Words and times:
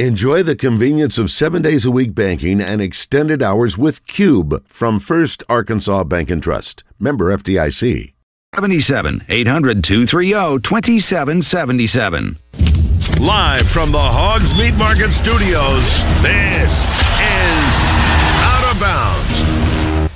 Enjoy 0.00 0.42
the 0.42 0.56
convenience 0.56 1.20
of 1.20 1.30
seven 1.30 1.62
days 1.62 1.84
a 1.84 1.90
week 1.92 2.16
banking 2.16 2.60
and 2.60 2.82
extended 2.82 3.44
hours 3.44 3.78
with 3.78 4.04
Cube 4.08 4.66
from 4.66 4.98
First 4.98 5.44
Arkansas 5.48 6.02
Bank 6.02 6.30
and 6.30 6.42
Trust. 6.42 6.82
Member 6.98 7.30
FDIC. 7.30 8.12
77 8.56 9.22
800 9.28 9.84
230 9.84 10.58
2777. 10.66 12.38
Live 13.22 13.70
from 13.70 13.92
the 13.92 14.02
Hogs 14.02 14.50
Meat 14.58 14.74
Market 14.74 15.14
Studios, 15.22 15.86
this 16.26 16.74
is 16.74 17.70
Out 18.42 18.74
of 18.74 18.82
Bounds. 18.82 20.10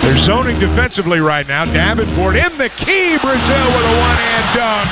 They're 0.00 0.26
zoning 0.26 0.58
defensively 0.58 1.20
right 1.20 1.46
now. 1.46 1.66
Davenport 1.70 2.34
in 2.34 2.58
the 2.58 2.70
key. 2.82 3.14
Brazile 3.22 3.70
with 3.78 3.86
a 3.86 3.94
one-hand 3.94 4.46
dunk. 4.58 4.90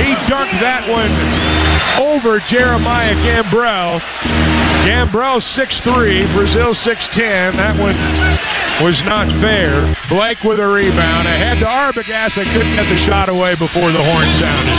He 0.00 0.16
dunked 0.32 0.60
that 0.64 0.88
one 0.88 1.67
over 1.98 2.40
Jeremiah 2.48 3.14
Gambrell. 3.14 4.00
Gambrell 4.86 5.42
6'3, 5.58 6.32
Brazile 6.32 6.72
6'10. 6.72 7.56
That 7.58 7.76
one 7.76 7.96
was 8.80 8.96
not 9.04 9.26
fair. 9.42 9.92
Blake 10.08 10.38
with 10.46 10.62
a 10.62 10.68
rebound. 10.68 11.28
Ahead 11.28 11.58
to 11.60 11.68
Arbogast. 11.68 12.38
They 12.38 12.46
couldn't 12.48 12.74
get 12.78 12.86
the 12.88 13.00
shot 13.04 13.28
away 13.28 13.58
before 13.58 13.90
the 13.92 14.00
horn 14.00 14.28
sounded. 14.40 14.78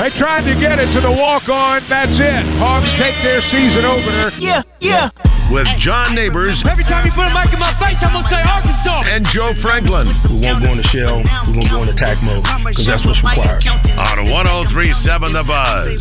They 0.00 0.10
tried 0.20 0.44
to 0.46 0.54
get 0.54 0.78
it 0.78 0.92
to 0.94 1.00
the 1.00 1.10
walk 1.10 1.48
on. 1.48 1.82
That's 1.88 2.14
it. 2.14 2.42
Hawks 2.60 2.92
take 3.00 3.16
their 3.24 3.40
season 3.50 3.84
opener. 3.84 4.30
Yeah, 4.38 4.62
yeah. 4.78 5.10
With 5.50 5.66
John 5.82 6.14
Neighbors. 6.14 6.62
Every 6.62 6.86
time 6.86 7.02
you 7.02 7.10
put 7.10 7.26
a 7.26 7.34
mic 7.34 7.50
in 7.50 7.58
my 7.58 7.74
face, 7.82 7.98
I'm 7.98 8.14
going 8.14 8.22
to 8.22 8.30
say 8.30 8.38
Arkansas. 8.38 9.10
And 9.10 9.26
Joe 9.34 9.50
Franklin. 9.58 10.06
We 10.30 10.46
won't 10.46 10.62
go 10.62 10.70
in 10.70 10.78
the 10.78 10.86
shell. 10.94 11.18
We're 11.50 11.58
going 11.58 11.66
to 11.66 11.74
go 11.74 11.82
into 11.82 11.94
attack 11.98 12.22
mode 12.22 12.46
because 12.70 12.86
that's 12.86 13.02
what's 13.02 13.18
required. 13.18 13.66
On 13.98 14.30
1037 14.30 15.34
The 15.34 15.42
Buzz. 15.42 15.98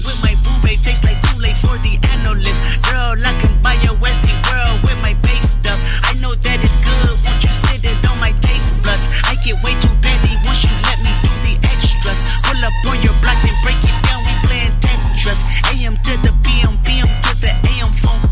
Girl, 2.89 3.17
I 3.25 3.33
can 3.41 3.61
buy 3.61 3.73
your 3.81 3.97
Westie 3.97 4.37
world 4.45 4.85
with 4.85 4.97
my 5.01 5.17
base 5.25 5.45
stuff. 5.61 5.81
I 6.05 6.13
know 6.13 6.37
that 6.37 6.57
it's 6.61 6.77
good. 6.85 7.17
Won't 7.25 7.41
you 7.41 7.49
sit 7.65 7.81
it 7.81 8.05
on 8.05 8.21
my 8.21 8.33
taste 8.45 8.69
buds? 8.85 9.01
I 9.25 9.33
get 9.41 9.57
way 9.65 9.73
too 9.81 9.89
busy 10.01 10.33
once 10.45 10.61
you 10.61 10.73
let 10.85 11.01
me 11.01 11.09
do 11.25 11.29
the 11.45 11.53
extras. 11.65 12.19
Pull 12.45 12.61
up 12.61 12.73
on 12.85 13.01
your 13.01 13.17
block 13.21 13.41
and 13.41 13.57
break 13.65 13.81
it 13.81 13.97
down. 14.05 14.21
We 14.25 14.33
playing 14.45 14.73
Tetris. 14.81 15.41
AM 15.73 15.97
to 15.97 16.13
the 16.21 16.33
PM, 16.45 16.77
PM 16.85 17.09
to 17.09 17.31
the 17.41 17.51
AM 17.65 17.93
phone. 18.01 18.25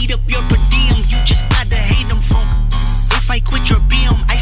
Eat 0.00 0.12
up 0.12 0.24
your 0.28 0.40
per 0.48 0.60
diem. 0.72 1.04
You 1.08 1.20
just 1.28 1.44
gotta 1.52 1.76
hate 1.76 2.08
them 2.08 2.24
funk. 2.32 2.48
If 3.12 3.28
I 3.28 3.40
quit 3.44 3.68
your 3.68 3.84
BM, 3.84 4.16
I 4.32 4.35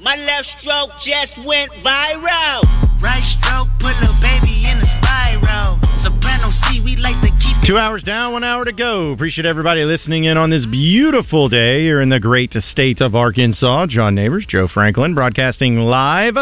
My 0.00 0.14
left 0.14 0.46
stroke 0.60 0.90
just 1.04 1.44
went 1.44 1.72
viral. 1.84 2.62
Right 3.02 3.24
stroke 3.42 3.66
put 3.80 3.98
a 3.98 4.14
baby 4.22 4.64
in 4.64 4.78
a 4.78 4.86
spiral. 5.02 5.80
Soprano 6.04 6.52
C, 6.52 6.80
we 6.84 6.94
like 6.94 7.20
to 7.20 7.30
keep 7.42 7.66
Two 7.66 7.78
hours 7.78 8.04
down, 8.04 8.32
one 8.32 8.44
hour 8.44 8.64
to 8.64 8.72
go. 8.72 9.10
Appreciate 9.10 9.44
everybody 9.44 9.82
listening 9.82 10.22
in 10.22 10.36
on 10.36 10.50
this 10.50 10.64
beautiful 10.66 11.48
day 11.48 11.80
here 11.80 12.00
in 12.00 12.10
the 12.10 12.20
great 12.20 12.54
state 12.70 13.00
of 13.00 13.16
Arkansas. 13.16 13.86
John 13.88 14.14
Neighbors, 14.14 14.46
Joe 14.48 14.68
Franklin, 14.68 15.16
broadcasting 15.16 15.78
live 15.78 16.36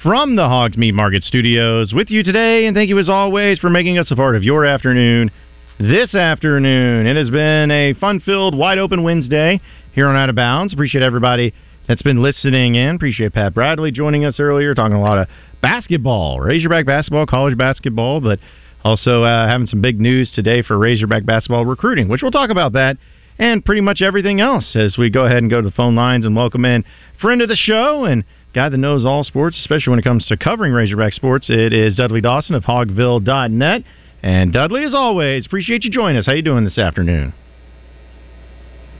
from 0.00 0.36
the 0.36 0.46
Hogs 0.46 0.76
Meat 0.76 0.92
Market 0.92 1.24
Studios 1.24 1.92
with 1.92 2.08
you 2.08 2.22
today. 2.22 2.66
And 2.66 2.76
thank 2.76 2.88
you 2.88 3.00
as 3.00 3.08
always 3.08 3.58
for 3.58 3.68
making 3.68 3.98
us 3.98 4.12
a 4.12 4.16
part 4.16 4.36
of 4.36 4.44
your 4.44 4.64
afternoon 4.64 5.32
this 5.80 6.14
afternoon. 6.14 7.08
It 7.08 7.16
has 7.16 7.30
been 7.30 7.72
a 7.72 7.94
fun 7.94 8.20
filled, 8.20 8.56
wide 8.56 8.78
open 8.78 9.02
Wednesday 9.02 9.60
here 9.92 10.06
on 10.06 10.14
Out 10.14 10.28
of 10.28 10.36
Bounds. 10.36 10.72
Appreciate 10.72 11.02
everybody 11.02 11.52
that's 11.86 12.02
been 12.02 12.22
listening 12.22 12.74
in. 12.74 12.96
Appreciate 12.96 13.32
Pat 13.32 13.54
Bradley 13.54 13.90
joining 13.90 14.24
us 14.24 14.38
earlier, 14.38 14.74
talking 14.74 14.96
a 14.96 15.00
lot 15.00 15.18
of 15.18 15.28
basketball, 15.60 16.40
Razorback 16.40 16.86
basketball, 16.86 17.26
college 17.26 17.56
basketball, 17.56 18.20
but 18.20 18.38
also 18.84 19.22
uh, 19.22 19.48
having 19.48 19.66
some 19.66 19.80
big 19.80 20.00
news 20.00 20.30
today 20.32 20.62
for 20.62 20.78
Razorback 20.78 21.24
basketball 21.24 21.64
recruiting, 21.64 22.08
which 22.08 22.22
we'll 22.22 22.30
talk 22.30 22.50
about 22.50 22.72
that 22.72 22.96
and 23.38 23.64
pretty 23.64 23.80
much 23.80 24.02
everything 24.02 24.40
else 24.40 24.76
as 24.76 24.96
we 24.98 25.10
go 25.10 25.24
ahead 25.24 25.38
and 25.38 25.50
go 25.50 25.60
to 25.60 25.68
the 25.68 25.74
phone 25.74 25.94
lines 25.94 26.26
and 26.26 26.36
welcome 26.36 26.64
in 26.64 26.84
friend 27.20 27.40
of 27.40 27.48
the 27.48 27.56
show 27.56 28.04
and 28.04 28.24
guy 28.54 28.68
that 28.68 28.76
knows 28.76 29.04
all 29.04 29.24
sports, 29.24 29.58
especially 29.58 29.90
when 29.90 29.98
it 29.98 30.04
comes 30.04 30.26
to 30.26 30.36
covering 30.36 30.72
Razorback 30.72 31.12
sports. 31.12 31.48
It 31.48 31.72
is 31.72 31.96
Dudley 31.96 32.20
Dawson 32.20 32.54
of 32.54 32.64
Hogville.net. 32.64 33.84
And 34.22 34.52
Dudley, 34.52 34.84
as 34.84 34.94
always, 34.94 35.46
appreciate 35.46 35.84
you 35.84 35.90
joining 35.90 36.18
us. 36.18 36.26
How 36.26 36.32
you 36.34 36.42
doing 36.42 36.64
this 36.64 36.78
afternoon? 36.78 37.34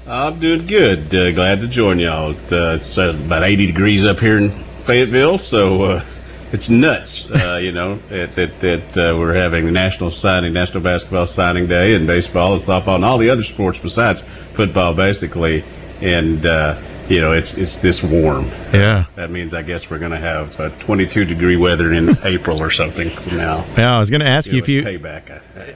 I'm 0.07 0.41
doing 0.41 0.67
good. 0.67 1.15
Uh, 1.15 1.31
glad 1.31 1.61
to 1.61 1.69
join 1.71 2.01
y'all. 2.01 2.35
Uh, 2.35 2.75
it's 2.75 2.99
uh, 2.99 3.15
about 3.25 3.45
80 3.45 3.67
degrees 3.71 4.05
up 4.05 4.19
here 4.19 4.37
in 4.37 4.51
Fayetteville, 4.85 5.39
so 5.47 5.83
uh, 5.83 6.51
it's 6.53 6.67
nuts. 6.69 7.23
Uh, 7.31 7.59
you 7.59 7.71
know 7.71 8.03
that 8.11 8.91
uh, 8.99 9.15
we're 9.15 9.33
having 9.33 9.65
the 9.65 9.71
national 9.71 10.11
signing, 10.21 10.53
national 10.53 10.83
basketball 10.83 11.31
signing 11.37 11.69
day, 11.69 11.95
and 11.95 12.09
baseball 12.09 12.59
and 12.59 12.67
softball, 12.67 12.97
and 12.97 13.05
all 13.05 13.17
the 13.17 13.31
other 13.31 13.47
sports 13.55 13.79
besides 13.81 14.19
football, 14.57 14.91
basically. 14.91 15.63
And 15.63 16.45
uh, 16.45 16.83
you 17.13 17.21
know, 17.21 17.33
it's 17.33 17.53
it's 17.57 17.77
this 17.83 18.01
warm. 18.11 18.47
Yeah. 18.73 19.05
That 19.17 19.31
means 19.31 19.53
I 19.53 19.61
guess 19.61 19.83
we're 19.91 19.99
going 19.99 20.13
to 20.13 20.21
have 20.21 20.49
uh, 20.59 20.85
22 20.87 21.27
degree 21.27 21.59
weather 21.59 21.93
in 21.93 22.09
April 22.25 22.59
or 22.59 22.71
something 22.71 23.09
now. 23.27 23.67
Yeah, 23.77 23.97
I 23.97 24.01
was 24.01 24.09
going 24.09 24.23
to 24.23 24.29
ask 24.29 24.47
you, 24.47 24.63
if 24.63 24.67
you 24.67 24.83
payback. 24.83 25.29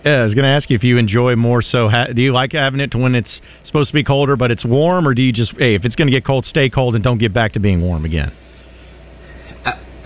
Yeah, 0.05 0.23
I 0.23 0.25
was 0.25 0.35
going 0.35 0.45
to 0.45 0.51
ask 0.51 0.71
you 0.71 0.77
if 0.77 0.83
you 0.83 0.97
enjoy 0.97 1.37
more 1.37 1.61
so. 1.61 1.91
Ha- 1.91 2.09
do 2.15 2.23
you 2.23 2.33
like 2.33 2.53
having 2.53 2.81
it 2.81 2.91
to 2.93 2.99
when 2.99 3.15
it's 3.15 3.41
supposed 3.65 3.89
to 3.91 3.95
be 3.95 4.03
colder 4.03 4.37
but 4.37 4.51
it's 4.51 4.65
warm, 4.65 5.07
or 5.07 5.13
do 5.13 5.21
you 5.21 5.33
just 5.33 5.53
hey, 5.59 5.75
if 5.75 5.85
it's 5.85 5.95
going 5.95 6.09
to 6.09 6.13
get 6.13 6.25
cold, 6.25 6.47
stay 6.47 6.71
cold 6.71 6.95
and 6.95 7.05
don't 7.05 7.19
get 7.19 7.35
back 7.35 7.53
to 7.53 7.61
being 7.61 7.83
warm 7.83 8.07
again? 8.07 8.33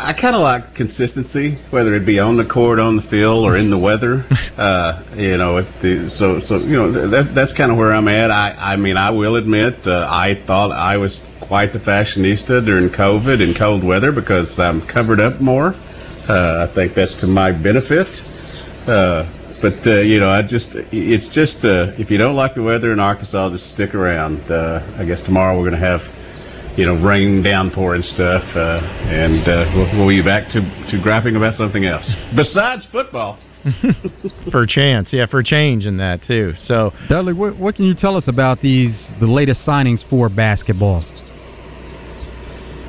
I 0.01 0.15
kind 0.19 0.35
of 0.35 0.41
like 0.41 0.75
consistency, 0.75 1.63
whether 1.71 1.95
it 1.95 2.07
be 2.07 2.19
on 2.19 2.37
the 2.37 2.47
court, 2.47 2.79
on 2.79 2.97
the 2.97 3.03
field, 3.11 3.45
or 3.45 3.57
in 3.57 3.71
the 3.71 3.79
weather. 3.79 4.25
Uh, 4.61 5.17
you 5.17 5.39
know, 5.39 5.57
if 5.57 5.65
the, 5.81 6.13
so 6.19 6.37
so 6.47 6.59
you 6.61 6.77
know 6.77 7.09
that 7.09 7.33
that's 7.35 7.57
kind 7.57 7.73
of 7.73 7.79
where 7.79 7.95
I'm 7.95 8.09
at. 8.09 8.31
I 8.31 8.75
I 8.75 8.77
mean, 8.77 8.99
I 8.99 9.09
will 9.09 9.37
admit, 9.37 9.73
uh, 9.87 10.05
I 10.05 10.35
thought 10.47 10.71
I 10.71 10.99
was 10.99 11.19
quite 11.41 11.73
the 11.73 11.79
fashionista 11.79 12.67
during 12.67 12.91
COVID 12.91 13.41
and 13.41 13.57
cold 13.57 13.83
weather 13.83 14.13
because 14.13 14.53
I'm 14.59 14.87
covered 14.87 15.19
up 15.19 15.41
more. 15.41 15.73
Uh, 15.73 16.69
I 16.69 16.73
think 16.75 16.93
that's 16.95 17.17
to 17.23 17.27
my 17.27 17.53
benefit. 17.53 18.07
Uh, 18.85 19.25
but 19.63 19.81
uh, 19.87 20.01
you 20.01 20.21
know, 20.21 20.29
I 20.29 20.43
just 20.43 20.69
it's 20.93 21.33
just 21.35 21.65
uh, 21.65 21.97
if 21.97 22.11
you 22.11 22.19
don't 22.19 22.37
like 22.37 22.55
the 22.55 22.63
weather 22.63 22.93
in 22.93 23.01
Arkansas, 23.01 23.51
just 23.51 23.73
stick 23.73 23.95
around. 23.95 24.45
Uh, 24.51 24.97
I 25.01 25.07
guess 25.07 25.23
tomorrow 25.25 25.57
we're 25.57 25.71
going 25.71 25.81
to 25.81 25.87
have 25.87 26.01
you 26.77 26.87
know, 26.87 26.95
rain, 27.03 27.43
downpour, 27.43 27.95
and 27.95 28.05
stuff. 28.05 28.43
Uh, 28.55 28.81
and 29.09 29.49
uh, 29.49 29.73
we'll, 29.75 30.07
we'll 30.07 30.09
be 30.09 30.23
back 30.23 30.49
to, 30.53 30.61
to 30.91 31.01
griping 31.03 31.37
about 31.37 31.55
something 31.55 31.85
else 31.85 32.09
besides 32.37 32.85
football. 32.93 33.39
for 34.51 34.63
a 34.63 34.67
chance, 34.67 35.09
yeah, 35.13 35.27
for 35.27 35.41
a 35.41 35.45
change 35.45 35.85
in 35.85 35.99
that 35.99 36.21
too. 36.27 36.55
So, 36.65 36.93
Dudley, 37.11 37.35
what, 37.35 37.59
what 37.59 37.75
can 37.75 37.85
you 37.85 37.95
tell 37.95 38.17
us 38.17 38.25
about 38.27 38.63
these 38.63 38.97
the 39.21 39.27
latest 39.27 39.67
signings 39.67 40.01
for 40.09 40.31
basketball? 40.31 41.05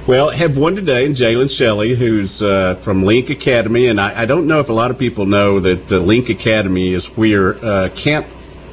Well, 0.08 0.30
I 0.30 0.38
have 0.38 0.58
one 0.58 0.76
today, 0.76 1.06
in 1.06 1.14
Jalen 1.14 1.56
Shelley, 1.58 1.96
who's 1.98 2.42
uh, 2.42 2.82
from 2.84 3.04
Link 3.04 3.30
Academy, 3.30 3.88
and 3.88 4.00
I, 4.00 4.24
I 4.24 4.26
don't 4.26 4.48
know 4.48 4.60
if 4.60 4.70
a 4.70 4.74
lot 4.74 4.92
of 4.92 4.98
people 4.98 5.26
know 5.26 5.60
that 5.60 5.86
uh, 5.92 5.98
Link 5.98 6.30
Academy 6.30 6.94
is 6.94 7.08
where 7.16 7.56
uh, 7.64 7.90
Camp 8.04 8.26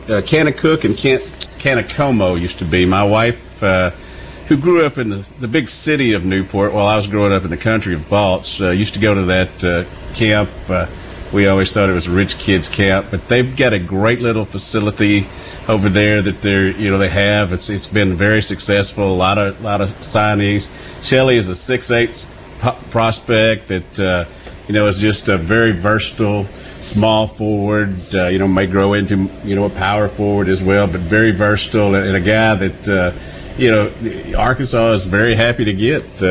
uh, 0.04 0.22
Kanakuk 0.22 0.84
and 0.84 0.96
Camp 0.96 1.22
Kanakomo 1.62 2.40
used 2.40 2.58
to 2.60 2.70
be. 2.70 2.86
My 2.86 3.02
wife. 3.02 3.34
Uh, 3.60 3.90
who 4.48 4.58
grew 4.58 4.86
up 4.86 4.96
in 4.96 5.10
the, 5.10 5.24
the 5.40 5.48
big 5.48 5.68
city 5.84 6.14
of 6.14 6.22
Newport 6.22 6.72
while 6.72 6.86
I 6.86 6.96
was 6.96 7.06
growing 7.06 7.32
up 7.32 7.44
in 7.44 7.50
the 7.50 7.62
country 7.62 7.94
of 7.94 8.08
Balts, 8.08 8.48
uh, 8.60 8.70
used 8.70 8.94
to 8.94 9.00
go 9.00 9.14
to 9.14 9.26
that 9.26 9.52
uh, 9.60 9.84
camp. 10.18 10.48
Uh, 10.68 10.88
we 11.34 11.46
always 11.46 11.70
thought 11.72 11.90
it 11.90 11.92
was 11.92 12.08
a 12.08 12.10
rich 12.10 12.32
kids 12.46 12.66
camp, 12.74 13.08
but 13.10 13.20
they've 13.28 13.52
got 13.58 13.74
a 13.74 13.78
great 13.78 14.20
little 14.20 14.46
facility 14.46 15.28
over 15.68 15.92
there 15.92 16.22
that 16.22 16.40
they're 16.42 16.72
you 16.72 16.90
know 16.90 16.98
they 16.98 17.12
have. 17.12 17.52
It's 17.52 17.68
it's 17.68 17.86
been 17.88 18.16
very 18.16 18.40
successful. 18.40 19.12
A 19.12 19.14
lot 19.14 19.36
of 19.36 19.60
lot 19.60 19.82
of 19.82 19.90
signees. 20.08 20.64
Shelley 21.10 21.36
is 21.36 21.46
a 21.46 21.56
six 21.66 21.90
eight 21.90 22.16
prospect 22.90 23.68
that 23.68 23.92
uh, 24.00 24.24
you 24.68 24.72
know 24.72 24.88
is 24.88 24.96
just 25.04 25.28
a 25.28 25.36
very 25.36 25.76
versatile 25.76 26.48
small 26.96 27.36
forward. 27.36 27.92
Uh, 28.14 28.28
you 28.28 28.38
know 28.38 28.48
may 28.48 28.66
grow 28.66 28.94
into 28.94 29.28
you 29.44 29.54
know 29.54 29.64
a 29.64 29.74
power 29.76 30.08
forward 30.16 30.48
as 30.48 30.60
well, 30.64 30.86
but 30.90 31.10
very 31.10 31.36
versatile 31.36 31.94
and, 31.94 32.08
and 32.08 32.16
a 32.16 32.24
guy 32.24 32.56
that. 32.56 32.80
Uh, 32.88 33.34
you 33.58 33.70
know, 33.74 33.90
Arkansas 34.38 35.02
is 35.02 35.10
very 35.10 35.36
happy 35.36 35.64
to 35.64 35.74
get 35.74 36.06
uh, 36.22 36.26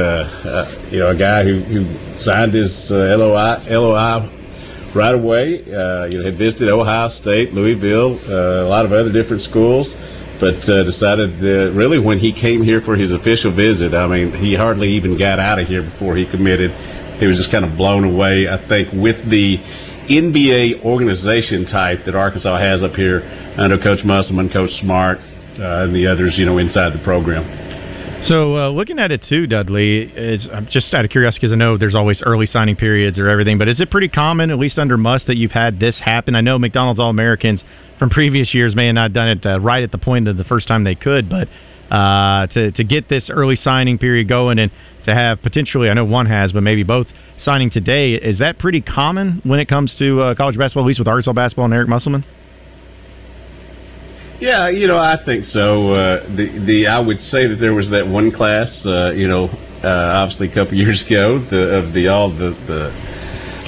uh, 0.47 0.88
you 0.89 1.00
know 1.00 1.12
a 1.12 1.18
guy 1.18 1.44
who, 1.44 1.59
who 1.59 1.83
signed 2.24 2.53
his 2.56 2.71
uh, 2.89 3.19
LOI 3.19 3.68
LOI 3.68 4.94
right 4.95 5.13
away. 5.13 5.59
Uh, 5.68 6.07
you 6.07 6.18
know, 6.18 6.24
had 6.24 6.39
visited 6.39 6.71
Ohio 6.71 7.12
State, 7.19 7.51
Louisville, 7.51 8.15
uh, 8.31 8.63
a 8.63 8.69
lot 8.71 8.85
of 8.88 8.95
other 8.95 9.12
different 9.12 9.44
schools, 9.44 9.91
but 10.39 10.56
uh, 10.71 10.88
decided 10.88 11.35
uh, 11.44 11.75
really 11.75 12.00
when 12.00 12.18
he 12.18 12.31
came 12.31 12.63
here 12.63 12.79
for 12.79 12.95
his 12.95 13.12
official 13.12 13.51
visit. 13.51 13.94
I 13.94 14.07
mean, 14.07 14.31
he 14.31 14.56
hardly 14.56 14.95
even 14.95 15.19
got 15.19 15.38
out 15.38 15.59
of 15.59 15.68
here 15.68 15.83
before 15.83 16.15
he 16.15 16.23
committed. 16.31 16.71
He 17.19 17.27
was 17.27 17.35
just 17.35 17.51
kind 17.51 17.68
of 17.68 17.75
blown 17.75 18.07
away. 18.07 18.47
I 18.47 18.56
think 18.71 18.95
with 18.95 19.19
the 19.27 19.59
NBA 20.07 20.85
organization 20.88 21.68
type 21.68 22.07
that 22.07 22.15
Arkansas 22.15 22.56
has 22.56 22.80
up 22.83 22.95
here 22.95 23.19
under 23.59 23.75
Coach 23.75 24.06
Musselman, 24.06 24.47
Coach 24.47 24.71
Smart, 24.80 25.19
and 25.57 25.95
the 25.95 26.07
others, 26.07 26.36
you 26.38 26.45
know, 26.45 26.57
inside 26.57 26.94
the 26.94 27.04
program. 27.04 27.45
So 28.25 28.57
uh, 28.57 28.69
looking 28.69 28.98
at 28.98 29.12
it 29.12 29.24
too, 29.30 29.45
Dudley, 29.45 30.01
is 30.01 30.48
I'm 30.51 30.68
just 30.71 30.92
out 30.94 31.06
of 31.06 31.12
curiosity 31.12 31.42
because 31.42 31.54
I 31.54 31.56
know 31.56 31.77
there's 31.77 31.95
always 31.95 32.21
early 32.25 32.48
signing 32.48 32.75
periods 32.75 33.19
or 33.19 33.30
everything, 33.30 33.57
but 33.57 33.68
is 33.68 33.80
it 33.80 33.92
pretty 33.92 34.07
common, 34.07 34.50
at 34.50 34.57
least 34.57 34.80
under 34.80 34.98
Muss, 34.98 35.24
that 35.27 35.38
you've 35.38 35.51
had 35.51 35.80
this 35.80 36.00
happen? 36.04 36.36
I 36.36 36.42
know 36.42 36.57
McDonald's 36.57 37.00
All 37.00 37.12
Americans 37.12 37.63
from 38.00 38.09
previous 38.09 38.54
years 38.54 38.75
may 38.75 38.88
have 38.88 38.95
not 38.95 39.13
done 39.13 39.30
it 39.30 39.45
uh, 39.45 39.59
right 39.59 39.83
at 39.83 39.92
the 39.92 39.98
point 40.00 40.27
of 40.27 40.36
the 40.36 40.44
first 40.44 40.68
time 40.68 40.83
they 40.83 40.95
could, 40.95 41.30
but 41.30 41.48
uh, 41.94 42.48
to 42.48 42.71
to 42.71 42.83
get 42.83 43.07
this 43.07 43.30
early 43.30 43.56
signing 43.56 43.98
period 43.98 44.27
going 44.27 44.59
and 44.59 44.71
to 45.06 45.13
have 45.13 45.42
potentially, 45.42 45.89
I 45.89 45.94
know 45.94 46.04
one 46.04 46.25
has, 46.25 46.51
but 46.51 46.63
maybe 46.63 46.83
both 46.83 47.07
signing 47.44 47.69
today, 47.69 48.13
is 48.13 48.39
that 48.39 48.59
pretty 48.59 48.81
common 48.81 49.42
when 49.44 49.59
it 49.59 49.69
comes 49.69 49.95
to 50.00 50.21
uh, 50.21 50.36
college 50.36 50.57
basketball, 50.57 50.83
at 50.83 50.88
least 50.88 51.00
with 51.00 51.07
Arkansas 51.07 51.33
basketball 51.33 51.65
and 51.65 51.74
Eric 51.74 51.88
Musselman? 51.88 52.25
Yeah, 54.39 54.69
you 54.69 54.87
know, 54.87 54.97
I 54.97 55.17
think 55.25 55.45
so. 55.45 55.93
Uh, 55.93 56.29
the 56.37 56.45
the 56.65 56.87
I 56.87 56.99
would 56.99 57.19
say 57.33 57.47
that 57.47 57.57
there 57.59 57.73
was 57.73 57.89
that 57.89 58.05
one 58.05 58.29
class, 58.29 58.69
uh, 58.85 59.09
you 59.09 59.27
know, 59.27 59.49
uh, 59.81 60.21
obviously 60.21 60.51
a 60.51 60.53
couple 60.53 60.77
years 60.77 61.03
ago, 61.09 61.41
the, 61.49 61.81
of 61.81 61.93
the 61.93 62.07
all 62.07 62.29
the 62.29 62.53
the 62.69 62.93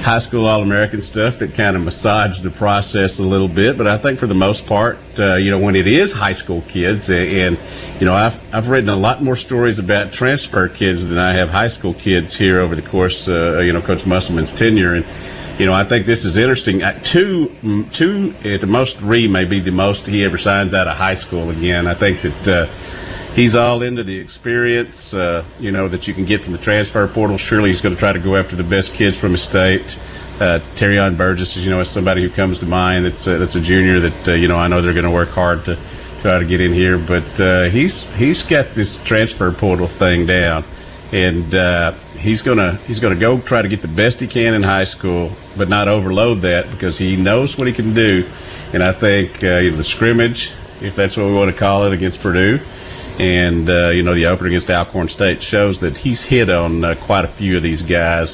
high 0.06 0.20
school 0.20 0.46
All 0.46 0.62
American 0.62 1.02
stuff 1.02 1.42
that 1.42 1.58
kind 1.58 1.76
of 1.76 1.82
massaged 1.82 2.46
the 2.46 2.54
process 2.58 3.18
a 3.18 3.26
little 3.26 3.50
bit. 3.50 3.82
But 3.82 3.88
I 3.88 4.00
think 4.02 4.20
for 4.20 4.28
the 4.28 4.38
most 4.38 4.62
part, 4.68 4.98
uh, 5.18 5.36
you 5.42 5.50
know, 5.50 5.58
when 5.58 5.76
it 5.76 5.88
is 5.88 6.14
high 6.14 6.38
school 6.38 6.62
kids, 6.72 7.02
and, 7.10 7.58
and 7.58 8.00
you 8.00 8.06
know, 8.06 8.14
I've 8.14 8.38
I've 8.54 8.70
written 8.70 8.90
a 8.90 8.96
lot 8.96 9.24
more 9.24 9.38
stories 9.38 9.80
about 9.80 10.14
transfer 10.14 10.70
kids 10.70 11.02
than 11.02 11.18
I 11.18 11.34
have 11.34 11.50
high 11.50 11.70
school 11.70 11.98
kids 11.98 12.38
here 12.38 12.62
over 12.62 12.76
the 12.76 12.86
course, 12.86 13.18
uh, 13.26 13.66
you 13.66 13.74
know, 13.74 13.82
Coach 13.82 14.06
Musselman's 14.06 14.54
tenure 14.62 14.94
and 14.94 15.39
you 15.60 15.66
know, 15.68 15.74
I 15.74 15.84
think 15.88 16.08
this 16.08 16.24
is 16.24 16.38
interesting. 16.38 16.82
Uh, 16.82 17.04
two, 17.12 17.52
mm, 17.60 17.84
two 18.00 18.32
at 18.48 18.62
the 18.62 18.72
most 18.72 18.96
three 19.04 19.28
may 19.28 19.44
be 19.44 19.60
the 19.60 19.76
most 19.76 20.08
he 20.08 20.24
ever 20.24 20.40
signs 20.40 20.74
out 20.74 20.88
of 20.88 20.96
high 20.96 21.20
school 21.20 21.52
again. 21.52 21.86
I 21.86 22.00
think 22.00 22.24
that 22.24 22.44
uh, 22.48 23.36
he's 23.36 23.60
all 23.60 23.84
into 23.84 24.08
the 24.08 24.16
experience, 24.16 24.96
uh, 25.12 25.44
you 25.60 25.72
know, 25.72 25.90
that 25.90 26.08
you 26.08 26.14
can 26.16 26.26
get 26.26 26.42
from 26.48 26.54
the 26.54 26.64
transfer 26.64 27.12
portal. 27.14 27.38
Surely 27.52 27.72
he's 27.72 27.82
going 27.82 27.94
to 27.94 28.00
try 28.00 28.14
to 28.14 28.24
go 28.24 28.40
after 28.40 28.56
the 28.56 28.64
best 28.64 28.96
kids 28.98 29.20
from 29.20 29.36
his 29.36 29.44
state. 29.52 29.84
Uh, 30.40 30.64
Terrion 30.80 31.18
Burgess, 31.18 31.52
you 31.60 31.70
know, 31.70 31.82
is 31.82 31.94
somebody 31.94 32.24
who 32.24 32.34
comes 32.34 32.58
to 32.60 32.66
mind. 32.66 33.04
That's 33.04 33.28
a, 33.28 33.38
that's 33.44 33.56
a 33.60 33.62
junior 33.62 34.00
that 34.00 34.32
uh, 34.32 34.34
you 34.40 34.48
know 34.48 34.56
I 34.56 34.70
know 34.72 34.82
they're 34.82 34.96
going 34.96 35.04
to 35.04 35.12
work 35.12 35.36
hard 35.36 35.68
to 35.68 35.76
try 36.24 36.40
to 36.40 36.48
get 36.48 36.62
in 36.62 36.74
here. 36.74 36.96
But 36.96 37.28
uh, 37.36 37.68
he's 37.68 37.92
he's 38.16 38.40
got 38.48 38.72
this 38.80 38.88
transfer 39.12 39.52
portal 39.60 39.92
thing 40.00 40.24
down, 40.24 40.64
and 41.12 41.52
uh, 41.52 41.92
he's 42.22 42.42
gonna 42.42 42.78
he's 42.86 43.00
gonna 43.00 43.20
go 43.20 43.42
try 43.46 43.62
to 43.62 43.70
get 43.70 43.82
the 43.82 43.88
best 43.88 44.18
he 44.20 44.28
can 44.28 44.54
in 44.54 44.64
high 44.64 44.86
school, 44.86 45.36
but 45.58 45.70
not 45.70 45.88
overload 45.88 46.42
that 46.44 46.70
because 46.72 46.98
he 46.98 47.16
knows 47.16 47.56
what 47.58 47.68
he 47.68 47.74
can 47.74 47.94
do. 47.96 48.24
And 48.74 48.84
I 48.84 48.94
think 49.00 49.44
uh, 49.44 49.60
you 49.60 49.72
know, 49.72 49.78
the 49.78 49.90
scrimmage, 49.96 50.50
if 50.82 50.96
that's 50.96 51.18
what 51.18 51.26
we 51.26 51.34
want 51.34 51.54
to 51.54 51.60
call 51.60 51.88
it, 51.88 51.94
against 51.94 52.20
Purdue, 52.22 52.58
and 53.20 53.70
uh, 53.70 53.90
you 53.90 54.04
know 54.04 54.14
the 54.14 54.26
opener 54.26 54.48
against 54.50 54.70
Alcorn 54.70 55.10
State 55.10 55.42
shows 55.50 55.78
that 55.82 55.98
he's 55.98 56.24
hit 56.30 56.50
on 56.50 56.84
uh, 56.84 56.96
quite 57.06 57.26
a 57.26 57.36
few 57.38 57.58
of 57.58 57.64
these 57.64 57.82
guys. 57.82 58.30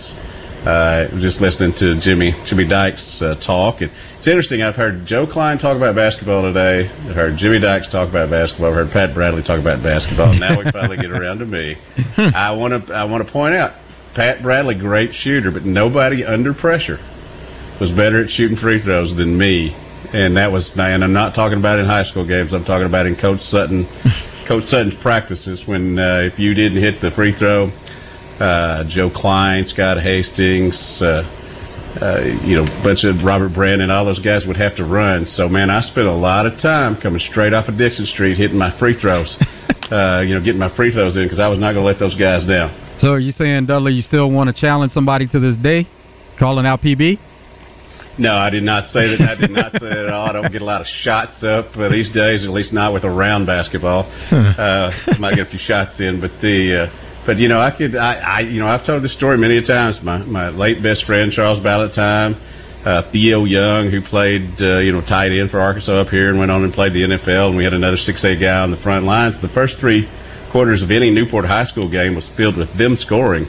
Uh, 0.65 1.13
just 1.21 1.39
listening 1.39 1.71
to 1.77 1.94
Jimmy 2.01 2.33
Jimmy 2.50 2.67
Dykes 2.67 3.21
uh, 3.21 3.35
talk, 3.45 3.81
and 3.81 3.91
it's 4.17 4.27
interesting. 4.27 4.63
I've 4.63 4.73
heard 4.73 5.06
Joe 5.06 5.27
Kleine 5.27 5.62
talk 5.62 5.77
about 5.77 5.94
basketball 5.94 6.41
today. 6.41 6.89
I've 6.89 7.15
heard 7.15 7.38
Jimmy 7.38 7.59
Dykes 7.59 7.85
talk 7.91 8.09
about 8.09 8.31
basketball. 8.31 8.69
I've 8.69 8.73
heard 8.73 8.91
Pat 8.91 9.13
Bradley 9.13 9.44
talk 9.44 9.59
about 9.59 9.83
basketball. 9.83 10.33
Now 10.33 10.57
we 10.57 10.65
finally 10.71 10.97
get 10.97 11.12
around 11.12 11.38
to 11.38 11.45
me. 11.45 11.75
I 12.17 12.50
want 12.53 12.73
to 12.73 12.91
I 12.91 13.03
want 13.03 13.23
to 13.23 13.31
point 13.31 13.53
out 13.53 13.77
Pat 14.15 14.41
Bradley, 14.41 14.73
great 14.73 15.13
shooter, 15.21 15.51
but 15.51 15.65
nobody 15.65 16.25
under 16.25 16.51
pressure 16.51 16.97
was 17.79 17.91
better 17.91 18.23
at 18.23 18.31
shooting 18.31 18.57
free 18.57 18.81
throws 18.81 19.15
than 19.15 19.38
me. 19.38 19.69
And 19.69 20.35
that 20.38 20.51
was, 20.51 20.71
and 20.75 21.03
I'm 21.03 21.13
not 21.13 21.35
talking 21.35 21.59
about 21.59 21.77
in 21.77 21.85
high 21.85 22.06
school 22.06 22.25
games. 22.25 22.53
I'm 22.53 22.65
talking 22.65 22.88
about 22.88 23.06
in 23.06 23.18
Coach 23.18 23.41
Sutton, 23.53 23.85
Coach 24.47 24.63
Sutton's 24.65 24.95
practices. 25.03 25.61
When 25.68 26.00
uh, 26.00 26.29
if 26.31 26.39
you 26.39 26.56
didn't 26.56 26.81
hit 26.81 27.01
the 27.01 27.11
free 27.11 27.38
throw, 27.38 27.69
uh, 28.39 28.83
Joe 28.89 29.09
Kleine, 29.09 29.65
Scott 29.67 30.01
Hastings, 30.01 30.75
uh, 31.01 31.23
uh, 32.01 32.19
you 32.43 32.55
know, 32.55 32.63
a 32.63 32.83
bunch 32.83 33.03
of 33.03 33.23
Robert 33.23 33.53
Brandon, 33.53 33.89
all 33.89 34.05
those 34.05 34.19
guys 34.19 34.43
would 34.45 34.57
have 34.57 34.75
to 34.75 34.83
run. 34.83 35.25
So, 35.29 35.47
man, 35.47 35.69
I 35.69 35.81
spent 35.81 36.07
a 36.07 36.13
lot 36.13 36.45
of 36.45 36.59
time 36.61 36.99
coming 36.99 37.21
straight 37.31 37.53
off 37.53 37.69
of 37.69 37.77
Dixon 37.77 38.05
Street, 38.07 38.37
hitting 38.37 38.57
my 38.57 38.77
free 38.77 38.99
throws. 38.99 39.35
uh, 39.91 40.21
you 40.21 40.33
know, 40.33 40.41
getting 40.41 40.59
my 40.59 40.75
free 40.75 40.91
throws 40.91 41.15
in 41.15 41.23
because 41.23 41.39
I 41.39 41.47
was 41.47 41.59
not 41.59 41.73
going 41.73 41.83
to 41.83 41.87
let 41.87 41.99
those 41.99 42.15
guys 42.15 42.45
down. 42.45 42.97
So, 42.99 43.09
are 43.09 43.19
you 43.19 43.31
saying, 43.31 43.67
Dudley, 43.67 43.93
you 43.93 44.01
still 44.01 44.29
want 44.29 44.53
to 44.53 44.59
challenge 44.59 44.91
somebody 44.91 45.27
to 45.27 45.39
this 45.39 45.55
day, 45.57 45.87
calling 46.37 46.65
out 46.65 46.81
PB? 46.81 47.19
No, 48.17 48.33
I 48.33 48.49
did 48.49 48.63
not 48.63 48.89
say 48.91 49.15
that. 49.17 49.29
I 49.29 49.35
did 49.35 49.51
not 49.51 49.73
say 49.73 49.89
that 49.89 50.05
at 50.05 50.09
all. 50.09 50.29
I 50.29 50.31
don't 50.31 50.51
get 50.51 50.61
a 50.61 50.65
lot 50.65 50.79
of 50.79 50.87
shots 51.03 51.43
up 51.43 51.75
uh, 51.75 51.89
these 51.89 52.09
days, 52.11 52.45
at 52.45 52.49
least 52.49 52.71
not 52.71 52.93
with 52.93 53.03
a 53.03 53.09
round 53.09 53.45
basketball. 53.45 54.03
uh, 54.31 54.91
might 55.19 55.35
get 55.35 55.47
a 55.47 55.49
few 55.49 55.59
shots 55.59 55.99
in, 55.99 56.19
but 56.19 56.31
the. 56.41 56.87
Uh, 56.87 57.05
but 57.25 57.38
you 57.38 57.48
know, 57.48 57.60
I 57.60 57.72
could, 57.72 57.95
I, 57.95 58.13
I, 58.16 58.39
you 58.42 58.60
know, 58.60 58.68
I've 58.68 58.86
told 58.86 59.04
this 59.04 59.13
story 59.13 59.38
many 59.38 59.62
times. 59.66 59.98
My 60.04 60.19
my 60.19 60.50
late 60.50 60.81
best 60.83 61.06
friend 61.06 61.31
Charles 61.31 61.62
Ballantyne, 61.63 62.36
uh, 62.86 63.12
Theo 63.12 63.45
Young, 63.45 63.89
who 63.89 64.01
played, 64.01 64.62
uh, 64.62 64.77
you 64.77 64.92
know, 64.92 65.01
tight 65.01 65.31
end 65.31 65.50
for 65.50 65.60
Arkansas 65.60 66.01
up 66.01 66.10
here 66.10 66.30
and 66.30 66.39
went 66.39 66.51
on 66.51 66.63
and 66.63 66.72
played 66.74 66.94
the 66.94 67.01
NFL, 67.01 67.50
and 67.50 67.57
we 67.57 67.63
had 67.63 67.74
another 67.74 67.98
six 67.98 68.24
A 68.24 68.36
guy 68.36 68.60
on 68.60 68.72
the 68.72 68.77
front 68.77 69.06
lines. 69.06 69.36
The 69.42 69.50
first 69.50 69.75
three 69.80 70.07
quarters 70.51 70.81
of 70.81 70.92
any 70.92 71.10
Newport 71.10 71.45
High 71.45 71.66
School 71.66 71.89
game 71.89 72.16
was 72.16 72.30
filled 72.38 72.57
with 72.57 72.69
them 72.77 72.95
scoring. 72.95 73.45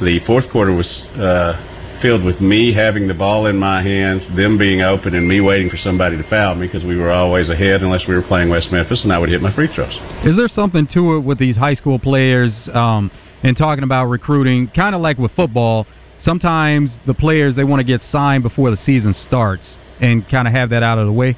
The 0.00 0.18
fourth 0.26 0.50
quarter 0.50 0.72
was 0.72 0.88
uh, 1.14 1.71
filled 2.02 2.24
with 2.24 2.40
me 2.40 2.74
having 2.74 3.06
the 3.06 3.14
ball 3.14 3.46
in 3.46 3.56
my 3.56 3.80
hands, 3.80 4.22
them 4.36 4.58
being 4.58 4.82
open, 4.82 5.14
and 5.14 5.26
me 5.26 5.40
waiting 5.40 5.70
for 5.70 5.76
somebody 5.76 6.16
to 6.16 6.28
foul 6.28 6.56
me 6.56 6.66
because 6.66 6.84
we 6.84 6.96
were 6.96 7.12
always 7.12 7.48
ahead 7.48 7.80
unless 7.80 8.02
we 8.08 8.14
were 8.14 8.22
playing 8.22 8.50
West 8.50 8.72
Memphis, 8.72 9.04
and 9.04 9.12
I 9.12 9.18
would 9.18 9.28
hit 9.28 9.40
my 9.40 9.54
free 9.54 9.68
throws. 9.72 9.96
Is 10.24 10.36
there 10.36 10.48
something 10.48 10.88
to 10.94 11.16
it 11.16 11.20
with 11.20 11.38
these 11.38 11.56
high 11.56 11.74
school 11.74 12.00
players 12.00 12.52
um, 12.74 13.10
and 13.44 13.56
talking 13.56 13.84
about 13.84 14.06
recruiting? 14.06 14.68
Kind 14.74 14.96
of 14.96 15.00
like 15.00 15.16
with 15.16 15.30
football, 15.32 15.86
sometimes 16.20 16.98
the 17.06 17.14
players 17.14 17.54
they 17.54 17.64
want 17.64 17.78
to 17.80 17.84
get 17.84 18.00
signed 18.10 18.42
before 18.42 18.70
the 18.70 18.76
season 18.78 19.14
starts 19.26 19.76
and 20.00 20.28
kind 20.28 20.48
of 20.48 20.54
have 20.54 20.70
that 20.70 20.82
out 20.82 20.98
of 20.98 21.06
the 21.06 21.12
way. 21.12 21.36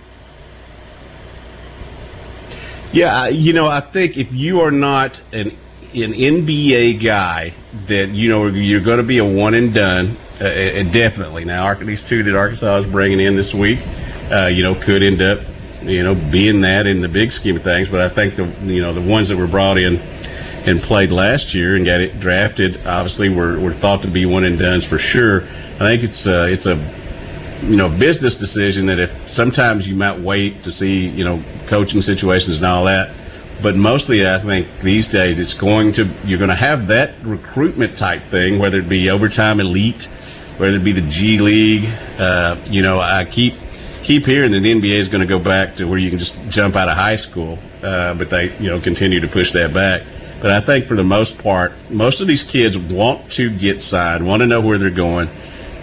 Yeah, 2.92 3.28
you 3.28 3.52
know, 3.52 3.66
I 3.66 3.80
think 3.92 4.16
if 4.16 4.28
you 4.30 4.60
are 4.60 4.70
not 4.70 5.12
an 5.32 5.58
an 6.02 6.12
NBA 6.12 7.04
guy 7.04 7.54
that 7.86 8.10
you 8.10 8.28
know 8.28 8.46
you're 8.46 8.82
going 8.82 8.98
to 8.98 9.06
be 9.06 9.18
a 9.18 9.24
one 9.24 9.54
and 9.54 9.72
done, 9.72 10.16
uh, 10.40 10.44
uh, 10.44 10.82
definitely. 10.90 11.44
Now, 11.44 11.72
these 11.78 12.02
two 12.08 12.24
that 12.24 12.34
Arkansas 12.34 12.82
is 12.82 12.90
bringing 12.90 13.20
in 13.20 13.36
this 13.36 13.54
week, 13.54 13.78
uh, 14.30 14.50
you 14.50 14.64
know, 14.64 14.74
could 14.74 15.02
end 15.02 15.22
up, 15.22 15.38
you 15.86 16.02
know, 16.02 16.14
being 16.32 16.60
that 16.62 16.86
in 16.86 17.00
the 17.00 17.08
big 17.08 17.30
scheme 17.30 17.56
of 17.56 17.62
things. 17.62 17.86
But 17.90 18.00
I 18.00 18.10
think 18.12 18.34
the 18.34 18.50
you 18.66 18.82
know 18.82 18.90
the 18.90 19.06
ones 19.06 19.28
that 19.30 19.36
were 19.36 19.46
brought 19.46 19.78
in 19.78 19.94
and 19.94 20.82
played 20.82 21.10
last 21.14 21.54
year 21.54 21.76
and 21.76 21.86
got 21.86 22.00
it 22.00 22.18
drafted, 22.18 22.84
obviously 22.86 23.28
were 23.28 23.60
were 23.62 23.78
thought 23.78 24.02
to 24.02 24.10
be 24.10 24.26
one 24.26 24.42
and 24.42 24.58
duns 24.58 24.84
for 24.90 24.98
sure. 24.98 25.46
I 25.78 25.94
think 25.94 26.02
it's 26.02 26.22
uh, 26.26 26.50
it's 26.50 26.66
a 26.66 26.74
you 27.70 27.78
know 27.78 27.86
business 27.86 28.34
decision 28.34 28.90
that 28.90 28.98
if 28.98 29.10
sometimes 29.38 29.86
you 29.86 29.94
might 29.94 30.18
wait 30.18 30.58
to 30.64 30.72
see 30.74 31.06
you 31.14 31.22
know 31.22 31.38
coaching 31.70 32.02
situations 32.02 32.58
and 32.58 32.66
all 32.66 32.84
that 32.90 33.23
but 33.64 33.74
mostly 33.80 34.28
I 34.28 34.44
think 34.44 34.68
these 34.84 35.08
days 35.08 35.40
it's 35.40 35.56
going 35.56 35.96
to 35.96 36.04
you're 36.28 36.38
going 36.38 36.52
to 36.52 36.60
have 36.60 36.86
that 36.92 37.16
recruitment 37.24 37.96
type 37.96 38.20
thing, 38.30 38.60
whether 38.60 38.84
it 38.84 38.92
be 38.92 39.08
overtime 39.08 39.58
elite, 39.58 40.04
whether 40.60 40.76
it 40.76 40.84
be 40.84 40.92
the 40.92 41.08
G 41.08 41.40
League. 41.40 41.88
Uh, 42.20 42.60
you 42.68 42.84
know, 42.84 43.00
I 43.00 43.24
keep 43.24 43.56
keep 44.04 44.28
hearing 44.28 44.52
that 44.52 44.60
the 44.60 44.68
NBA 44.68 45.00
is 45.00 45.08
going 45.08 45.24
to 45.24 45.26
go 45.26 45.40
back 45.40 45.80
to 45.80 45.88
where 45.88 45.96
you 45.96 46.12
can 46.12 46.20
just 46.20 46.36
jump 46.52 46.76
out 46.76 46.92
of 46.92 46.94
high 47.00 47.16
school, 47.16 47.56
uh, 47.80 48.12
but 48.12 48.28
they 48.28 48.52
you 48.60 48.68
know 48.68 48.84
continue 48.84 49.18
to 49.24 49.32
push 49.32 49.48
that 49.56 49.72
back. 49.72 50.04
But 50.44 50.52
I 50.52 50.60
think 50.60 50.84
for 50.84 50.94
the 50.94 51.08
most 51.08 51.32
part, 51.40 51.72
most 51.88 52.20
of 52.20 52.28
these 52.28 52.44
kids 52.52 52.76
want 52.92 53.32
to 53.40 53.48
get 53.56 53.80
signed, 53.80 54.28
want 54.28 54.44
to 54.44 54.46
know 54.46 54.60
where 54.60 54.76
they're 54.76 54.92
going, 54.92 55.32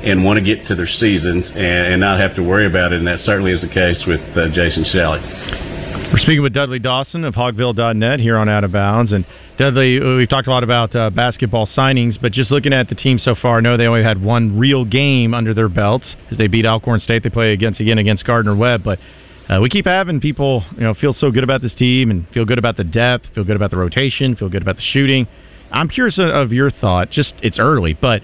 and 0.05 0.21
want 0.21 0.37
to 0.37 0.45
get 0.45 0.69
to 0.69 0.77
their 0.77 0.85
seasons 1.01 1.49
and, 1.49 1.97
and 1.97 1.99
not 1.99 2.21
have 2.21 2.37
to 2.37 2.45
worry 2.45 2.69
about 2.69 2.93
it. 2.93 3.01
And 3.01 3.09
that 3.09 3.25
certainly 3.25 3.57
is 3.57 3.65
the 3.65 3.73
case 3.73 4.05
with 4.05 4.21
uh, 4.37 4.53
Jason 4.53 4.85
Shelley. 4.85 5.80
We're 6.11 6.17
speaking 6.17 6.41
with 6.41 6.51
Dudley 6.51 6.79
Dawson 6.79 7.23
of 7.23 7.35
Hogville.net 7.35 8.19
here 8.19 8.35
on 8.37 8.49
Out 8.49 8.65
of 8.65 8.73
Bounds. 8.73 9.13
And 9.13 9.25
Dudley, 9.57 9.97
we've 9.97 10.27
talked 10.27 10.45
a 10.45 10.51
lot 10.51 10.61
about 10.61 10.93
uh, 10.93 11.09
basketball 11.09 11.65
signings, 11.67 12.21
but 12.21 12.33
just 12.33 12.51
looking 12.51 12.73
at 12.73 12.89
the 12.89 12.95
team 12.95 13.17
so 13.17 13.33
far, 13.33 13.59
I 13.59 13.61
know 13.61 13.77
they 13.77 13.85
only 13.87 14.03
had 14.03 14.21
one 14.21 14.59
real 14.59 14.83
game 14.83 15.33
under 15.33 15.53
their 15.53 15.69
belts 15.69 16.13
as 16.29 16.37
they 16.37 16.47
beat 16.47 16.65
Alcorn 16.65 16.99
State. 16.99 17.23
They 17.23 17.29
play 17.29 17.53
against 17.53 17.79
again 17.79 17.97
against 17.97 18.25
Gardner 18.25 18.53
Webb, 18.53 18.81
but 18.83 18.99
uh, 19.47 19.61
we 19.61 19.69
keep 19.69 19.85
having 19.85 20.19
people, 20.19 20.65
you 20.75 20.81
know, 20.81 20.93
feel 20.93 21.13
so 21.13 21.31
good 21.31 21.45
about 21.45 21.61
this 21.61 21.73
team 21.75 22.11
and 22.11 22.27
feel 22.33 22.43
good 22.43 22.59
about 22.59 22.75
the 22.75 22.83
depth, 22.83 23.27
feel 23.33 23.45
good 23.45 23.55
about 23.55 23.71
the 23.71 23.77
rotation, 23.77 24.35
feel 24.35 24.49
good 24.49 24.63
about 24.63 24.75
the 24.75 24.81
shooting. 24.81 25.27
I'm 25.71 25.87
curious 25.87 26.19
of 26.19 26.51
your 26.51 26.71
thought. 26.71 27.09
Just 27.09 27.35
it's 27.41 27.57
early, 27.57 27.93
but 27.93 28.21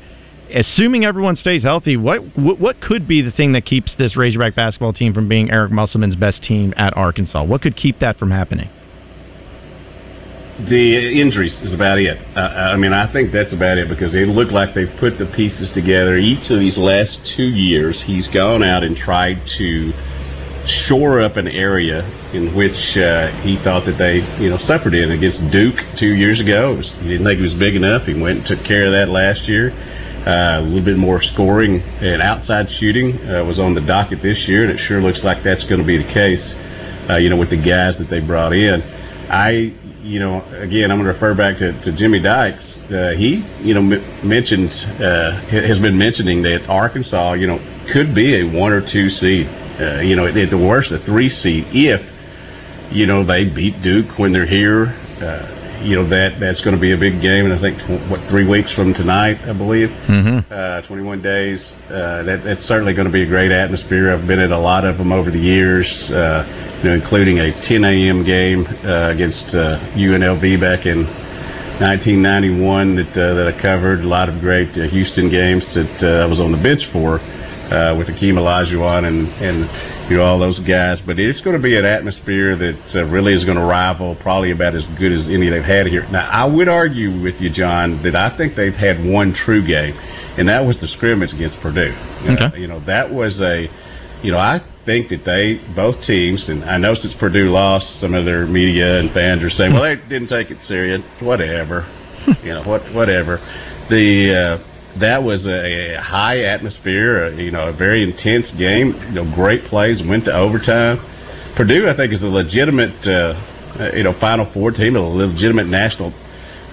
assuming 0.54 1.06
everyone 1.06 1.36
stays 1.36 1.64
healthy, 1.64 1.98
what, 1.98 2.22
what, 2.36 2.60
what 2.60 2.82
could 2.82 3.08
be 3.08 3.22
the 3.22 3.32
thing 3.32 3.54
that 3.54 3.66
keeps 3.66 3.96
this 3.98 4.16
Razorback 4.16 4.56
basketball 4.56 4.94
team 4.94 5.14
from 5.14 5.28
being 5.28 5.52
Eric 5.52 5.72
Musselman's 5.72 6.16
best 6.16 6.44
team 6.44 6.74
at 6.78 6.96
Arkansas? 6.96 7.44
What 7.44 7.62
could 7.62 7.76
keep 7.76 8.00
that 8.00 8.18
from 8.18 8.32
happening? 8.32 8.70
The 10.58 11.22
injuries 11.22 11.54
is 11.62 11.74
about 11.74 12.00
it. 12.00 12.18
Uh, 12.36 12.74
I 12.74 12.78
mean, 12.78 12.92
I 12.92 13.12
think 13.14 13.32
that's 13.32 13.54
about 13.54 13.78
it 13.78 13.90
because 13.90 14.16
it 14.16 14.26
looked 14.26 14.52
like 14.52 14.74
they've 14.74 14.90
put 15.00 15.20
the 15.20 15.30
pieces 15.38 15.70
together. 15.76 16.18
Each 16.18 16.50
of 16.50 16.58
these 16.58 16.78
last 16.78 17.14
two 17.38 17.46
years, 17.46 18.02
he's 18.08 18.28
gone 18.34 18.64
out 18.64 18.82
and 18.82 18.98
tried 18.98 19.38
to 19.60 19.94
shore 20.90 21.22
up 21.22 21.38
an 21.38 21.48
area 21.48 22.02
in 22.34 22.58
which 22.58 22.76
uh, 22.98 23.32
he 23.46 23.62
thought 23.64 23.86
that 23.86 24.02
they, 24.02 24.20
you 24.42 24.50
know, 24.50 24.58
suffered 24.66 24.98
in 24.98 25.12
against 25.12 25.40
Duke 25.52 25.78
two 26.00 26.18
years 26.18 26.42
ago. 26.42 26.76
Was, 26.76 26.90
he 27.06 27.08
didn't 27.08 27.26
think 27.26 27.38
he 27.38 27.46
was 27.46 27.56
big 27.56 27.76
enough. 27.76 28.10
He 28.10 28.18
went 28.18 28.42
and 28.42 28.48
took 28.48 28.66
care 28.66 28.90
of 28.90 28.94
that 28.98 29.14
last 29.14 29.48
year. 29.48 29.72
Uh, 30.28 30.60
a 30.60 30.62
little 30.68 30.84
bit 30.84 30.98
more 30.98 31.22
scoring 31.22 31.80
and 31.80 32.22
outside 32.22 32.68
shooting 32.82 33.16
uh, 33.32 33.46
was 33.48 33.60
on 33.64 33.74
the 33.74 33.80
docket 33.80 34.22
this 34.22 34.44
year, 34.46 34.68
and 34.68 34.72
it 34.76 34.80
sure 34.86 35.00
looks 35.02 35.22
like 35.24 35.42
that's 35.42 35.64
going 35.72 35.80
to 35.80 35.88
be 35.88 35.96
the 35.96 36.12
case. 36.12 36.44
Uh, 37.08 37.16
you 37.16 37.30
know, 37.30 37.38
with 37.38 37.50
the 37.50 37.56
guys 37.56 37.96
that 37.98 38.10
they 38.10 38.20
brought 38.20 38.52
in, 38.52 38.84
I, 39.32 39.72
you 40.04 40.20
know, 40.20 40.44
again, 40.60 40.92
I'm 40.92 41.00
going 41.00 41.08
to 41.08 41.16
refer 41.16 41.32
back 41.34 41.58
to, 41.60 41.72
to 41.72 41.96
Jimmy 41.96 42.20
Dykes. 42.20 42.60
Uh, 42.92 43.16
he, 43.16 43.40
you 43.64 43.72
know, 43.74 43.80
m- 43.80 44.28
mentioned 44.28 44.68
uh, 45.00 45.48
has 45.48 45.80
been 45.80 45.98
mentioning 45.98 46.44
that 46.44 46.68
Arkansas, 46.68 47.40
you 47.40 47.48
know, 47.48 47.60
could 47.94 48.14
be 48.14 48.42
a 48.42 48.44
one 48.52 48.74
or 48.74 48.82
two 48.84 49.08
seed. 49.08 49.48
Uh, 49.80 50.02
you 50.04 50.18
know, 50.18 50.28
at, 50.28 50.36
at 50.36 50.50
the 50.52 50.60
worst, 50.60 50.92
a 50.92 51.00
three 51.06 51.30
seed 51.30 51.64
if 51.72 52.04
you 52.92 53.06
know 53.06 53.24
they 53.24 53.46
beat 53.48 53.82
Duke 53.82 54.20
when 54.20 54.34
they're 54.34 54.46
here. 54.46 54.88
Uh, 55.24 55.57
you 55.84 55.96
know 55.96 56.08
that 56.10 56.40
that's 56.40 56.62
going 56.62 56.76
to 56.76 56.82
be 56.82 56.94
a 56.94 56.98
big 56.98 57.22
game, 57.22 57.46
and 57.46 57.54
I 57.54 57.62
think 57.62 57.78
what 58.10 58.22
three 58.30 58.48
weeks 58.48 58.74
from 58.74 58.94
tonight, 58.94 59.38
I 59.46 59.54
believe, 59.54 59.90
mm-hmm. 59.90 60.46
uh, 60.52 60.88
21 60.88 61.22
days. 61.22 61.60
Uh, 61.88 62.24
that, 62.24 62.42
that's 62.44 62.66
certainly 62.68 62.94
going 62.94 63.08
to 63.08 63.14
be 63.14 63.24
a 63.24 63.30
great 63.30 63.52
atmosphere. 63.52 64.14
I've 64.14 64.28
been 64.28 64.40
at 64.40 64.52
a 64.52 64.60
lot 64.60 64.86
of 64.86 64.98
them 64.98 65.12
over 65.12 65.32
the 65.32 65.40
years, 65.40 65.88
uh, 66.10 66.82
you 66.82 66.90
know, 66.90 66.96
including 66.96 67.40
a 67.40 67.54
10 67.68 67.84
a.m. 67.84 68.26
game 68.26 68.66
uh, 68.66 69.14
against 69.14 69.54
uh, 69.54 69.98
UNLV 69.98 70.60
back 70.60 70.86
in 70.86 71.06
1991 71.78 72.98
that 72.98 73.14
uh, 73.14 73.34
that 73.38 73.48
I 73.48 73.62
covered. 73.62 74.02
A 74.02 74.08
lot 74.08 74.30
of 74.30 74.42
great 74.42 74.74
uh, 74.74 74.90
Houston 74.90 75.30
games 75.30 75.62
that 75.78 75.96
uh, 76.02 76.26
I 76.26 76.28
was 76.28 76.40
on 76.40 76.52
the 76.52 76.58
bench 76.58 76.82
for 76.92 77.22
uh, 77.72 77.96
with 77.98 78.08
Akeem 78.08 78.36
Olajuwon 78.36 79.06
and 79.06 79.28
and 79.28 80.10
you 80.12 80.18
know 80.18 80.24
all 80.24 80.40
those 80.40 80.60
guys. 80.62 81.00
But 81.06 81.20
it's 81.20 81.42
going 81.42 81.56
to 81.56 81.62
be 81.62 81.78
an 81.78 81.86
atmosphere 81.86 82.56
that 82.56 82.80
uh, 82.96 83.04
really 83.06 83.34
is 83.34 83.44
going 83.46 83.58
to 83.58 83.64
rival 83.64 84.16
probably 84.22 84.52
about 84.52 84.76
as 84.76 84.86
good 84.98 85.12
as 85.12 85.28
any 85.28 85.50
they've 85.50 85.64
had 85.64 85.88
here. 85.88 86.08
Now 86.10 86.30
I 86.30 86.46
would 86.46 86.68
argue 86.70 87.22
with 87.22 87.36
you, 87.40 87.50
John, 87.50 88.02
that 88.04 88.16
I 88.16 88.36
think 88.38 88.56
they've 88.56 88.74
had 88.74 89.04
one 89.04 89.34
true 89.46 89.66
game, 89.66 89.96
and 90.38 90.48
that 90.50 90.66
was 90.66 90.78
the 90.82 90.88
scrimmage 90.88 91.34
against 91.34 91.60
Purdue. 91.62 91.94
You 92.24 92.32
know, 92.32 92.48
Okay. 92.48 92.60
you 92.62 92.68
know 92.68 92.80
that 92.86 93.12
was 93.12 93.40
a 93.42 93.68
you 94.24 94.32
know, 94.32 94.40
I 94.40 94.60
think 94.84 95.10
that 95.10 95.24
they 95.26 95.62
both 95.76 96.02
teams, 96.08 96.50
and 96.50 96.64
I 96.66 96.78
know 96.80 96.96
since 96.96 97.14
Purdue 97.20 97.52
lost, 97.52 98.00
some 98.02 98.16
of 98.16 98.26
their 98.26 98.48
media 98.48 98.98
and 99.00 99.12
fans 99.14 99.44
are 99.44 99.50
saying, 99.52 99.74
"Well, 99.74 99.84
they 99.84 99.96
didn't 100.10 100.30
take 100.30 100.50
it 100.50 100.58
serious." 100.68 101.02
Whatever, 101.22 101.86
you 102.44 102.50
know, 102.54 102.64
what 102.64 102.82
whatever. 102.96 103.38
The 103.92 104.34
uh, 104.34 104.77
that 105.00 105.24
was 105.24 105.46
a, 105.46 106.02
high 106.02 106.44
atmosphere, 106.44 107.34
you 107.34 107.52
know, 107.52 107.70
a 107.70 107.74
very 107.74 108.04
intense 108.04 108.52
game. 108.58 108.94
You 109.10 109.24
know, 109.24 109.36
great 109.36 109.66
plays, 109.66 110.02
went 110.06 110.26
to 110.26 110.34
overtime. 110.34 110.98
Purdue, 111.56 111.90
I 111.90 111.96
think, 111.96 112.14
is 112.14 112.24
a 112.24 112.28
legitimate, 112.28 112.96
uh, 113.06 113.34
uh, 113.80 113.92
you 113.96 114.04
know, 114.04 114.14
Final 114.20 114.52
Four 114.54 114.72
team, 114.72 114.96
a 114.96 115.02
legitimate 115.02 115.68
national 115.68 116.14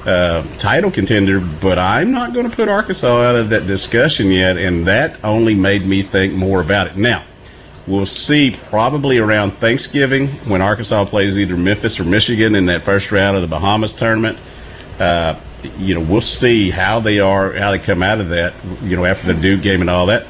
uh, 0.04 0.42
title 0.60 0.92
contender, 0.92 1.40
but 1.62 1.78
I'm 1.78 2.12
not 2.12 2.34
going 2.34 2.48
to 2.48 2.54
put 2.54 2.68
Arkansas 2.68 3.06
out 3.06 3.36
of 3.36 3.48
that 3.50 3.66
discussion 3.66 4.30
yet, 4.30 4.56
and 4.56 4.86
that 4.86 5.24
only 5.24 5.54
made 5.54 5.86
me 5.86 6.06
think 6.12 6.34
more 6.34 6.60
about 6.60 6.88
it. 6.88 6.96
Now, 6.98 7.26
we'll 7.88 8.06
see 8.06 8.52
probably 8.68 9.16
around 9.16 9.58
Thanksgiving 9.60 10.50
when 10.50 10.60
Arkansas 10.60 11.08
plays 11.08 11.36
either 11.38 11.56
Memphis 11.56 11.98
or 11.98 12.04
Michigan 12.04 12.54
in 12.54 12.66
that 12.66 12.84
first 12.84 13.10
round 13.10 13.36
of 13.36 13.42
the 13.42 13.48
Bahamas 13.48 13.94
tournament. 13.98 14.38
Uh, 15.00 15.40
you 15.78 15.94
know, 15.94 16.06
we'll 16.08 16.26
see 16.40 16.70
how 16.70 17.00
they 17.00 17.18
are, 17.18 17.52
how 17.58 17.72
they 17.72 17.84
come 17.84 18.02
out 18.02 18.20
of 18.20 18.28
that, 18.28 18.52
you 18.82 18.96
know, 18.96 19.04
after 19.04 19.32
the 19.32 19.40
Duke 19.40 19.62
game 19.62 19.80
and 19.80 19.90
all 19.90 20.06
that. 20.06 20.22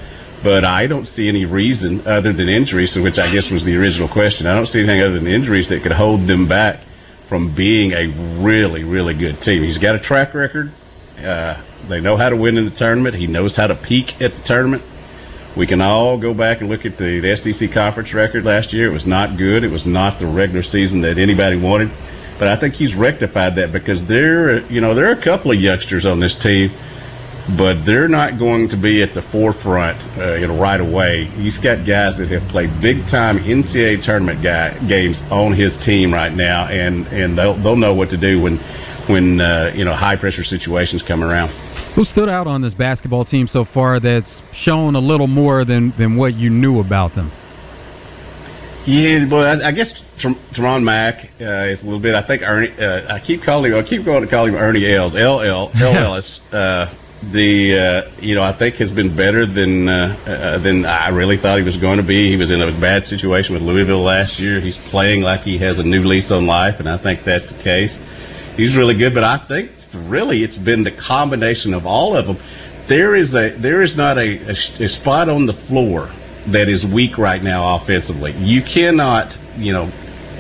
But 0.43 0.65
I 0.65 0.87
don't 0.87 1.07
see 1.09 1.29
any 1.29 1.45
reason 1.45 2.07
other 2.07 2.33
than 2.33 2.49
injuries, 2.49 2.93
which 3.01 3.19
I 3.19 3.33
guess 3.33 3.49
was 3.51 3.65
the 3.65 3.75
original 3.77 4.13
question. 4.13 4.47
I 4.47 4.55
don't 4.55 4.69
see 4.69 4.79
anything 4.79 5.01
other 5.01 5.15
than 5.15 5.27
injuries 5.27 5.69
that 5.71 5.83
could 5.83 5.93
hold 5.93 6.29
them 6.29 6.49
back 6.49 6.85
from 7.29 7.57
being 7.57 7.93
a 7.93 8.43
really, 8.45 8.85
really 8.85 9.17
good 9.17 9.41
team. 9.41 9.65
He's 9.65 9.79
got 9.79 9.97
a 9.97 10.01
track 10.01 10.35
record. 10.35 10.73
Uh, 11.17 11.89
they 11.89 12.01
know 12.01 12.17
how 12.17 12.29
to 12.29 12.37
win 12.37 12.59
in 12.59 12.67
the 12.67 12.77
tournament. 12.77 13.17
He 13.17 13.27
knows 13.27 13.57
how 13.57 13.69
to 13.69 13.77
peak 13.89 14.21
at 14.21 14.33
the 14.37 14.43
tournament. 14.45 14.83
We 15.57 15.67
can 15.67 15.81
all 15.81 16.21
go 16.21 16.35
back 16.35 16.61
and 16.61 16.69
look 16.69 16.85
at 16.85 16.99
the, 16.99 17.23
the 17.23 17.37
SEC 17.39 17.73
conference 17.73 18.13
record 18.13 18.45
last 18.45 18.73
year. 18.73 18.91
It 18.91 18.93
was 18.93 19.07
not 19.07 19.39
good. 19.39 19.63
It 19.63 19.71
was 19.71 19.87
not 19.87 20.19
the 20.19 20.27
regular 20.27 20.65
season 20.65 21.01
that 21.03 21.17
anybody 21.17 21.57
wanted. 21.57 21.89
But 22.39 22.49
I 22.49 22.59
think 22.59 22.75
he's 22.75 22.95
rectified 22.95 23.57
that 23.57 23.73
because 23.73 24.07
there, 24.09 24.67
you 24.71 24.81
know, 24.81 24.95
there 24.95 25.09
are 25.09 25.19
a 25.19 25.25
couple 25.25 25.53
of 25.53 25.61
youngsters 25.61 26.05
on 26.05 26.21
this 26.21 26.37
team, 26.43 26.71
but 27.57 27.85
they're 27.85 28.09
not 28.09 28.39
going 28.39 28.69
to 28.71 28.77
be 28.77 29.03
at 29.03 29.15
the 29.15 29.23
forefront, 29.31 30.01
uh, 30.19 30.35
you 30.35 30.49
know, 30.49 30.59
right 30.59 30.81
away. 30.81 31.31
He's 31.37 31.57
got 31.59 31.87
guys 31.87 32.17
that 32.19 32.29
have 32.31 32.49
played 32.51 32.71
big 32.81 33.05
time 33.11 33.39
NCAA 33.39 34.05
tournament 34.05 34.43
guy, 34.43 34.75
games 34.89 35.17
on 35.31 35.55
his 35.55 35.73
team 35.85 36.13
right 36.13 36.33
now, 36.33 36.67
and 36.67 37.07
and 37.09 37.39
they'll 37.39 37.61
they'll 37.63 37.77
know 37.77 37.95
what 37.95 38.11
to 38.11 38.17
do 38.17 38.41
when 38.41 38.59
when 39.09 39.41
uh, 39.41 39.73
you 39.75 39.85
know 39.85 39.95
high 39.95 40.17
pressure 40.17 40.45
situations 40.45 41.05
come 41.07 41.23
around. 41.23 41.51
Who 41.95 42.05
stood 42.05 42.29
out 42.29 42.49
on 42.49 42.63
this 42.63 42.75
basketball 42.75 43.25
team 43.25 43.47
so 43.47 43.65
far 43.73 44.01
that's 44.01 44.43
shown 44.65 44.97
a 44.97 44.99
little 44.99 45.29
more 45.29 45.65
than, 45.65 45.95
than 45.97 46.17
what 46.17 46.35
you 46.35 46.51
knew 46.51 46.81
about 46.81 47.15
them? 47.15 47.31
Yeah, 48.87 49.25
well, 49.31 49.47
I, 49.47 49.69
I 49.69 49.73
guess 49.73 49.93
Tramon 50.21 50.85
Mark 50.85 51.17
uh, 51.41 51.73
is 51.73 51.81
a 51.81 51.85
little 51.85 52.01
bit. 52.01 52.15
I 52.15 52.27
think 52.27 52.43
Ernie. 52.43 52.75
Uh, 52.79 53.15
I 53.15 53.21
keep 53.25 53.43
calling. 53.43 53.73
Him, 53.73 53.85
I 53.85 53.89
keep 53.89 54.05
going 54.05 54.23
to 54.23 54.29
call 54.29 54.47
him 54.47 54.55
Ernie 54.55 54.85
Els. 54.95 55.15
L 55.17 55.41
L 55.41 55.71
L 55.75 55.97
Ellis. 55.97 56.41
Uh, 56.53 56.95
the 57.33 57.73
uh, 57.73 58.21
you 58.21 58.35
know 58.35 58.43
I 58.43 58.53
think 58.59 58.77
has 58.77 58.91
been 58.91 59.17
better 59.17 59.47
than 59.47 59.89
uh, 59.89 60.13
uh, 60.27 60.63
than 60.63 60.85
I 60.85 61.09
really 61.09 61.41
thought 61.41 61.57
he 61.57 61.65
was 61.65 61.79
going 61.79 61.97
to 61.97 62.07
be. 62.07 62.29
He 62.29 62.37
was 62.37 62.51
in 62.51 62.61
a 62.61 62.69
bad 62.81 63.05
situation 63.07 63.55
with 63.55 63.63
Louisville 63.63 64.05
last 64.05 64.39
year. 64.39 64.61
He's 64.61 64.77
playing 64.91 65.23
like 65.23 65.41
he 65.41 65.59
has 65.61 65.79
a 65.79 65.83
new 65.83 66.05
lease 66.05 66.31
on 66.31 66.47
life, 66.47 66.75
and 66.79 66.89
I 66.89 67.01
think 67.03 67.21
that's 67.25 67.47
the 67.49 67.63
case. 67.63 67.93
He's 68.57 68.77
really 68.77 68.99
good, 68.99 69.15
but 69.15 69.25
I 69.25 69.41
think 69.49 69.71
really 70.11 70.45
it's 70.45 70.59
been 70.59 70.85
the 70.85 70.93
combination 71.09 71.73
of 71.73 71.87
all 71.87 72.17
of 72.17 72.27
them. 72.27 72.37
There 72.89 73.17
is 73.17 73.33
a 73.33 73.57
there 73.63 73.81
is 73.81 73.97
not 73.97 74.19
a, 74.19 74.53
a, 74.53 74.85
a 74.85 74.89
spot 75.01 75.29
on 75.29 75.47
the 75.47 75.57
floor 75.69 76.13
that 76.53 76.69
is 76.69 76.85
weak 76.93 77.17
right 77.17 77.43
now 77.43 77.81
offensively. 77.81 78.33
You 78.37 78.63
cannot, 78.63 79.33
you 79.57 79.73
know, 79.73 79.89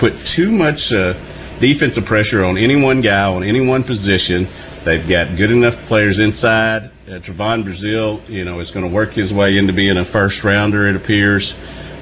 put 0.00 0.12
too 0.36 0.50
much 0.50 0.80
uh, 0.92 1.14
defensive 1.60 2.04
pressure 2.04 2.44
on 2.44 2.58
any 2.58 2.76
one 2.76 3.00
guy 3.00 3.24
on 3.24 3.42
any 3.42 3.60
one 3.64 3.84
position. 3.84 4.44
They've 4.84 5.08
got 5.08 5.36
good 5.36 5.50
enough 5.50 5.74
players 5.88 6.20
inside. 6.20 6.92
Uh, 7.08 7.20
Trevon 7.24 7.64
Brazile, 7.64 8.20
you 8.28 8.44
know, 8.44 8.60
is 8.60 8.70
going 8.70 8.84
to 8.84 8.92
work 8.92 9.12
his 9.12 9.32
way 9.32 9.56
into 9.56 9.72
being 9.72 9.96
a 9.96 10.04
first 10.12 10.42
rounder. 10.44 10.88
It 10.88 10.96
appears. 10.96 11.44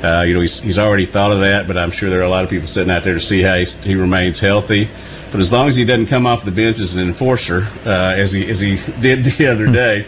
Uh, 0.03 0.27
you 0.27 0.35
know, 0.35 0.43
he's, 0.43 0.59
he's 0.67 0.79
already 0.79 1.07
thought 1.07 1.31
of 1.31 1.39
that, 1.39 1.71
but 1.71 1.79
I'm 1.79 1.93
sure 1.95 2.11
there 2.11 2.21
are 2.21 2.27
a 2.27 2.31
lot 2.31 2.43
of 2.43 2.51
people 2.51 2.67
sitting 2.75 2.91
out 2.91 3.07
there 3.07 3.15
to 3.15 3.23
see 3.23 3.39
how 3.41 3.55
he's, 3.55 3.71
he 3.87 3.95
remains 3.95 4.41
healthy. 4.41 4.91
But 5.31 5.39
as 5.41 5.51
long 5.51 5.71
as 5.71 5.77
he 5.77 5.87
doesn't 5.87 6.11
come 6.11 6.27
off 6.27 6.45
the 6.45 6.51
bench 6.51 6.83
as 6.83 6.91
an 6.93 6.99
enforcer, 6.99 7.63
uh, 7.87 8.19
as 8.19 8.35
he 8.35 8.43
as 8.51 8.59
he 8.59 8.77
did 9.03 9.23
the 9.39 9.47
other 9.47 9.71
day, 9.71 10.03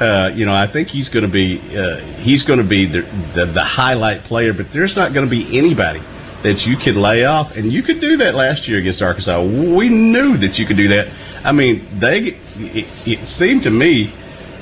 uh, 0.00 0.30
you 0.34 0.46
know, 0.46 0.54
I 0.54 0.70
think 0.72 0.88
he's 0.88 1.08
going 1.08 1.26
to 1.26 1.30
be 1.30 1.58
uh, 1.58 2.22
he's 2.22 2.44
going 2.44 2.62
to 2.62 2.68
be 2.68 2.86
the, 2.86 3.02
the 3.34 3.52
the 3.52 3.64
highlight 3.64 4.24
player. 4.24 4.52
But 4.54 4.66
there's 4.72 4.94
not 4.94 5.12
going 5.12 5.26
to 5.26 5.30
be 5.30 5.58
anybody 5.58 5.98
that 6.46 6.62
you 6.66 6.76
could 6.78 6.94
lay 6.94 7.24
off, 7.24 7.50
and 7.56 7.72
you 7.72 7.82
could 7.82 8.00
do 8.00 8.16
that 8.18 8.34
last 8.34 8.68
year 8.68 8.78
against 8.78 9.02
Arkansas. 9.02 9.42
We 9.42 9.88
knew 9.88 10.38
that 10.38 10.54
you 10.54 10.66
could 10.66 10.76
do 10.76 10.88
that. 10.88 11.10
I 11.42 11.50
mean, 11.50 11.98
they 12.00 12.38
it, 12.62 12.86
it 13.06 13.28
seemed 13.38 13.64
to 13.64 13.70
me, 13.70 14.06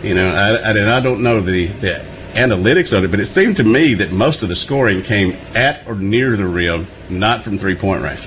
you 0.02 0.14
know, 0.14 0.28
I, 0.28 0.72
and 0.72 0.90
I 0.90 1.00
don't 1.02 1.22
know 1.22 1.44
the 1.44 1.68
the 1.84 1.94
analytics 2.32 2.92
of 2.96 3.04
it, 3.04 3.10
but 3.10 3.20
it 3.20 3.34
seemed 3.34 3.56
to 3.56 3.64
me 3.64 3.94
that 3.98 4.12
most 4.12 4.42
of 4.42 4.48
the 4.48 4.56
scoring 4.56 5.02
came 5.04 5.32
at 5.56 5.86
or 5.86 5.94
near 5.96 6.36
the 6.36 6.46
rim, 6.46 6.88
not 7.10 7.44
from 7.44 7.58
three 7.58 7.78
point 7.78 8.02
range. 8.02 8.24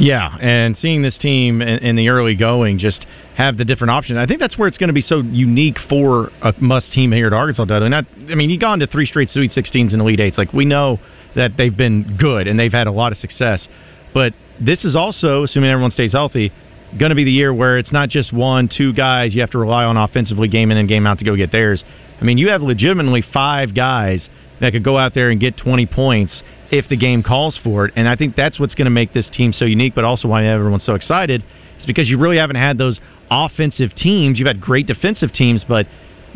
Yeah, 0.00 0.36
and 0.40 0.76
seeing 0.76 1.02
this 1.02 1.18
team 1.18 1.62
in, 1.62 1.78
in 1.78 1.96
the 1.96 2.08
early 2.08 2.36
going 2.36 2.78
just 2.78 3.04
have 3.38 3.56
the 3.56 3.64
different 3.64 3.92
options. 3.92 4.18
I 4.18 4.26
think 4.26 4.40
that's 4.40 4.58
where 4.58 4.66
it's 4.66 4.78
going 4.78 4.88
to 4.88 4.94
be 4.94 5.00
so 5.00 5.20
unique 5.20 5.78
for 5.88 6.32
a 6.42 6.52
must 6.60 6.92
team 6.92 7.12
here 7.12 7.28
at 7.28 7.32
Arkansas. 7.32 7.66
Dudley. 7.66 7.88
Not, 7.88 8.04
I 8.28 8.34
mean, 8.34 8.50
you've 8.50 8.60
gone 8.60 8.80
to 8.80 8.88
three 8.88 9.06
straight 9.06 9.30
Sweet 9.30 9.52
16s 9.52 9.92
and 9.92 10.02
Elite 10.02 10.18
Eights. 10.18 10.36
Like 10.36 10.52
we 10.52 10.64
know 10.64 10.98
that 11.36 11.52
they've 11.56 11.74
been 11.74 12.16
good 12.18 12.48
and 12.48 12.58
they've 12.58 12.72
had 12.72 12.88
a 12.88 12.90
lot 12.90 13.12
of 13.12 13.18
success, 13.18 13.68
but 14.12 14.34
this 14.60 14.84
is 14.84 14.96
also, 14.96 15.44
assuming 15.44 15.70
everyone 15.70 15.92
stays 15.92 16.12
healthy, 16.12 16.50
going 16.98 17.10
to 17.10 17.14
be 17.14 17.22
the 17.22 17.30
year 17.30 17.54
where 17.54 17.78
it's 17.78 17.92
not 17.92 18.08
just 18.08 18.32
one, 18.32 18.68
two 18.68 18.92
guys 18.92 19.32
you 19.32 19.40
have 19.40 19.50
to 19.50 19.58
rely 19.58 19.84
on 19.84 19.96
offensively, 19.96 20.48
game 20.48 20.72
in 20.72 20.76
and 20.76 20.88
game 20.88 21.06
out 21.06 21.20
to 21.20 21.24
go 21.24 21.36
get 21.36 21.52
theirs. 21.52 21.84
I 22.20 22.24
mean, 22.24 22.38
you 22.38 22.48
have 22.48 22.60
legitimately 22.60 23.22
five 23.32 23.72
guys 23.72 24.28
that 24.60 24.72
could 24.72 24.82
go 24.82 24.98
out 24.98 25.14
there 25.14 25.30
and 25.30 25.38
get 25.38 25.56
20 25.56 25.86
points 25.86 26.42
if 26.72 26.88
the 26.88 26.96
game 26.96 27.22
calls 27.22 27.56
for 27.62 27.84
it. 27.84 27.92
And 27.94 28.08
I 28.08 28.16
think 28.16 28.34
that's 28.34 28.58
what's 28.58 28.74
going 28.74 28.86
to 28.86 28.90
make 28.90 29.12
this 29.12 29.30
team 29.32 29.52
so 29.52 29.64
unique, 29.64 29.94
but 29.94 30.02
also 30.02 30.26
why 30.26 30.44
everyone's 30.44 30.84
so 30.84 30.94
excited 30.94 31.44
is 31.78 31.86
because 31.86 32.08
you 32.08 32.18
really 32.18 32.38
haven't 32.38 32.56
had 32.56 32.78
those 32.78 32.98
offensive 33.30 33.94
teams. 33.96 34.38
You've 34.38 34.48
had 34.48 34.60
great 34.60 34.86
defensive 34.86 35.32
teams, 35.32 35.64
but 35.66 35.86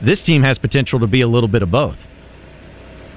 this 0.05 0.23
team 0.25 0.43
has 0.43 0.59
potential 0.59 1.01
to 1.01 1.07
be 1.07 1.21
a 1.21 1.29
little 1.29 1.49
bit 1.49 1.63
of 1.63 1.71
both. 1.71 1.97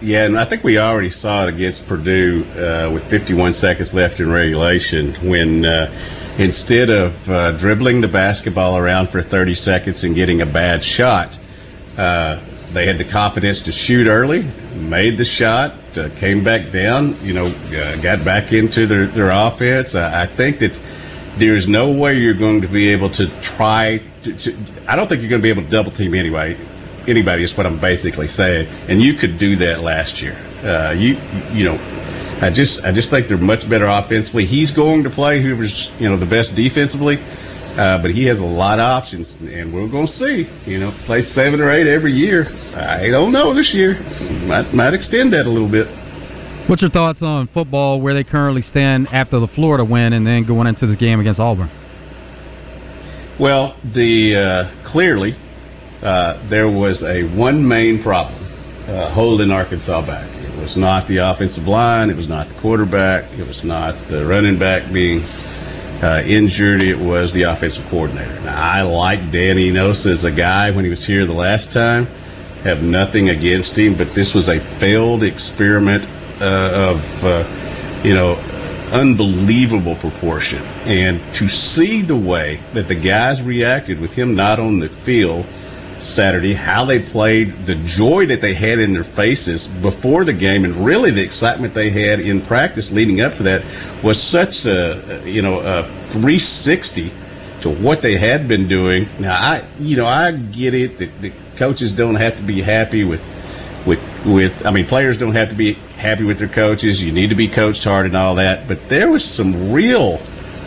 Yeah, 0.02 0.26
and 0.26 0.38
I 0.38 0.48
think 0.48 0.64
we 0.64 0.78
already 0.78 1.10
saw 1.10 1.48
it 1.48 1.54
against 1.56 1.88
Purdue 1.88 2.44
uh, 2.52 2.92
with 2.92 3.10
51 3.10 3.54
seconds 3.54 3.90
left 3.94 4.20
in 4.20 4.30
regulation 4.30 5.32
when 5.32 5.64
uh, 5.64 6.36
instead 6.38 6.90
of 6.90 7.14
uh, 7.30 7.58
dribbling 7.60 8.02
the 8.02 8.10
basketball 8.10 8.78
around 8.78 9.10
for 9.10 9.24
30 9.24 9.56
seconds 9.56 10.04
and 10.04 10.14
getting 10.14 10.42
a 10.42 10.46
bad 10.46 10.84
shot, 10.98 11.32
uh, 11.96 12.74
they 12.76 12.86
had 12.86 13.00
the 13.00 13.08
confidence 13.10 13.62
to 13.64 13.72
shoot 13.88 14.08
early, 14.08 14.44
made 14.76 15.18
the 15.18 15.26
shot, 15.40 15.72
uh, 15.96 16.12
came 16.20 16.44
back 16.44 16.74
down. 16.74 17.18
You 17.24 17.34
know, 17.34 17.48
uh, 17.48 17.96
got 18.04 18.26
back 18.26 18.52
into 18.52 18.86
their 18.86 19.08
their 19.16 19.32
offense. 19.32 19.96
I, 19.96 20.28
I 20.28 20.36
think 20.36 20.60
that 20.60 20.76
there's 21.40 21.68
no 21.68 21.92
way 21.92 22.16
you're 22.16 22.38
going 22.38 22.62
to 22.62 22.68
be 22.68 22.92
able 22.92 23.10
to 23.10 23.26
try. 23.58 23.98
To, 24.24 24.30
to, 24.32 24.50
I 24.88 24.96
don't 24.96 25.08
think 25.08 25.22
you're 25.22 25.30
going 25.30 25.42
to 25.42 25.46
be 25.46 25.52
able 25.52 25.64
to 25.64 25.72
double 25.72 25.92
team 25.92 26.14
anyway. 26.14 26.56
Anybody 27.08 27.44
is 27.44 27.56
what 27.56 27.66
I'm 27.66 27.80
basically 27.80 28.28
saying, 28.28 28.66
and 28.90 29.02
you 29.02 29.14
could 29.20 29.38
do 29.38 29.56
that 29.58 29.82
last 29.82 30.18
year. 30.18 30.34
Uh, 30.66 30.94
you 30.98 31.14
you 31.54 31.64
know, 31.64 31.78
I 32.42 32.50
just 32.50 32.82
I 32.82 32.92
just 32.92 33.12
think 33.12 33.28
they're 33.28 33.38
much 33.38 33.62
better 33.70 33.86
offensively. 33.86 34.46
He's 34.46 34.72
going 34.72 35.04
to 35.04 35.12
play 35.12 35.42
whoever's 35.42 35.74
you 36.00 36.10
know 36.10 36.18
the 36.18 36.26
best 36.26 36.56
defensively. 36.56 37.22
Uh, 37.76 38.02
but 38.02 38.10
he 38.10 38.24
has 38.24 38.40
a 38.40 38.42
lot 38.42 38.80
of 38.80 38.88
options, 38.88 39.28
and 39.44 39.76
we're 39.76 39.92
going 39.92 40.08
to 40.08 40.14
see. 40.16 40.48
You 40.66 40.80
know, 40.80 40.96
play 41.06 41.22
seven 41.36 41.60
or 41.60 41.76
eight 41.76 41.92
every 41.92 42.14
year. 42.14 42.48
I 42.74 43.12
don't 43.12 43.34
know 43.34 43.54
this 43.54 43.70
year. 43.74 44.00
Might 44.48 44.74
might 44.74 44.94
extend 44.96 45.34
that 45.34 45.46
a 45.46 45.52
little 45.52 45.70
bit. 45.70 45.86
What's 46.68 46.82
your 46.82 46.90
thoughts 46.90 47.22
on 47.22 47.48
football, 47.54 48.02
where 48.02 48.16
they 48.16 48.24
currently 48.24 48.64
stand 48.64 49.08
after 49.12 49.40
the 49.40 49.48
Florida 49.54 49.86
win, 49.86 50.14
and 50.14 50.26
then 50.26 50.48
going 50.48 50.66
into 50.66 50.88
this 50.88 50.96
game 50.96 51.20
against 51.20 51.40
Auburn? 51.40 51.70
Well, 53.40 53.78
the 53.94 54.34
uh, 54.34 54.92
clearly 54.92 55.38
uh, 56.02 56.50
there 56.50 56.66
was 56.66 57.04
a 57.04 57.22
one 57.38 57.68
main 57.68 58.02
problem 58.02 58.42
uh, 58.90 59.14
holding 59.14 59.52
Arkansas 59.52 60.08
back. 60.08 60.26
It 60.26 60.58
was 60.58 60.76
not 60.76 61.08
the 61.08 61.18
offensive 61.22 61.66
line. 61.66 62.10
It 62.10 62.18
was 62.18 62.28
not 62.28 62.50
the 62.50 62.60
quarterback. 62.60 63.30
It 63.38 63.46
was 63.46 63.62
not 63.64 63.94
the 64.10 64.26
running 64.26 64.58
back 64.58 64.92
being 64.92 65.22
uh, 65.22 66.26
injured. 66.26 66.82
It 66.82 66.98
was 66.98 67.30
the 67.34 67.44
offensive 67.44 67.86
coordinator. 67.92 68.42
Now, 68.42 68.58
I 68.58 68.82
like 68.82 69.32
Dan 69.32 69.60
Enos 69.60 70.02
as 70.08 70.26
a 70.26 70.32
guy 70.34 70.72
when 70.72 70.84
he 70.84 70.90
was 70.90 71.06
here 71.06 71.28
the 71.28 71.38
last 71.38 71.70
time. 71.74 72.10
Have 72.66 72.82
nothing 72.82 73.30
against 73.30 73.78
him, 73.78 73.94
but 73.98 74.10
this 74.18 74.34
was 74.34 74.50
a 74.50 74.58
failed 74.82 75.22
experiment 75.22 76.25
of, 76.42 76.98
uh, 77.24 78.02
you 78.04 78.14
know, 78.14 78.36
unbelievable 78.92 79.98
proportion. 80.00 80.62
And 80.62 81.20
to 81.40 81.50
see 81.76 82.06
the 82.06 82.18
way 82.18 82.62
that 82.74 82.88
the 82.88 82.96
guys 82.96 83.42
reacted 83.42 84.00
with 84.00 84.12
him 84.12 84.36
not 84.36 84.60
on 84.60 84.80
the 84.80 84.90
field 85.06 85.46
Saturday, 86.14 86.54
how 86.54 86.86
they 86.86 87.00
played, 87.12 87.48
the 87.66 87.76
joy 87.98 88.28
that 88.28 88.40
they 88.42 88.54
had 88.54 88.80
in 88.80 88.94
their 88.94 89.08
faces 89.16 89.66
before 89.82 90.26
the 90.26 90.34
game, 90.36 90.64
and 90.64 90.86
really 90.86 91.10
the 91.10 91.24
excitement 91.24 91.74
they 91.74 91.90
had 91.90 92.20
in 92.20 92.46
practice 92.46 92.88
leading 92.92 93.22
up 93.22 93.36
to 93.38 93.44
that 93.44 93.64
was 94.04 94.20
such 94.30 94.54
a 94.68 95.24
you 95.26 95.42
know 95.42 95.60
a 95.60 95.88
360 96.14 97.10
to 97.64 97.70
what 97.82 98.00
they 98.04 98.20
had 98.20 98.48
been 98.48 98.68
doing. 98.68 99.08
Now 99.20 99.34
I 99.34 99.76
you 99.80 99.98
know 99.98 100.06
I 100.06 100.32
get 100.32 100.76
it 100.76 101.00
that 101.00 101.10
the 101.22 101.32
coaches 101.58 101.94
don't 101.98 102.16
have 102.16 102.36
to 102.36 102.46
be 102.46 102.62
happy 102.62 103.04
with 103.04 103.24
with 103.88 104.00
with 104.28 104.54
I 104.66 104.72
mean 104.72 104.88
players 104.88 105.18
don't 105.18 105.36
have 105.36 105.50
to 105.50 105.58
be 105.58 105.74
happy 105.98 106.24
with 106.24 106.40
their 106.40 106.54
coaches. 106.54 107.00
You 107.00 107.12
need 107.12 107.30
to 107.30 107.36
be 107.36 107.54
coached 107.54 107.84
hard 107.84 108.06
and 108.06 108.16
all 108.16 108.36
that, 108.36 108.68
but 108.68 108.78
there 108.90 109.10
was 109.10 109.24
some 109.36 109.74
real 109.74 110.18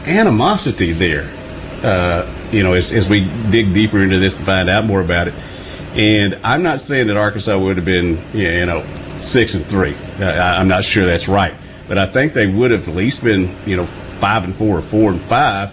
animosity 0.06 0.92
there 0.98 1.38
uh, 1.82 2.50
you 2.50 2.62
know, 2.62 2.74
as, 2.74 2.90
as 2.90 3.06
we 3.08 3.22
dig 3.52 3.72
deeper 3.74 4.02
into 4.02 4.18
this 4.18 4.34
and 4.34 4.44
find 4.44 4.68
out 4.68 4.84
more 4.84 5.02
about 5.02 5.28
it. 5.28 5.34
And 5.34 6.34
I'm 6.44 6.62
not 6.62 6.82
saying 6.86 7.06
that 7.06 7.16
Arkansas 7.16 7.58
would 7.58 7.76
have 7.76 7.86
been, 7.86 8.18
you 8.34 8.66
know, 8.66 8.82
six 9.30 9.54
and 9.54 9.66
three. 9.70 9.94
I, 9.94 10.58
I'm 10.58 10.68
not 10.68 10.84
sure 10.84 11.06
that's 11.06 11.28
right, 11.28 11.54
but 11.88 11.98
I 11.98 12.12
think 12.12 12.34
they 12.34 12.46
would 12.46 12.70
have 12.70 12.82
at 12.82 12.94
least 12.94 13.22
been, 13.22 13.62
you 13.66 13.76
know, 13.76 13.86
five 14.20 14.42
and 14.42 14.56
four 14.58 14.82
or 14.82 14.90
four 14.90 15.12
and 15.12 15.22
five. 15.28 15.70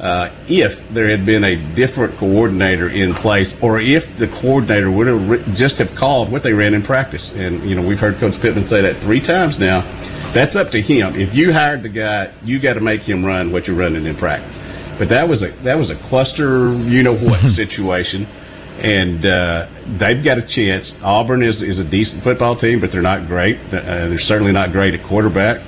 Uh, 0.00 0.32
if 0.48 0.72
there 0.94 1.12
had 1.12 1.26
been 1.26 1.44
a 1.44 1.76
different 1.76 2.18
coordinator 2.18 2.88
in 2.88 3.12
place, 3.20 3.52
or 3.60 3.84
if 3.84 4.00
the 4.16 4.32
coordinator 4.40 4.88
would 4.88 5.04
have 5.04 5.20
just 5.60 5.76
have 5.76 5.92
called 5.98 6.32
what 6.32 6.42
they 6.42 6.56
ran 6.56 6.72
in 6.72 6.80
practice, 6.80 7.20
and 7.36 7.68
you 7.68 7.76
know 7.76 7.84
we've 7.84 8.00
heard 8.00 8.18
Coach 8.18 8.32
Pittman 8.40 8.64
say 8.72 8.80
that 8.80 8.96
three 9.04 9.20
times 9.20 9.60
now. 9.60 9.84
That's 10.32 10.56
up 10.56 10.72
to 10.72 10.80
him. 10.80 11.20
If 11.20 11.36
you 11.36 11.52
hired 11.52 11.82
the 11.82 11.92
guy, 11.92 12.32
you 12.42 12.62
got 12.62 12.74
to 12.74 12.80
make 12.80 13.02
him 13.02 13.24
run 13.24 13.52
what 13.52 13.66
you're 13.66 13.76
running 13.76 14.06
in 14.06 14.16
practice. 14.16 14.56
But 14.96 15.12
that 15.12 15.28
was 15.28 15.42
a 15.44 15.52
that 15.68 15.76
was 15.76 15.92
a 15.92 16.00
cluster, 16.08 16.72
you 16.88 17.02
know 17.04 17.12
what 17.20 17.44
situation, 17.60 18.24
and 18.24 19.20
uh, 19.20 19.68
they've 20.00 20.24
got 20.24 20.40
a 20.40 20.48
chance. 20.48 20.88
Auburn 21.04 21.44
is 21.44 21.60
is 21.60 21.78
a 21.78 21.84
decent 21.84 22.24
football 22.24 22.56
team, 22.56 22.80
but 22.80 22.88
they're 22.88 23.04
not 23.04 23.28
great. 23.28 23.60
Uh, 23.68 24.08
they're 24.08 24.24
certainly 24.24 24.52
not 24.52 24.72
great 24.72 24.94
at 24.96 25.06
quarterback. 25.06 25.60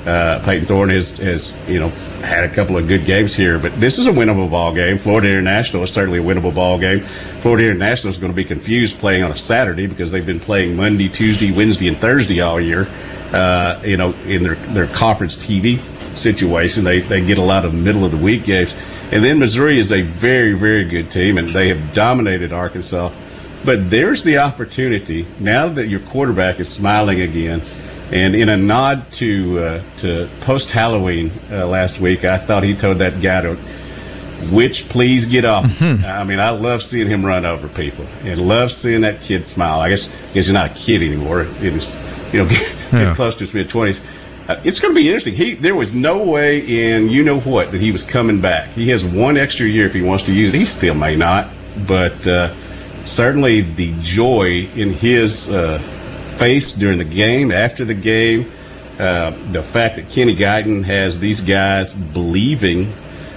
Uh, 0.00 0.40
Payton 0.44 0.66
Thorne 0.66 0.88
has 0.88 1.04
has 1.20 1.42
you 1.68 1.78
know 1.78 1.92
had 2.24 2.44
a 2.44 2.54
couple 2.54 2.80
of 2.80 2.88
good 2.88 3.04
games 3.04 3.36
here, 3.36 3.60
but 3.60 3.76
this 3.80 3.98
is 3.98 4.06
a 4.06 4.14
winnable 4.14 4.48
ball 4.48 4.74
game. 4.74 4.98
Florida 5.02 5.28
International 5.28 5.84
is 5.84 5.92
certainly 5.92 6.18
a 6.18 6.22
winnable 6.22 6.54
ball 6.54 6.80
game. 6.80 7.04
Florida 7.42 7.68
International 7.68 8.12
is 8.12 8.18
going 8.18 8.32
to 8.32 8.36
be 8.36 8.44
confused 8.44 8.96
playing 9.00 9.22
on 9.22 9.32
a 9.32 9.40
Saturday 9.44 9.86
because 9.86 10.10
they've 10.10 10.24
been 10.24 10.40
playing 10.40 10.74
Monday, 10.74 11.12
Tuesday, 11.12 11.52
Wednesday, 11.52 11.88
and 11.88 12.00
Thursday 12.00 12.40
all 12.40 12.60
year. 12.60 12.88
Uh, 13.30 13.80
you 13.84 13.96
know, 13.96 14.10
in 14.26 14.42
their 14.42 14.56
their 14.74 14.90
conference 14.98 15.36
TV 15.46 15.78
situation. 16.22 16.82
They 16.82 17.00
they 17.06 17.24
get 17.26 17.38
a 17.38 17.44
lot 17.44 17.64
of 17.64 17.72
middle 17.72 18.04
of 18.04 18.10
the 18.10 18.18
week 18.18 18.44
games, 18.46 18.70
and 18.72 19.24
then 19.24 19.38
Missouri 19.38 19.80
is 19.80 19.92
a 19.92 20.02
very 20.20 20.58
very 20.58 20.88
good 20.88 21.12
team, 21.12 21.38
and 21.38 21.54
they 21.54 21.68
have 21.68 21.94
dominated 21.94 22.52
Arkansas. 22.52 23.12
But 23.64 23.90
there's 23.90 24.24
the 24.24 24.38
opportunity 24.38 25.28
now 25.38 25.72
that 25.74 25.88
your 25.88 26.00
quarterback 26.10 26.60
is 26.60 26.68
smiling 26.76 27.20
again, 27.20 27.60
and 28.12 28.34
in 28.34 28.48
a 28.48 28.56
nod 28.56 29.06
to 29.18 29.58
uh, 29.58 30.00
to 30.02 30.42
post 30.46 30.70
Halloween 30.72 31.30
uh, 31.50 31.66
last 31.66 32.00
week, 32.00 32.24
I 32.24 32.46
thought 32.46 32.62
he 32.62 32.78
told 32.80 33.00
that 33.00 33.22
guy 33.22 33.42
to. 33.42 33.88
Which 34.56 34.72
please 34.88 35.28
get 35.30 35.44
up." 35.44 35.64
Mm-hmm. 35.64 36.02
I 36.02 36.24
mean, 36.24 36.40
I 36.40 36.48
love 36.48 36.80
seeing 36.88 37.10
him 37.10 37.26
run 37.26 37.44
over 37.44 37.68
people, 37.68 38.08
and 38.08 38.40
love 38.40 38.70
seeing 38.80 39.02
that 39.02 39.20
kid 39.28 39.46
smile. 39.48 39.80
I 39.80 39.90
guess, 39.90 40.00
I 40.00 40.32
guess 40.32 40.48
he's 40.48 40.52
not 40.52 40.72
a 40.72 40.74
kid 40.86 41.04
anymore. 41.04 41.44
He's, 41.60 41.84
you 42.32 42.40
know, 42.40 42.48
yeah. 42.92 43.12
close 43.16 43.36
to 43.36 43.44
his 43.44 43.52
mid 43.52 43.68
twenties 43.68 44.00
uh, 44.50 44.58
it's 44.64 44.80
going 44.80 44.90
to 44.90 44.98
be 44.98 45.06
interesting. 45.06 45.34
He 45.34 45.54
there 45.62 45.76
was 45.76 45.88
no 45.94 46.26
way 46.26 46.58
in 46.58 47.06
you 47.06 47.22
know 47.22 47.38
what 47.38 47.70
that 47.70 47.80
he 47.80 47.92
was 47.92 48.02
coming 48.10 48.42
back. 48.42 48.74
He 48.74 48.88
has 48.90 48.98
one 49.14 49.38
extra 49.38 49.66
year 49.66 49.86
if 49.86 49.94
he 49.94 50.02
wants 50.02 50.26
to 50.26 50.32
use 50.32 50.50
it. 50.52 50.58
He 50.58 50.66
still 50.66 50.94
may 50.94 51.14
not, 51.14 51.46
but 51.86 52.18
uh, 52.26 52.50
certainly 53.14 53.62
the 53.62 53.94
joy 54.16 54.66
in 54.74 54.98
his 54.98 55.30
uh, 55.46 55.78
face 56.40 56.74
during 56.80 56.98
the 56.98 57.04
game, 57.04 57.52
after 57.52 57.84
the 57.84 57.94
game, 57.94 58.50
uh, 58.98 59.52
the 59.52 59.62
fact 59.72 59.96
that 59.96 60.10
Kenny 60.14 60.34
Guiton 60.34 60.84
has 60.84 61.20
these 61.20 61.40
guys 61.46 61.86
believing. 62.12 62.90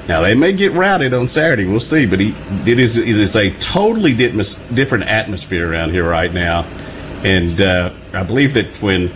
Now 0.07 0.21
they 0.21 0.33
may 0.33 0.55
get 0.55 0.73
routed 0.73 1.13
on 1.13 1.29
Saturday. 1.29 1.65
We'll 1.65 1.79
see, 1.79 2.07
but 2.09 2.19
he 2.19 2.33
it 2.65 2.79
is 2.79 2.97
it 2.97 3.15
is 3.15 3.35
a 3.35 3.51
totally 3.71 4.15
different 4.15 5.03
atmosphere 5.03 5.71
around 5.71 5.91
here 5.91 6.09
right 6.09 6.33
now, 6.33 6.63
and 6.63 7.61
uh, 7.61 8.19
I 8.19 8.23
believe 8.25 8.53
that 8.55 8.81
when 8.81 9.07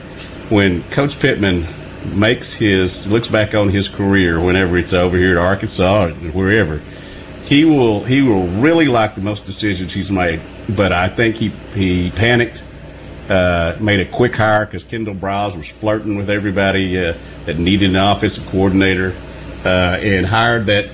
when 0.52 0.88
Coach 0.96 1.12
Pittman 1.20 1.68
makes 2.16 2.48
his 2.60 3.04
looks 3.08 3.28
back 3.28 3.54
on 3.54 3.74
his 3.74 3.90
career 3.98 4.40
whenever 4.40 4.78
it's 4.78 4.94
over 4.94 5.18
here 5.18 5.38
at 5.38 5.44
Arkansas 5.44 6.06
or 6.06 6.12
wherever, 6.32 6.80
he 7.48 7.66
will 7.66 8.06
he 8.06 8.22
will 8.22 8.62
really 8.62 8.86
like 8.86 9.16
the 9.16 9.22
most 9.22 9.46
decisions 9.46 9.94
he's 9.94 10.10
made. 10.10 10.40
But 10.76 10.92
I 10.92 11.14
think 11.16 11.36
he 11.36 11.50
he 11.76 12.12
panicked, 12.16 12.60
uh, 13.30 13.78
made 13.82 14.00
a 14.00 14.10
quick 14.16 14.34
hire 14.34 14.66
because 14.66 14.84
Kendall 14.90 15.16
Briles 15.16 15.56
was 15.56 15.66
flirting 15.80 16.18
with 16.18 16.30
everybody 16.30 16.98
uh, 16.98 17.14
that 17.46 17.58
needed 17.58 17.90
an 17.90 17.96
offensive 17.98 18.44
coordinator, 18.52 19.12
uh, 19.66 20.00
and 20.00 20.26
hired 20.26 20.66
that 20.68 20.86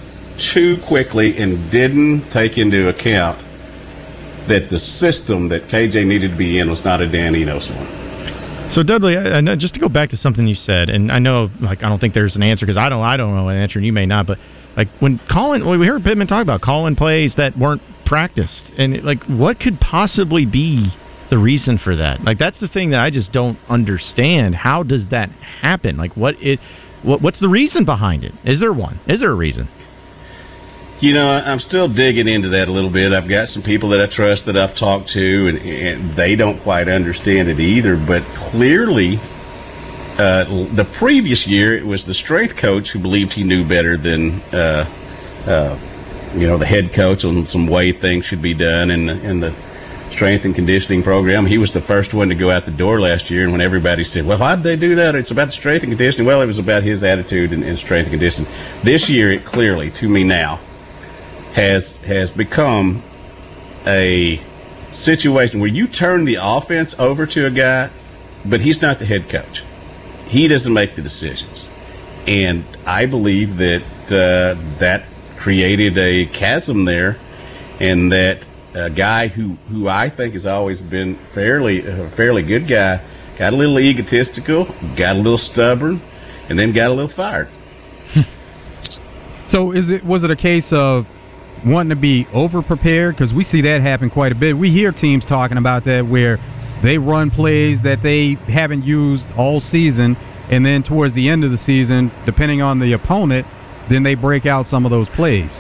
too 0.54 0.78
quickly 0.88 1.38
and 1.38 1.72
didn't 1.72 2.32
take 2.34 2.58
into 2.58 2.90
account 2.90 3.38
that 4.50 4.68
the 4.72 4.80
system 4.80 5.50
that 5.50 5.70
KJ 5.70 6.06
needed 6.06 6.32
to 6.32 6.38
be 6.38 6.60
in 6.60 6.70
was 6.70 6.84
not 6.84 7.02
a 7.02 7.10
Dan 7.10 7.36
Enos 7.36 7.68
one. 7.70 8.04
So 8.74 8.82
Dudley, 8.82 9.16
I, 9.16 9.38
I, 9.38 9.56
just 9.56 9.76
to 9.76 9.80
go 9.80 9.88
back 9.88 10.10
to 10.10 10.18
something 10.18 10.48
you 10.48 10.56
said, 10.56 10.90
and 10.90 11.12
I 11.12 11.20
know, 11.20 11.50
like, 11.62 11.84
I 11.84 11.90
don't 11.90 12.00
think 12.00 12.16
there's 12.16 12.36
an 12.36 12.42
answer 12.42 12.66
because 12.66 12.78
I 12.78 12.90
don't, 12.90 13.04
I 13.04 13.18
don't 13.18 13.36
know 13.36 13.48
an 13.50 13.58
answer, 13.58 13.78
and 13.78 13.86
you 13.86 13.94
may 13.94 14.08
not. 14.08 14.26
But 14.26 14.40
like 14.76 14.88
when 15.00 15.22
Colin, 15.32 15.66
well, 15.66 15.78
we 15.78 15.86
heard 15.86 16.04
Pittman 16.04 16.28
talk 16.28 16.42
about 16.42 16.62
calling 16.62 16.96
plays 16.96 17.34
that 17.38 17.58
weren't 17.58 17.84
practiced, 18.06 18.72
and 18.78 19.04
like, 19.04 19.24
what 19.26 19.60
could 19.60 19.80
possibly 19.80 20.46
be 20.46 20.90
the 21.34 21.40
reason 21.40 21.80
for 21.84 21.96
that? 21.96 22.24
Like, 22.24 22.38
that's 22.38 22.60
the 22.60 22.68
thing 22.68 22.92
that 22.92 23.00
I 23.00 23.10
just 23.10 23.32
don't 23.32 23.58
understand. 23.68 24.54
How 24.54 24.84
does 24.84 25.10
that 25.10 25.30
happen? 25.32 25.98
Like, 25.98 26.16
what 26.16 26.36
it, 26.40 26.60
what, 27.02 27.24
what's 27.24 27.40
the 27.40 27.50
reason 27.50 27.86
behind 27.86 28.24
it? 28.24 28.34
Is 28.46 28.60
there 28.60 28.72
one? 28.72 29.02
Is 29.08 29.22
there 29.22 29.32
a 29.32 29.36
reason? 29.36 29.68
You 31.02 31.14
know, 31.14 31.28
I'm 31.28 31.60
still 31.60 31.92
digging 31.92 32.28
into 32.28 32.50
that 32.50 32.68
a 32.68 32.72
little 32.72 32.94
bit. 32.94 33.14
I've 33.14 33.28
got 33.28 33.48
some 33.48 33.64
people 33.64 33.90
that 33.90 34.00
I 34.00 34.16
trust 34.16 34.46
that 34.46 34.56
I've 34.56 34.78
talked 34.78 35.10
to, 35.14 35.48
and, 35.48 35.58
and 35.58 36.16
they 36.16 36.36
don't 36.36 36.62
quite 36.62 36.88
understand 36.88 37.50
it 37.50 37.60
either. 37.60 37.98
But 37.98 38.22
clearly, 38.52 39.18
uh, 39.18 40.70
the 40.78 40.86
previous 41.00 41.44
year, 41.48 41.76
it 41.76 41.86
was 41.86 42.06
the 42.06 42.14
strength 42.14 42.62
coach 42.62 42.90
who 42.94 43.02
believed 43.02 43.34
he 43.34 43.44
knew 43.44 43.68
better 43.68 43.98
than, 43.98 44.40
uh, 44.54 45.50
uh, 45.50 46.38
you 46.38 46.46
know, 46.46 46.60
the 46.60 46.68
head 46.68 46.92
coach 46.96 47.26
on 47.26 47.48
some 47.52 47.68
way 47.68 47.92
things 48.00 48.24
should 48.26 48.44
be 48.44 48.54
done 48.54 48.92
and 48.92 49.10
in 49.10 49.40
the 49.40 49.73
strength 50.16 50.46
and 50.46 50.56
conditioning 50.56 51.04
program. 51.04 51.46
He 51.46 51.58
was 51.58 51.72
the 51.74 51.82
first 51.82 52.14
one 52.14 52.30
to 52.30 52.36
go 52.36 52.52
out 52.52 52.66
the 52.66 52.72
door 52.72 53.02
last 53.02 53.30
year, 53.30 53.44
and 53.44 53.52
when 53.52 53.62
everybody 53.62 54.04
said, 54.04 54.26
"Well, 54.26 54.40
why 54.40 54.56
did 54.56 54.64
they 54.64 54.76
do 54.76 54.96
that?" 54.96 55.16
It's 55.16 55.32
about 55.32 55.52
strength 55.52 55.84
and 55.84 55.92
conditioning. 55.92 56.26
Well, 56.26 56.42
it 56.42 56.46
was 56.46 56.60
about 56.60 56.84
his 56.84 57.04
attitude 57.04 57.52
and, 57.52 57.64
and 57.64 57.78
strength 57.80 58.12
and 58.12 58.20
conditioning. 58.20 58.50
This 58.84 59.10
year, 59.10 59.32
it 59.32 59.46
clearly, 59.46 59.92
to 60.00 60.08
me 60.08 60.24
now, 60.24 60.58
has 61.56 61.84
has 62.06 62.32
become 62.32 63.04
a 63.86 64.40
situation 65.04 65.60
where 65.60 65.70
you 65.70 65.88
turn 65.88 66.26
the 66.26 66.38
offense 66.40 66.96
over 66.98 67.26
to 67.26 67.46
a 67.46 67.52
guy, 67.52 67.90
but 68.50 68.62
he's 68.62 68.82
not 68.82 69.00
the 69.00 69.06
head 69.06 69.28
coach. 69.32 69.62
He 70.30 70.48
doesn't 70.48 70.74
make 70.74 70.96
the 70.96 71.02
decisions, 71.02 71.68
and 72.28 72.66
I 72.88 73.06
believe 73.06 73.58
that 73.58 73.84
uh, 74.08 74.80
that 74.80 75.10
created 75.42 75.98
a 75.98 76.26
chasm 76.32 76.86
there, 76.86 77.18
and 77.80 78.12
that 78.12 78.46
a 78.76 78.90
guy 78.90 79.28
who 79.28 79.56
who 79.70 79.88
I 79.88 80.10
think 80.16 80.34
has 80.34 80.46
always 80.46 80.80
been 80.82 81.20
fairly 81.34 81.80
a 81.80 82.12
fairly 82.16 82.44
good 82.44 82.68
guy 82.68 83.02
got 83.38 83.54
a 83.54 83.56
little 83.56 83.80
egotistical, 83.80 84.66
got 84.98 85.16
a 85.16 85.20
little 85.20 85.38
stubborn, 85.38 86.00
and 86.50 86.58
then 86.58 86.74
got 86.74 86.88
a 86.88 86.94
little 86.94 87.14
fired. 87.16 87.50
So 89.50 89.72
is 89.72 89.90
it 89.90 90.06
was 90.06 90.24
it 90.24 90.32
a 90.32 90.38
case 90.38 90.66
of 90.72 91.06
wanting 91.66 91.90
to 91.90 92.02
be 92.02 92.26
over 92.34 92.64
prepared 92.64 93.16
because 93.16 93.34
we 93.34 93.44
see 93.44 93.62
that 93.62 93.82
happen 93.82 94.10
quite 94.10 94.32
a 94.32 94.36
bit. 94.36 94.58
We 94.58 94.72
hear 94.72 94.92
teams 94.92 95.26
talking 95.28 95.58
about 95.58 95.84
that 95.84 96.08
where 96.10 96.38
they 96.82 96.98
run 96.98 97.30
plays 97.30 97.78
that 97.84 98.00
they 98.02 98.36
haven't 98.52 98.84
used 98.84 99.26
all 99.38 99.60
season, 99.60 100.16
and 100.50 100.66
then 100.66 100.82
towards 100.82 101.14
the 101.14 101.30
end 101.30 101.44
of 101.44 101.52
the 101.52 101.58
season, 101.58 102.12
depending 102.26 102.62
on 102.62 102.80
the 102.80 102.94
opponent, 102.94 103.46
then 103.92 104.02
they 104.02 104.16
break 104.16 104.46
out 104.46 104.66
some 104.68 104.86
of 104.86 104.92
those 104.92 105.10
plays. 105.10 105.52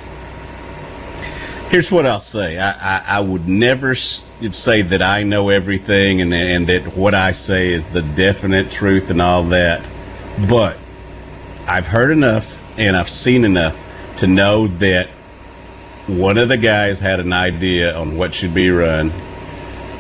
Here's 1.73 1.89
what 1.89 2.05
I'll 2.05 2.21
say: 2.31 2.59
I, 2.59 2.71
I, 2.71 2.97
I 3.17 3.19
would 3.19 3.47
never 3.47 3.95
say 3.95 4.83
that 4.83 5.01
I 5.01 5.23
know 5.23 5.49
everything 5.49 6.21
and 6.21 6.31
and 6.31 6.69
that 6.69 6.95
what 6.95 7.15
I 7.15 7.33
say 7.47 7.73
is 7.73 7.83
the 7.95 8.03
definite 8.15 8.71
truth 8.77 9.09
and 9.09 9.19
all 9.19 9.49
that, 9.49 9.81
but 10.47 10.77
I've 11.67 11.85
heard 11.85 12.11
enough 12.11 12.43
and 12.77 12.95
I've 12.95 13.07
seen 13.07 13.43
enough 13.43 13.73
to 14.19 14.27
know 14.27 14.67
that 14.67 15.05
one 16.09 16.37
of 16.37 16.49
the 16.49 16.59
guys 16.59 16.99
had 16.99 17.19
an 17.19 17.33
idea 17.33 17.91
on 17.95 18.19
what 18.19 18.35
should 18.35 18.53
be 18.53 18.69
run. 18.69 19.09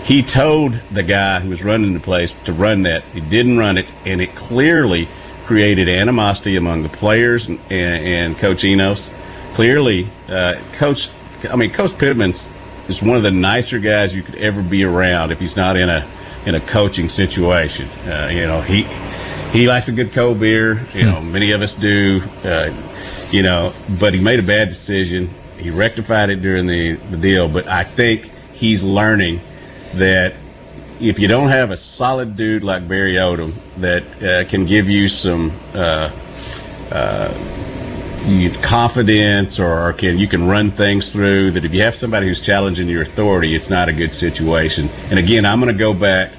He 0.05 0.21
told 0.31 0.73
the 0.93 1.01
guy 1.01 1.39
who 1.39 1.49
was 1.49 1.63
running 1.63 1.95
the 1.95 2.01
place 2.01 2.31
to 2.45 2.53
run 2.53 2.83
that. 2.83 3.01
He 3.13 3.19
didn't 3.19 3.57
run 3.57 3.79
it, 3.79 3.85
and 4.05 4.21
it 4.21 4.29
clearly 4.47 5.07
created 5.47 5.89
animosity 5.89 6.55
among 6.55 6.83
the 6.83 6.95
players 6.99 7.47
and, 7.47 7.57
and, 7.71 8.05
and 8.05 8.39
Coach 8.39 8.63
Enos. 8.63 9.03
Clearly, 9.55 10.05
uh, 10.29 10.77
Coach, 10.79 10.97
I 11.51 11.55
mean, 11.55 11.73
Coach 11.75 11.91
Pittman 11.99 12.33
is 12.89 13.01
one 13.01 13.17
of 13.17 13.23
the 13.23 13.31
nicer 13.31 13.79
guys 13.79 14.13
you 14.13 14.23
could 14.23 14.35
ever 14.35 14.63
be 14.63 14.83
around 14.83 15.31
if 15.31 15.39
he's 15.39 15.55
not 15.55 15.75
in 15.75 15.89
a 15.89 16.43
in 16.45 16.55
a 16.55 16.73
coaching 16.73 17.09
situation. 17.09 17.87
Uh, 17.87 18.27
you 18.29 18.45
know, 18.45 18.61
he 18.61 18.83
he 19.57 19.67
likes 19.67 19.87
a 19.87 19.91
good 19.91 20.13
cold 20.13 20.39
beer. 20.39 20.85
You 20.93 21.05
know, 21.05 21.21
many 21.21 21.51
of 21.51 21.61
us 21.61 21.73
do. 21.81 22.19
Uh, 22.43 23.29
you 23.31 23.41
know, 23.41 23.71
but 23.99 24.13
he 24.13 24.19
made 24.19 24.39
a 24.39 24.45
bad 24.45 24.69
decision. 24.69 25.33
He 25.57 25.69
rectified 25.69 26.29
it 26.29 26.41
during 26.41 26.67
the 26.67 26.97
the 27.11 27.17
deal, 27.17 27.51
but 27.51 27.67
I 27.67 27.95
think 27.95 28.25
he's 28.53 28.83
learning 28.83 29.37
that 29.99 30.39
if 30.99 31.19
you 31.19 31.27
don't 31.27 31.49
have 31.49 31.71
a 31.71 31.77
solid 31.97 32.37
dude 32.37 32.63
like 32.63 32.87
Barry 32.87 33.15
Odom 33.15 33.55
that 33.81 34.03
uh, 34.21 34.49
can 34.49 34.65
give 34.65 34.85
you 34.85 35.07
some 35.07 35.51
uh, 35.73 36.07
uh, 36.93 37.82
you- 38.25 38.51
confidence 38.67 39.59
or 39.59 39.93
can 39.93 40.17
you 40.17 40.27
can 40.27 40.47
run 40.47 40.71
things 40.77 41.09
through, 41.11 41.51
that 41.51 41.65
if 41.65 41.71
you 41.73 41.81
have 41.83 41.95
somebody 41.95 42.27
who's 42.27 42.41
challenging 42.45 42.87
your 42.87 43.03
authority, 43.03 43.55
it's 43.55 43.69
not 43.69 43.89
a 43.89 43.93
good 43.93 44.13
situation. 44.15 44.89
And 44.89 45.19
again, 45.19 45.45
I'm 45.45 45.59
going 45.59 45.71
to 45.71 45.79
go 45.79 45.93
back 45.93 46.31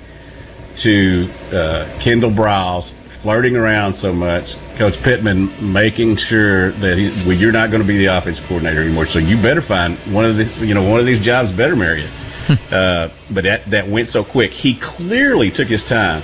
to 0.82 1.28
uh, 1.52 2.02
Kendall 2.02 2.30
Briles 2.30 2.90
flirting 3.22 3.56
around 3.56 3.94
so 3.96 4.12
much, 4.12 4.44
Coach 4.78 4.94
Pittman 5.02 5.72
making 5.72 6.16
sure 6.28 6.72
that 6.80 6.98
he, 6.98 7.24
well, 7.26 7.36
you're 7.36 7.52
not 7.52 7.68
going 7.68 7.80
to 7.80 7.88
be 7.88 7.96
the 7.96 8.06
offensive 8.16 8.44
coordinator 8.48 8.82
anymore. 8.82 9.06
So 9.10 9.18
you 9.18 9.40
better 9.40 9.62
find 9.66 9.96
one 10.12 10.24
of 10.24 10.36
the 10.36 10.44
you 10.66 10.74
know 10.74 10.82
one 10.82 11.00
of 11.00 11.06
these 11.06 11.24
jobs 11.24 11.50
better 11.56 11.76
marry 11.76 12.02
you. 12.02 12.10
uh, 12.76 13.08
but 13.32 13.44
that 13.44 13.70
that 13.70 13.88
went 13.88 14.10
so 14.10 14.24
quick. 14.24 14.50
He 14.50 14.78
clearly 14.96 15.50
took 15.50 15.68
his 15.68 15.82
time 15.88 16.22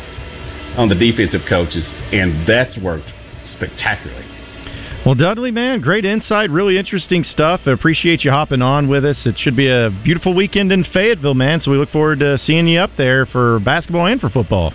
on 0.76 0.88
the 0.88 0.94
defensive 0.94 1.40
coaches, 1.48 1.84
and 2.12 2.46
that's 2.46 2.76
worked 2.78 3.08
spectacularly. 3.56 4.39
Well, 5.04 5.14
Dudley, 5.14 5.50
man, 5.50 5.80
great 5.80 6.04
insight, 6.04 6.50
really 6.50 6.76
interesting 6.76 7.24
stuff. 7.24 7.62
I 7.64 7.70
appreciate 7.70 8.22
you 8.22 8.30
hopping 8.30 8.60
on 8.60 8.86
with 8.86 9.02
us. 9.02 9.16
It 9.24 9.38
should 9.38 9.56
be 9.56 9.66
a 9.66 9.88
beautiful 10.04 10.34
weekend 10.34 10.70
in 10.72 10.84
Fayetteville, 10.84 11.32
man. 11.32 11.62
So 11.62 11.70
we 11.70 11.78
look 11.78 11.88
forward 11.88 12.18
to 12.18 12.36
seeing 12.36 12.68
you 12.68 12.80
up 12.80 12.90
there 12.98 13.24
for 13.24 13.60
basketball 13.60 14.06
and 14.06 14.20
for 14.20 14.28
football. 14.28 14.74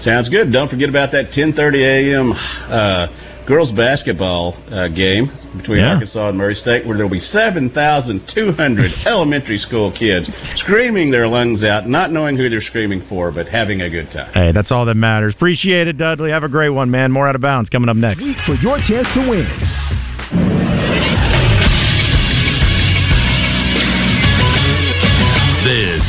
Sounds 0.00 0.28
good. 0.28 0.52
Don't 0.52 0.68
forget 0.68 0.90
about 0.90 1.10
that 1.12 1.30
10:30 1.30 2.12
a.m. 2.12 2.32
Uh, 2.32 3.06
girls 3.46 3.70
basketball 3.72 4.54
uh, 4.70 4.88
game 4.88 5.26
between 5.56 5.78
Yeah. 5.80 5.94
Arkansas 5.94 6.28
and 6.30 6.38
Murray 6.38 6.54
State, 6.54 6.86
where 6.86 6.96
there'll 6.96 7.10
be 7.10 7.20
7,200 7.20 8.90
elementary 9.06 9.58
school 9.58 9.92
kids 9.92 10.28
screaming 10.56 11.10
their 11.10 11.28
lungs 11.28 11.62
out, 11.62 11.88
not 11.88 12.10
knowing 12.10 12.36
who 12.36 12.48
they're 12.48 12.60
screaming 12.62 13.04
for, 13.08 13.30
but 13.30 13.46
having 13.46 13.82
a 13.82 13.90
good 13.90 14.10
time. 14.12 14.32
Hey, 14.34 14.52
that's 14.52 14.70
all 14.70 14.84
that 14.86 14.94
matters. 14.94 15.34
Appreciate 15.34 15.88
it, 15.88 15.98
Dudley. 15.98 16.30
Have 16.30 16.44
a 16.44 16.48
great 16.48 16.70
one, 16.70 16.90
man. 16.90 17.12
More 17.12 17.28
out 17.28 17.34
of 17.34 17.40
bounds 17.42 17.68
coming 17.70 17.88
up 17.88 17.96
next. 17.96 18.20
For 18.46 18.54
your 18.54 18.78
chance 18.78 19.06
to 19.14 19.28
win. 19.28 20.13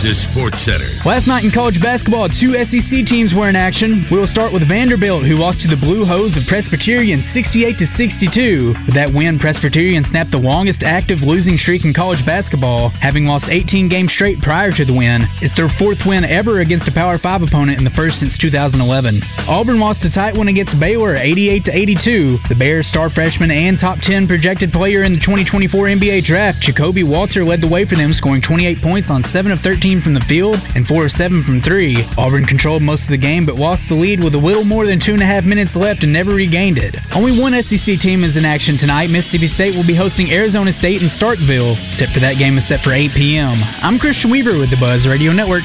Is 0.05 0.21
Sports 0.29 0.61
Center. 0.61 1.01
Last 1.01 1.25
night 1.25 1.41
in 1.41 1.49
college 1.49 1.81
basketball, 1.81 2.29
two 2.29 2.53
SEC 2.53 3.09
teams 3.09 3.33
were 3.33 3.49
in 3.49 3.57
action. 3.57 4.05
We'll 4.13 4.29
start 4.29 4.53
with 4.53 4.61
Vanderbilt, 4.69 5.25
who 5.25 5.33
lost 5.33 5.65
to 5.65 5.67
the 5.67 5.81
Blue 5.81 6.05
Hose 6.05 6.37
of 6.37 6.45
Presbyterian 6.45 7.25
68 7.33 7.73
to 7.81 7.87
62. 7.97 8.85
With 8.85 8.93
that 8.93 9.09
win, 9.09 9.41
Presbyterian 9.41 10.05
snapped 10.05 10.29
the 10.29 10.37
longest 10.37 10.85
active 10.85 11.25
losing 11.25 11.57
streak 11.57 11.89
in 11.89 11.93
college 11.93 12.21
basketball, 12.21 12.93
having 13.01 13.25
lost 13.25 13.49
18 13.49 13.89
games 13.89 14.13
straight 14.13 14.37
prior 14.45 14.69
to 14.77 14.85
the 14.85 14.93
win. 14.93 15.25
It's 15.41 15.57
their 15.57 15.73
fourth 15.81 16.05
win 16.05 16.21
ever 16.21 16.61
against 16.61 16.85
a 16.85 16.93
Power 16.93 17.17
5 17.17 17.41
opponent 17.49 17.81
in 17.81 17.83
the 17.83 17.97
first 17.97 18.21
since 18.21 18.37
2011. 18.37 19.25
Auburn 19.49 19.81
lost 19.81 20.05
a 20.05 20.13
tight 20.13 20.37
one 20.37 20.53
against 20.53 20.77
Baylor 20.77 21.17
88 21.17 21.65
to 21.65 21.73
82. 21.73 22.45
The 22.53 22.61
Bears 22.61 22.85
star 22.93 23.09
freshman 23.09 23.49
and 23.49 23.81
top 23.81 23.97
10 24.05 24.29
projected 24.29 24.69
player 24.69 25.01
in 25.01 25.17
the 25.17 25.25
2024 25.25 25.97
NBA 25.97 26.29
draft, 26.29 26.61
Ja'Kobe 26.61 27.01
Walter 27.01 27.41
led 27.41 27.61
the 27.65 27.73
way 27.73 27.89
for 27.89 27.97
them, 27.97 28.13
scoring 28.13 28.45
28 28.45 28.85
points 28.85 29.09
on 29.09 29.25
7 29.33 29.49
of 29.49 29.65
13 29.65 29.94
from 30.01 30.13
the 30.13 30.25
field 30.27 30.57
and 30.75 30.87
4 30.87 31.05
of 31.05 31.11
7 31.11 31.43
from 31.43 31.61
3. 31.61 32.15
Auburn 32.17 32.45
controlled 32.45 32.81
most 32.81 33.03
of 33.03 33.09
the 33.09 33.17
game 33.17 33.45
but 33.45 33.55
lost 33.55 33.83
the 33.87 33.95
lead 33.95 34.23
with 34.23 34.33
a 34.33 34.41
little 34.41 34.65
more 34.65 34.85
than 34.85 34.99
two 34.99 35.13
and 35.13 35.21
a 35.21 35.25
half 35.25 35.43
minutes 35.43 35.75
left 35.75 36.03
and 36.03 36.11
never 36.11 36.31
regained 36.31 36.77
it. 36.77 36.95
Only 37.13 37.39
one 37.39 37.53
SEC 37.53 37.99
team 38.01 38.23
is 38.23 38.35
in 38.35 38.45
action 38.45 38.77
tonight. 38.77 39.09
Mississippi 39.09 39.47
State 39.47 39.75
will 39.75 39.87
be 39.87 39.95
hosting 39.95 40.31
Arizona 40.31 40.73
State 40.73 41.01
in 41.01 41.09
Starkville. 41.21 41.75
Tip 41.99 42.09
for 42.11 42.19
that 42.19 42.37
game 42.39 42.57
is 42.57 42.67
set 42.67 42.81
for 42.81 42.93
8 42.93 43.11
p.m. 43.13 43.61
I'm 43.81 43.99
Christian 43.99 44.31
Weaver 44.31 44.57
with 44.57 44.71
the 44.71 44.77
Buzz 44.79 45.07
Radio 45.07 45.31
Network. 45.31 45.63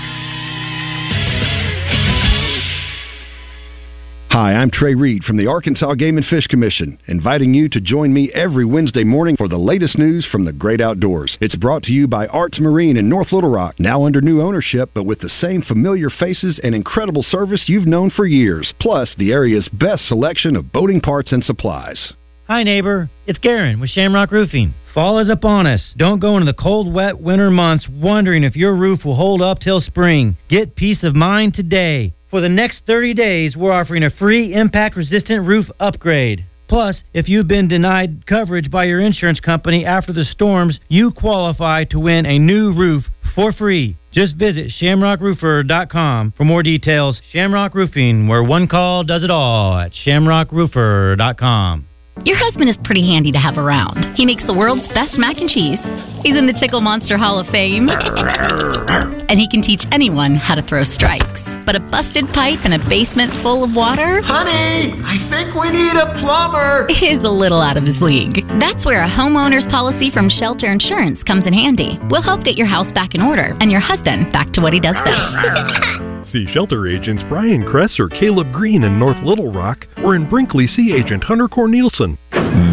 Hi, 4.33 4.55
I'm 4.55 4.71
Trey 4.71 4.95
Reed 4.95 5.25
from 5.25 5.38
the 5.38 5.49
Arkansas 5.49 5.95
Game 5.95 6.16
and 6.16 6.25
Fish 6.25 6.47
Commission, 6.47 7.01
inviting 7.09 7.53
you 7.53 7.69
to 7.71 7.81
join 7.81 8.12
me 8.12 8.31
every 8.33 8.64
Wednesday 8.64 9.03
morning 9.03 9.37
for 9.37 9.49
the 9.49 9.59
latest 9.59 9.99
news 9.99 10.25
from 10.31 10.45
the 10.45 10.53
great 10.53 10.81
outdoors. 10.81 11.37
It's 11.40 11.57
brought 11.57 11.83
to 11.83 11.93
you 11.93 12.07
by 12.07 12.29
Arts 12.29 12.61
Marine 12.61 12.97
in 12.97 13.09
North 13.09 13.33
Little 13.33 13.51
Rock, 13.51 13.81
now 13.81 14.07
under 14.07 14.21
new 14.21 14.40
ownership, 14.40 14.90
but 14.95 15.03
with 15.03 15.19
the 15.19 15.29
same 15.29 15.62
familiar 15.62 16.11
faces 16.11 16.61
and 16.62 16.77
incredible 16.77 17.25
service 17.25 17.64
you've 17.66 17.88
known 17.88 18.09
for 18.09 18.25
years, 18.25 18.73
plus 18.79 19.12
the 19.19 19.33
area's 19.33 19.69
best 19.73 20.07
selection 20.07 20.55
of 20.55 20.71
boating 20.71 21.01
parts 21.01 21.33
and 21.33 21.43
supplies. 21.43 22.12
Hi, 22.47 22.62
neighbor. 22.62 23.11
It's 23.27 23.40
Garen 23.40 23.81
with 23.81 23.90
Shamrock 23.90 24.31
Roofing. 24.31 24.75
Fall 24.95 25.19
is 25.19 25.29
upon 25.29 25.66
us. 25.66 25.93
Don't 25.97 26.21
go 26.21 26.37
into 26.37 26.47
the 26.47 26.55
cold, 26.55 26.95
wet 26.95 27.19
winter 27.19 27.51
months 27.51 27.88
wondering 27.88 28.45
if 28.45 28.55
your 28.55 28.77
roof 28.77 29.05
will 29.05 29.16
hold 29.16 29.43
up 29.43 29.59
till 29.59 29.81
spring. 29.81 30.37
Get 30.49 30.77
peace 30.77 31.03
of 31.03 31.16
mind 31.16 31.55
today. 31.55 32.14
For 32.31 32.40
the 32.40 32.49
next 32.49 32.83
30 32.87 33.14
days, 33.14 33.57
we're 33.57 33.73
offering 33.73 34.05
a 34.05 34.11
free 34.11 34.55
impact 34.55 34.97
resistant 34.97 35.49
roof 35.49 35.66
upgrade. 35.81 36.45
Plus, 36.69 37.03
if 37.12 37.29
you've 37.29 37.49
been 37.49 37.66
denied 37.66 38.25
coverage 38.29 38.71
by 38.71 38.85
your 38.85 39.01
insurance 39.01 39.40
company 39.40 39.85
after 39.85 40.12
the 40.12 40.25
storms, 40.25 40.79
you 40.88 41.11
qualify 41.11 41.83
to 41.85 41.99
win 41.99 42.27
a 42.27 42.38
new 42.38 42.73
roof 42.73 43.03
for 43.35 43.53
free. 43.53 43.97
Just 44.12 44.37
visit 44.37 44.71
shamrockroofer.com 44.81 46.35
for 46.37 46.45
more 46.45 46.62
details. 46.62 47.21
Shamrock 47.33 47.75
Roofing, 47.75 48.29
where 48.29 48.45
one 48.45 48.69
call 48.69 49.03
does 49.03 49.25
it 49.25 49.31
all 49.31 49.77
at 49.77 49.90
shamrockroofer.com. 50.07 51.87
Your 52.25 52.37
husband 52.37 52.71
is 52.71 52.77
pretty 52.85 53.03
handy 53.03 53.33
to 53.33 53.38
have 53.38 53.59
around. 53.59 54.14
He 54.14 54.25
makes 54.25 54.47
the 54.47 54.55
world's 54.55 54.87
best 54.95 55.19
mac 55.19 55.38
and 55.38 55.49
cheese. 55.49 55.79
He's 56.23 56.37
in 56.37 56.47
the 56.47 56.57
Tickle 56.61 56.81
Monster 56.81 57.19
Hall 57.19 57.40
of 57.40 57.47
Fame. 57.49 57.88
and 59.29 59.40
he 59.40 59.49
can 59.49 59.62
teach 59.62 59.83
anyone 59.90 60.37
how 60.37 60.55
to 60.55 60.62
throw 60.62 60.85
strikes. 60.85 61.27
But 61.70 61.80
a 61.80 61.88
busted 61.88 62.26
pipe 62.35 62.59
and 62.64 62.74
a 62.74 62.80
basement 62.88 63.30
full 63.44 63.62
of 63.62 63.72
water? 63.72 64.20
Honey, 64.22 64.90
I 65.06 65.22
think 65.30 65.54
we 65.54 65.70
need 65.70 65.94
a 65.94 66.18
plumber. 66.18 66.88
Is 66.90 67.22
a 67.22 67.30
little 67.30 67.62
out 67.62 67.76
of 67.76 67.85
his 67.85 67.94
league. 68.02 68.44
That's 68.59 68.85
where 68.85 69.04
a 69.04 69.09
homeowner's 69.09 69.70
policy 69.70 70.11
from 70.11 70.28
Shelter 70.28 70.66
Insurance 70.66 71.22
comes 71.22 71.46
in 71.46 71.52
handy. 71.52 71.96
We'll 72.11 72.22
help 72.22 72.42
get 72.42 72.56
your 72.56 72.66
house 72.66 72.92
back 72.92 73.14
in 73.14 73.22
order 73.22 73.56
and 73.61 73.70
your 73.70 73.78
husband 73.78 74.33
back 74.33 74.52
to 74.54 74.61
what 74.61 74.72
he 74.72 74.80
does 74.80 74.96
best. 75.04 76.02
See 76.33 76.47
shelter 76.53 76.87
agents 76.87 77.25
Brian 77.29 77.66
Kress 77.66 77.99
or 77.99 78.09
Caleb 78.09 78.53
Green 78.53 78.85
in 78.85 79.01
North 79.01 79.16
Little 79.25 79.53
Rock 79.53 79.88
or 80.05 80.14
in 80.14 80.31
Brinkley 80.31 80.69
see 80.69 80.93
agent 80.93 81.25
Hunter 81.25 81.49
Cornelison. 81.49 82.19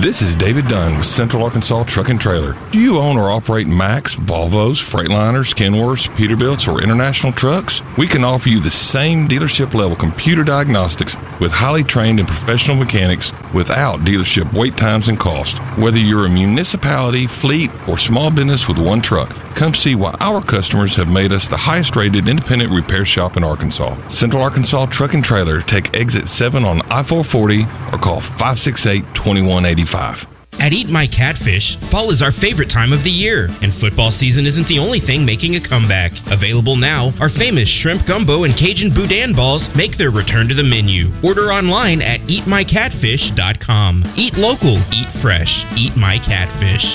This 0.04 0.22
is 0.22 0.38
David 0.38 0.70
Dunn 0.70 1.00
with 1.00 1.08
Central 1.18 1.42
Arkansas 1.42 1.86
Truck 1.90 2.10
and 2.10 2.20
Trailer. 2.20 2.54
Do 2.72 2.78
you 2.78 3.00
own 3.00 3.18
or 3.18 3.32
operate 3.32 3.66
Macks, 3.66 4.14
Volvos, 4.30 4.78
Freightliners, 4.94 5.50
Kenworths, 5.58 6.06
Peterbilts, 6.14 6.68
or 6.68 6.84
international 6.84 7.34
trucks? 7.34 7.74
We 7.98 8.08
can 8.08 8.24
offer 8.24 8.46
you 8.46 8.62
the 8.62 8.78
same 8.94 9.26
dealership 9.26 9.74
level 9.74 9.98
computer 9.98 10.44
diagnostics 10.44 11.16
with 11.42 11.50
highly 11.50 11.84
trained 11.84 12.20
and 12.20 12.30
professional 12.30 12.78
mechanics 12.78 13.32
without 13.56 14.06
dealership 14.06 14.54
wait 14.54 14.78
times 14.78 15.10
and 15.10 15.18
cost. 15.18 15.58
Whether 15.82 15.98
you're 15.98 16.28
a 16.28 16.30
municipality, 16.30 17.26
fleet, 17.42 17.74
or 17.90 17.98
small 17.98 18.30
business 18.30 18.66
with 18.70 18.78
one 18.78 19.02
truck, 19.02 19.34
come 19.58 19.74
see 19.74 19.96
why 19.96 20.14
our 20.22 20.46
customers 20.46 20.94
have 20.94 21.10
made 21.10 21.34
us 21.34 21.48
the 21.50 21.58
highest 21.58 21.96
rated 21.96 22.30
independent 22.30 22.70
repair 22.70 23.06
shop 23.06 23.34
in 23.34 23.47
Arkansas. 23.48 23.96
Central 24.20 24.44
Arkansas 24.44 24.88
Truck 24.92 25.14
and 25.14 25.24
Trailer. 25.24 25.62
Take 25.64 25.88
exit 25.96 26.28
7 26.36 26.64
on 26.64 26.82
I 26.92 27.08
440 27.08 27.64
or 27.96 28.00
call 28.04 28.20
568 28.36 29.02
2185. 29.16 30.38
At 30.60 30.74
Eat 30.74 30.90
My 30.90 31.06
Catfish, 31.06 31.78
fall 31.92 32.10
is 32.10 32.24
our 32.24 32.32
favorite 32.42 32.74
time 32.74 32.92
of 32.92 33.04
the 33.04 33.14
year, 33.14 33.46
and 33.62 33.80
football 33.80 34.10
season 34.10 34.48
isn't 34.48 34.68
the 34.68 34.80
only 34.80 35.00
thing 35.00 35.24
making 35.24 35.56
a 35.56 35.62
comeback. 35.62 36.12
Available 36.26 36.76
now, 36.76 37.14
our 37.20 37.30
famous 37.30 37.70
shrimp 37.82 38.08
gumbo 38.08 38.44
and 38.44 38.58
Cajun 38.58 38.92
boudin 38.92 39.36
balls 39.36 39.70
make 39.76 40.00
their 40.00 40.10
return 40.10 40.48
to 40.48 40.56
the 40.56 40.64
menu. 40.64 41.14
Order 41.24 41.54
online 41.54 42.02
at 42.02 42.22
eatmycatfish.com. 42.22 44.14
Eat 44.18 44.34
local, 44.34 44.82
eat 44.92 45.22
fresh, 45.22 45.54
eat 45.78 45.96
my 45.96 46.18
catfish. 46.26 46.86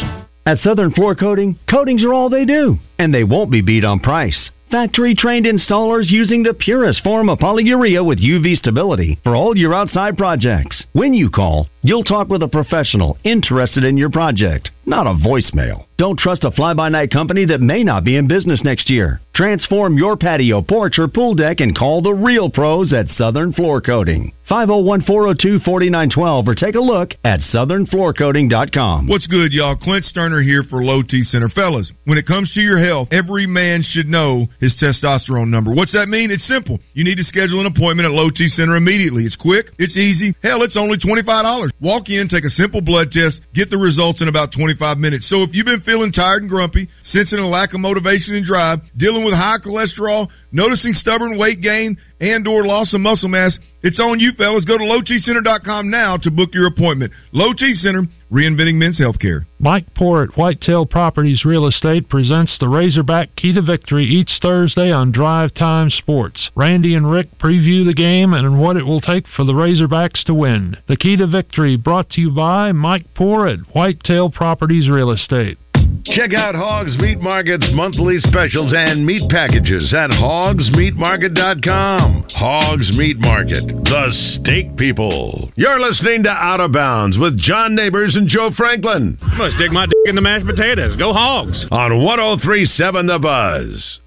At 0.44 0.58
Southern 0.58 0.90
Floor 0.90 1.14
Coating, 1.14 1.56
coatings 1.70 2.02
are 2.02 2.12
all 2.12 2.28
they 2.28 2.44
do, 2.44 2.78
and 2.98 3.14
they 3.14 3.22
won't 3.22 3.52
be 3.52 3.62
beat 3.62 3.84
on 3.84 4.00
price. 4.00 4.50
Factory 4.72 5.14
trained 5.14 5.44
installers 5.44 6.08
using 6.08 6.42
the 6.42 6.54
purest 6.54 7.02
form 7.02 7.28
of 7.28 7.40
polyurea 7.40 8.02
with 8.02 8.18
UV 8.18 8.56
stability 8.56 9.18
for 9.22 9.37
all 9.37 9.54
your 9.54 9.74
outside 9.74 10.16
projects. 10.16 10.85
When 10.94 11.12
you 11.12 11.28
call, 11.28 11.68
you'll 11.82 12.02
talk 12.02 12.30
with 12.30 12.42
a 12.42 12.48
professional 12.48 13.18
interested 13.22 13.85
in 13.85 13.98
your 13.98 14.08
project, 14.08 14.70
not 14.87 15.07
a 15.07 15.14
voicemail. 15.14 15.87
Don't 15.97 16.18
trust 16.18 16.42
a 16.45 16.51
fly 16.51 16.75
by 16.75 16.88
night 16.88 17.12
company 17.12 17.45
that 17.47 17.61
may 17.61 17.85
not 17.85 18.03
be 18.03 18.16
in 18.16 18.27
business 18.27 18.64
next 18.64 18.90
year. 18.90 19.21
Transform 19.35 19.97
your 19.97 20.16
patio, 20.16 20.61
porch, 20.61 20.99
or 20.99 21.09
pool 21.09 21.35
deck 21.35 21.61
and 21.61 21.79
call 21.79 22.03
the 22.03 22.12
real 22.12 22.51
pros 22.51 22.92
at 22.92 23.07
Southern 23.16 23.53
Floor 23.53 23.81
Coating. 23.81 24.33
501 24.49 25.03
402 25.03 25.61
4912 25.64 26.49
or 26.49 26.55
take 26.55 26.75
a 26.75 26.81
look 26.81 27.14
at 27.25 27.40
southernfloorcoating.com. 27.55 29.07
What's 29.07 29.27
good, 29.27 29.53
y'all? 29.53 29.77
Clint 29.77 30.05
Sterner 30.05 30.42
here 30.42 30.62
for 30.68 30.85
Low 30.85 31.03
T 31.03 31.23
Center. 31.23 31.49
Fellas, 31.49 31.90
when 32.05 32.18
it 32.18 32.27
comes 32.27 32.53
to 32.53 32.61
your 32.61 32.83
health, 32.83 33.09
every 33.12 33.47
man 33.47 33.83
should 33.83 34.09
know 34.09 34.49
his 34.61 34.75
testosterone 34.77 35.49
number. 35.49 35.73
What's 35.73 35.92
that 35.92 36.09
mean? 36.09 36.31
It's 36.31 36.47
simple. 36.47 36.81
You 36.92 37.05
need 37.05 37.16
to 37.16 37.25
schedule 37.25 37.61
an 37.61 37.66
appointment 37.66 38.07
at 38.07 38.12
Low 38.12 38.29
T 38.29 38.49
Center 38.49 38.77
immediately. 38.77 39.25
It's 39.25 39.37
quick, 39.37 39.71
it's 39.79 39.97
easy. 39.97 40.35
Hell, 40.42 40.62
it's 40.62 40.77
only 40.77 40.99
$25. 40.99 41.71
Walk 41.81 42.11
in, 42.11 42.29
take 42.29 42.45
a 42.45 42.51
simple 42.51 42.83
blood 42.83 43.11
test, 43.11 43.40
get 43.55 43.71
the 43.71 43.79
results 43.79 44.21
in 44.21 44.29
about 44.29 44.53
25 44.76 44.98
minutes. 44.98 45.28
So 45.28 45.42
if 45.42 45.50
you've 45.52 45.66
been 45.66 45.82
feeling 45.82 46.12
tired 46.12 46.42
and 46.42 46.50
grumpy, 46.50 46.88
sensing 47.04 47.38
a 47.38 47.48
lack 47.48 47.74
of 47.74 47.80
motivation 47.80 48.35
and 48.35 48.44
drive, 48.44 48.78
dealing 48.96 49.24
with 49.24 49.35
high 49.35 49.58
cholesterol, 49.64 50.28
noticing 50.50 50.94
stubborn 50.94 51.38
weight 51.38 51.61
gain 51.61 51.96
and 52.22 52.46
or 52.46 52.64
loss 52.64 52.94
of 52.94 53.00
muscle 53.00 53.28
mass, 53.28 53.58
it's 53.82 53.98
on 53.98 54.20
you, 54.20 54.30
fellas. 54.38 54.64
Go 54.64 54.78
to 54.78 54.85
lowtcenter.com 54.85 55.90
now 55.90 56.16
to 56.18 56.30
book 56.30 56.50
your 56.54 56.68
appointment. 56.68 57.12
Low 57.32 57.52
Center, 57.52 58.04
reinventing 58.30 58.76
men's 58.76 59.00
healthcare. 59.00 59.44
Mike 59.58 59.92
Poor 59.96 60.22
at 60.22 60.37
Whitetail 60.37 60.87
Properties 60.87 61.44
Real 61.44 61.66
Estate 61.66 62.08
presents 62.08 62.56
the 62.61 62.68
Razorback 62.68 63.35
Key 63.35 63.52
to 63.54 63.62
Victory 63.62 64.04
each 64.04 64.30
Thursday 64.40 64.92
on 64.92 65.11
Drive 65.11 65.52
Time 65.54 65.90
Sports. 65.90 66.50
Randy 66.54 66.94
and 66.94 67.11
Rick 67.11 67.38
preview 67.38 67.85
the 67.85 67.94
game 67.94 68.32
and 68.32 68.61
what 68.61 68.76
it 68.76 68.87
will 68.87 69.00
take 69.00 69.26
for 69.35 69.44
the 69.44 69.52
Razorbacks 69.52 70.22
to 70.26 70.35
win. 70.35 70.76
The 70.87 70.96
Key 70.96 71.16
to 71.16 71.26
Victory 71.26 71.76
brought 71.76 72.11
to 72.11 72.20
you 72.20 72.30
by 72.30 72.70
Mike 72.70 73.06
Poor 73.16 73.48
at 73.48 73.74
Whitetail 73.74 74.30
Properties 74.30 74.88
Real 74.88 75.11
Estate. 75.11 75.58
Check 76.04 76.34
out 76.34 76.56
Hogs 76.56 76.98
Meat 76.98 77.20
Market's 77.20 77.68
monthly 77.74 78.18
specials 78.18 78.74
and 78.76 79.06
meat 79.06 79.22
packages 79.30 79.94
at 79.94 80.10
hogsmeatmarket.com. 80.10 82.26
Hogs 82.34 82.90
Meat 82.98 83.18
Market, 83.20 83.64
the 83.66 84.08
steak 84.40 84.76
people. 84.76 85.52
You're 85.54 85.78
listening 85.78 86.24
to 86.24 86.30
Out 86.30 86.58
of 86.58 86.72
Bounds 86.72 87.16
with 87.18 87.38
John 87.38 87.76
Neighbors 87.76 88.16
and 88.16 88.26
Joe 88.28 88.50
Franklin. 88.56 89.16
I'm 89.22 89.38
going 89.38 89.52
to 89.52 89.56
stick 89.56 89.70
my 89.70 89.86
dick 89.86 89.94
in 90.06 90.16
the 90.16 90.22
mashed 90.22 90.46
potatoes. 90.46 90.96
Go 90.96 91.12
Hogs. 91.12 91.64
On 91.70 92.02
1037 92.02 93.06
The 93.06 93.18
Buzz. 93.20 94.00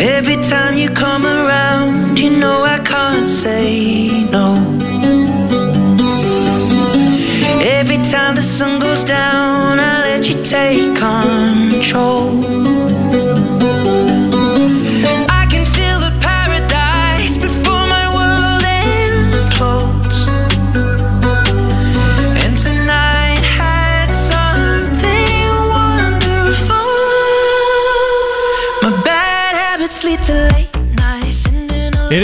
Every 0.00 0.36
time 0.50 0.76
you 0.76 0.88
come 0.94 1.24
around, 1.24 2.16
you 2.16 2.30
know 2.30 2.62
I 2.62 2.78
can't 2.84 3.28
say 3.42 4.23
down, 9.02 9.80
I 9.80 10.06
let 10.06 10.24
you 10.24 10.44
take 10.44 10.94
control. 10.96 12.83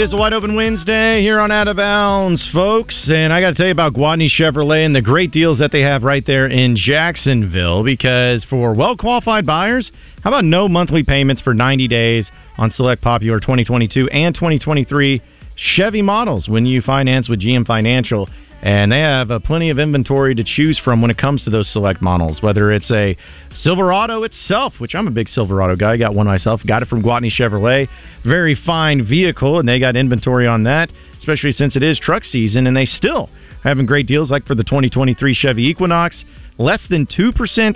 Is 0.01 0.13
a 0.13 0.17
wide 0.17 0.33
open 0.33 0.55
Wednesday 0.55 1.21
here 1.21 1.39
on 1.39 1.51
Out 1.51 1.67
of 1.67 1.77
Bounds, 1.77 2.49
folks. 2.51 3.07
And 3.07 3.31
I 3.31 3.39
got 3.39 3.49
to 3.49 3.53
tell 3.53 3.67
you 3.67 3.71
about 3.71 3.93
Gwatney 3.93 4.27
Chevrolet 4.35 4.83
and 4.83 4.95
the 4.95 5.01
great 5.01 5.29
deals 5.29 5.59
that 5.59 5.71
they 5.71 5.81
have 5.81 6.01
right 6.01 6.25
there 6.25 6.47
in 6.47 6.75
Jacksonville. 6.75 7.83
Because 7.83 8.43
for 8.49 8.73
well 8.73 8.97
qualified 8.97 9.45
buyers, 9.45 9.91
how 10.23 10.31
about 10.31 10.43
no 10.43 10.67
monthly 10.67 11.03
payments 11.03 11.43
for 11.43 11.53
90 11.53 11.87
days 11.87 12.31
on 12.57 12.71
select 12.71 13.03
popular 13.03 13.39
2022 13.39 14.09
and 14.09 14.33
2023 14.33 15.21
Chevy 15.55 16.01
models 16.01 16.49
when 16.49 16.65
you 16.65 16.81
finance 16.81 17.29
with 17.29 17.39
GM 17.39 17.67
Financial? 17.67 18.27
And 18.61 18.91
they 18.91 18.99
have 18.99 19.31
uh, 19.31 19.39
plenty 19.39 19.71
of 19.71 19.79
inventory 19.79 20.35
to 20.35 20.43
choose 20.43 20.79
from 20.83 21.01
when 21.01 21.09
it 21.09 21.17
comes 21.17 21.43
to 21.43 21.49
those 21.49 21.67
select 21.71 22.01
models, 22.01 22.43
whether 22.43 22.71
it's 22.71 22.91
a 22.91 23.17
Silverado 23.55 24.23
itself, 24.23 24.73
which 24.77 24.93
I'm 24.93 25.07
a 25.07 25.11
big 25.11 25.29
Silverado 25.29 25.75
guy. 25.75 25.93
I 25.93 25.97
got 25.97 26.13
one 26.13 26.27
myself. 26.27 26.61
Got 26.67 26.83
it 26.83 26.87
from 26.87 27.01
Gwatney 27.01 27.31
Chevrolet. 27.31 27.87
Very 28.23 28.55
fine 28.65 29.03
vehicle, 29.03 29.59
and 29.59 29.67
they 29.67 29.79
got 29.79 29.95
inventory 29.95 30.45
on 30.45 30.63
that, 30.65 30.91
especially 31.17 31.53
since 31.53 31.75
it 31.75 31.81
is 31.81 31.99
truck 31.99 32.23
season, 32.23 32.67
and 32.67 32.77
they 32.77 32.85
still 32.85 33.29
having 33.63 33.85
great 33.87 34.07
deals 34.07 34.29
like 34.29 34.45
for 34.45 34.55
the 34.55 34.63
2023 34.63 35.33
Chevy 35.33 35.67
Equinox, 35.67 36.23
less 36.57 36.81
than 36.89 37.07
2% 37.07 37.33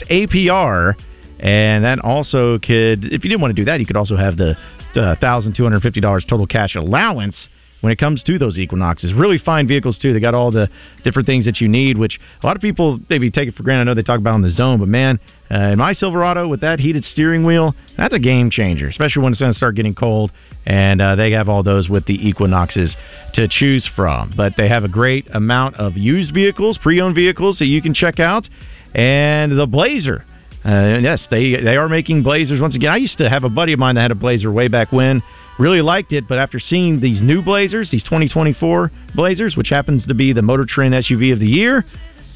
APR. 0.10 0.94
And 1.40 1.84
that 1.84 2.00
also 2.00 2.60
could, 2.60 3.06
if 3.06 3.24
you 3.24 3.30
didn't 3.30 3.42
want 3.42 3.56
to 3.56 3.62
do 3.62 3.66
that, 3.66 3.80
you 3.80 3.86
could 3.86 3.98
also 3.98 4.16
have 4.16 4.38
the 4.38 4.52
uh, 4.96 5.16
$1,250 5.16 6.28
total 6.28 6.48
cash 6.48 6.76
allowance 6.76 7.36
when 7.82 7.92
it 7.92 8.00
comes 8.00 8.24
to 8.24 8.40
those 8.40 8.58
Equinoxes. 8.58 9.14
Really 9.14 9.38
fine 9.38 9.68
vehicles 9.68 9.98
too. 9.98 10.14
They 10.14 10.20
got 10.20 10.34
all 10.34 10.52
the 10.52 10.70
different 11.04 11.28
things 11.28 11.46
that 11.46 11.62
you 11.62 11.68
need, 11.68 11.98
which 11.98 12.20
a 12.42 12.46
lot 12.46 12.56
of 12.56 12.62
people 12.62 13.00
maybe 13.10 13.30
take 13.30 13.48
it 13.48 13.56
for 13.56 13.64
granted. 13.64 13.82
I 13.82 13.84
know 13.86 13.94
they 13.94 14.02
talk 14.04 14.20
about 14.20 14.34
on 14.34 14.42
the 14.42 14.50
zone, 14.50 14.80
but 14.80 14.88
man, 14.88 15.20
uh, 15.52 15.58
in 15.58 15.78
my 15.78 15.94
Silverado 15.94 16.48
with 16.48 16.62
that 16.62 16.80
heated 16.80 17.06
steering 17.06 17.46
wheel, 17.46 17.76
that's 17.98 18.14
a 18.14 18.20
game 18.20 18.50
changer, 18.50 18.88
especially 18.88 19.22
when 19.22 19.34
it's 19.34 19.40
going 19.40 19.52
to 19.52 19.58
start 19.58 19.76
getting 19.76 19.94
cold. 19.94 20.32
And 20.66 21.00
uh, 21.00 21.16
they 21.16 21.30
have 21.32 21.48
all 21.48 21.62
those 21.62 21.88
with 21.90 22.06
the 22.06 22.28
Equinoxes 22.28 22.96
to 23.36 23.48
choose 23.48 23.88
from. 23.96 24.34
But 24.36 24.54
they 24.58 24.68
have 24.68 24.84
a 24.84 24.88
great 24.88 25.28
amount 25.32 25.76
of 25.76 25.96
used 25.96 26.34
vehicles, 26.34 26.80
pre-owned 26.82 27.14
vehicles 27.14 27.60
that 27.60 27.68
you 27.68 27.84
can 27.84 27.94
check 27.94 28.20
out, 28.20 28.50
and 28.96 29.58
the 29.58 29.68
Blazer. 29.68 30.26
Uh, 30.66 30.98
yes, 31.00 31.24
they 31.30 31.62
they 31.62 31.76
are 31.76 31.88
making 31.88 32.24
Blazers 32.24 32.60
once 32.60 32.76
again. 32.76 32.90
I 32.90 32.98
used 32.98 33.20
to 33.20 33.30
have 33.30 33.44
a 33.44 33.50
buddy 33.50 33.74
of 33.74 33.80
mine 33.80 33.96
that 33.96 34.02
had 34.02 34.12
a 34.12 34.16
Blazer 34.16 34.52
way 34.52 34.68
back 34.68 34.92
when. 34.92 35.22
Really 35.58 35.82
liked 35.82 36.12
it, 36.12 36.28
but 36.28 36.38
after 36.38 36.60
seeing 36.60 37.00
these 37.00 37.22
new 37.22 37.42
Blazers, 37.42 37.90
these 37.90 38.04
2024 38.04 38.92
Blazers, 39.16 39.56
which 39.56 39.70
happens 39.70 40.06
to 40.08 40.14
be 40.14 40.34
the 40.34 40.42
Motor 40.42 40.66
Trend 40.68 40.94
SUV 40.94 41.32
of 41.32 41.40
the 41.40 41.48
year, 41.48 41.86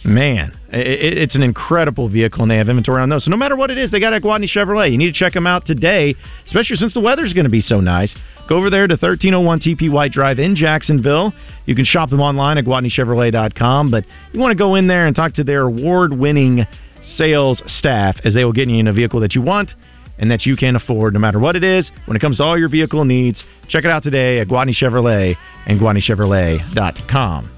man, 0.05 0.57
it, 0.71 1.17
it's 1.17 1.35
an 1.35 1.43
incredible 1.43 2.07
vehicle, 2.07 2.43
and 2.43 2.51
they 2.51 2.55
have 2.55 2.69
inventory 2.69 3.01
on 3.01 3.09
those. 3.09 3.25
So 3.25 3.31
no 3.31 3.35
matter 3.35 3.57
what 3.57 3.71
it 3.71 3.77
is, 3.77 3.91
they 3.91 3.99
got 3.99 4.13
at 4.13 4.21
Gwatney 4.21 4.49
Chevrolet. 4.49 4.91
You 4.91 4.97
need 4.97 5.13
to 5.13 5.19
check 5.19 5.33
them 5.33 5.45
out 5.45 5.65
today, 5.65 6.15
especially 6.47 6.77
since 6.77 6.93
the 6.93 7.01
weather's 7.01 7.33
going 7.33 7.43
to 7.43 7.49
be 7.49 7.61
so 7.61 7.81
nice. 7.81 8.15
Go 8.47 8.55
over 8.55 8.69
there 8.69 8.87
to 8.87 8.93
1301 8.93 9.59
TP 9.59 9.91
White 9.91 10.13
Drive 10.13 10.39
in 10.39 10.55
Jacksonville. 10.55 11.33
You 11.65 11.75
can 11.75 11.85
shop 11.85 12.09
them 12.09 12.21
online 12.21 12.57
at 12.57 12.63
GwatneyChevrolet.com, 12.63 13.91
but 13.91 14.05
you 14.31 14.39
want 14.39 14.51
to 14.51 14.57
go 14.57 14.75
in 14.75 14.87
there 14.87 15.07
and 15.07 15.15
talk 15.15 15.33
to 15.33 15.43
their 15.43 15.63
award-winning 15.63 16.65
sales 17.17 17.61
staff 17.79 18.15
as 18.23 18.33
they 18.33 18.45
will 18.45 18.53
get 18.53 18.69
you 18.69 18.79
in 18.79 18.87
a 18.87 18.93
vehicle 18.93 19.19
that 19.19 19.35
you 19.35 19.41
want 19.41 19.71
and 20.19 20.29
that 20.29 20.45
you 20.45 20.55
can 20.55 20.75
afford 20.75 21.13
no 21.13 21.19
matter 21.19 21.39
what 21.39 21.55
it 21.55 21.63
is. 21.63 21.89
When 22.05 22.15
it 22.15 22.19
comes 22.19 22.37
to 22.37 22.43
all 22.43 22.57
your 22.57 22.69
vehicle 22.69 23.05
needs, 23.05 23.43
check 23.69 23.85
it 23.85 23.89
out 23.89 24.03
today 24.03 24.39
at 24.39 24.47
Gwatney 24.47 24.75
Chevrolet 24.75 25.35
and 25.65 25.79
GwatneyChevrolet.com. 25.79 27.51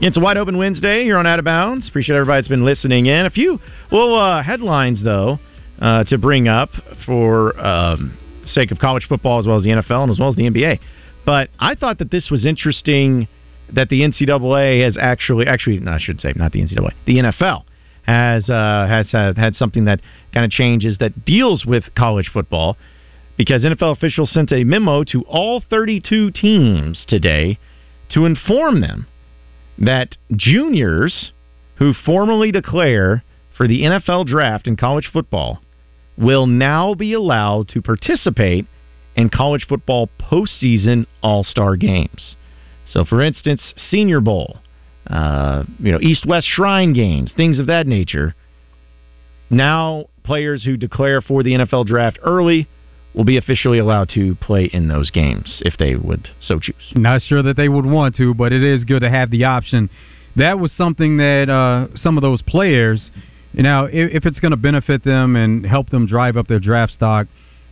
It's 0.00 0.16
a 0.16 0.20
wide 0.20 0.36
open 0.36 0.56
Wednesday 0.56 1.04
here 1.04 1.16
on 1.16 1.26
Out 1.26 1.38
of 1.38 1.44
Bounds. 1.44 1.88
Appreciate 1.88 2.16
everybody 2.16 2.40
that's 2.40 2.48
been 2.48 2.64
listening 2.64 3.06
in. 3.06 3.26
A 3.26 3.30
few 3.30 3.60
Well, 3.90 4.16
uh, 4.16 4.42
headlines 4.42 5.02
though 5.02 5.38
uh, 5.80 6.04
to 6.04 6.18
bring 6.18 6.48
up 6.48 6.70
for 7.06 7.58
um, 7.64 8.18
sake 8.46 8.70
of 8.70 8.78
college 8.78 9.06
football 9.08 9.38
as 9.38 9.46
well 9.46 9.58
as 9.58 9.62
the 9.62 9.70
NFL 9.70 10.02
and 10.02 10.10
as 10.10 10.18
well 10.18 10.28
as 10.28 10.36
the 10.36 10.42
NBA. 10.42 10.80
But 11.24 11.50
I 11.60 11.74
thought 11.74 11.98
that 11.98 12.10
this 12.10 12.30
was 12.30 12.44
interesting 12.44 13.28
that 13.72 13.88
the 13.88 14.00
NCAA 14.02 14.84
has 14.84 14.96
actually, 15.00 15.46
actually, 15.46 15.78
no, 15.78 15.92
I 15.92 15.98
should 15.98 16.20
say 16.20 16.32
not 16.34 16.52
the 16.52 16.60
NCAA, 16.62 16.92
the 17.06 17.16
NFL 17.18 17.64
has 18.02 18.48
uh, 18.48 18.86
has 18.88 19.10
had, 19.12 19.38
had 19.38 19.54
something 19.54 19.84
that 19.84 20.00
kind 20.32 20.44
of 20.44 20.50
changes 20.50 20.98
that 20.98 21.24
deals 21.24 21.64
with 21.64 21.84
college 21.96 22.30
football 22.32 22.76
because 23.36 23.62
NFL 23.62 23.92
officials 23.92 24.30
sent 24.32 24.52
a 24.52 24.64
memo 24.64 25.04
to 25.04 25.22
all 25.22 25.62
32 25.68 26.30
teams 26.32 27.04
today 27.06 27.58
to 28.10 28.24
inform 28.24 28.80
them 28.80 29.06
that 29.78 30.16
juniors 30.36 31.32
who 31.76 31.92
formally 31.92 32.52
declare 32.52 33.24
for 33.56 33.66
the 33.66 33.82
NFL 33.82 34.26
draft 34.26 34.66
in 34.66 34.76
college 34.76 35.08
football 35.12 35.60
will 36.16 36.46
now 36.46 36.94
be 36.94 37.12
allowed 37.12 37.68
to 37.68 37.80
participate 37.80 38.66
in 39.16 39.28
college 39.28 39.66
football 39.68 40.08
postseason 40.20 41.06
All 41.22 41.44
Star 41.44 41.76
games. 41.76 42.36
So, 42.88 43.04
for 43.04 43.22
instance, 43.22 43.74
Senior 43.90 44.20
Bowl, 44.20 44.58
uh, 45.08 45.64
you 45.78 45.92
know, 45.92 46.00
East 46.00 46.26
West 46.26 46.46
Shrine 46.46 46.92
games, 46.92 47.32
things 47.36 47.58
of 47.58 47.66
that 47.66 47.86
nature. 47.86 48.34
Now, 49.50 50.06
players 50.24 50.64
who 50.64 50.76
declare 50.76 51.20
for 51.20 51.42
the 51.42 51.52
NFL 51.52 51.86
draft 51.86 52.18
early 52.22 52.68
will 53.14 53.24
be 53.24 53.36
officially 53.36 53.78
allowed 53.78 54.08
to 54.10 54.34
play 54.36 54.70
in 54.72 54.88
those 54.88 55.10
games 55.10 55.60
if 55.66 55.76
they 55.76 55.94
would 55.94 56.28
so 56.40 56.58
choose. 56.58 56.92
Not 56.94 57.20
sure 57.22 57.42
that 57.42 57.56
they 57.56 57.68
would 57.68 57.84
want 57.84 58.16
to, 58.16 58.32
but 58.32 58.52
it 58.52 58.62
is 58.62 58.84
good 58.84 59.00
to 59.00 59.10
have 59.10 59.30
the 59.30 59.44
option. 59.44 59.90
That 60.36 60.58
was 60.58 60.72
something 60.72 61.18
that 61.18 61.50
uh, 61.50 61.94
some 61.96 62.16
of 62.16 62.22
those 62.22 62.40
players, 62.40 63.10
you 63.52 63.62
know, 63.62 63.84
if, 63.84 64.14
if 64.14 64.26
it's 64.26 64.40
going 64.40 64.52
to 64.52 64.56
benefit 64.56 65.04
them 65.04 65.36
and 65.36 65.66
help 65.66 65.90
them 65.90 66.06
drive 66.06 66.38
up 66.38 66.48
their 66.48 66.60
draft 66.60 66.92
stock, 66.92 67.26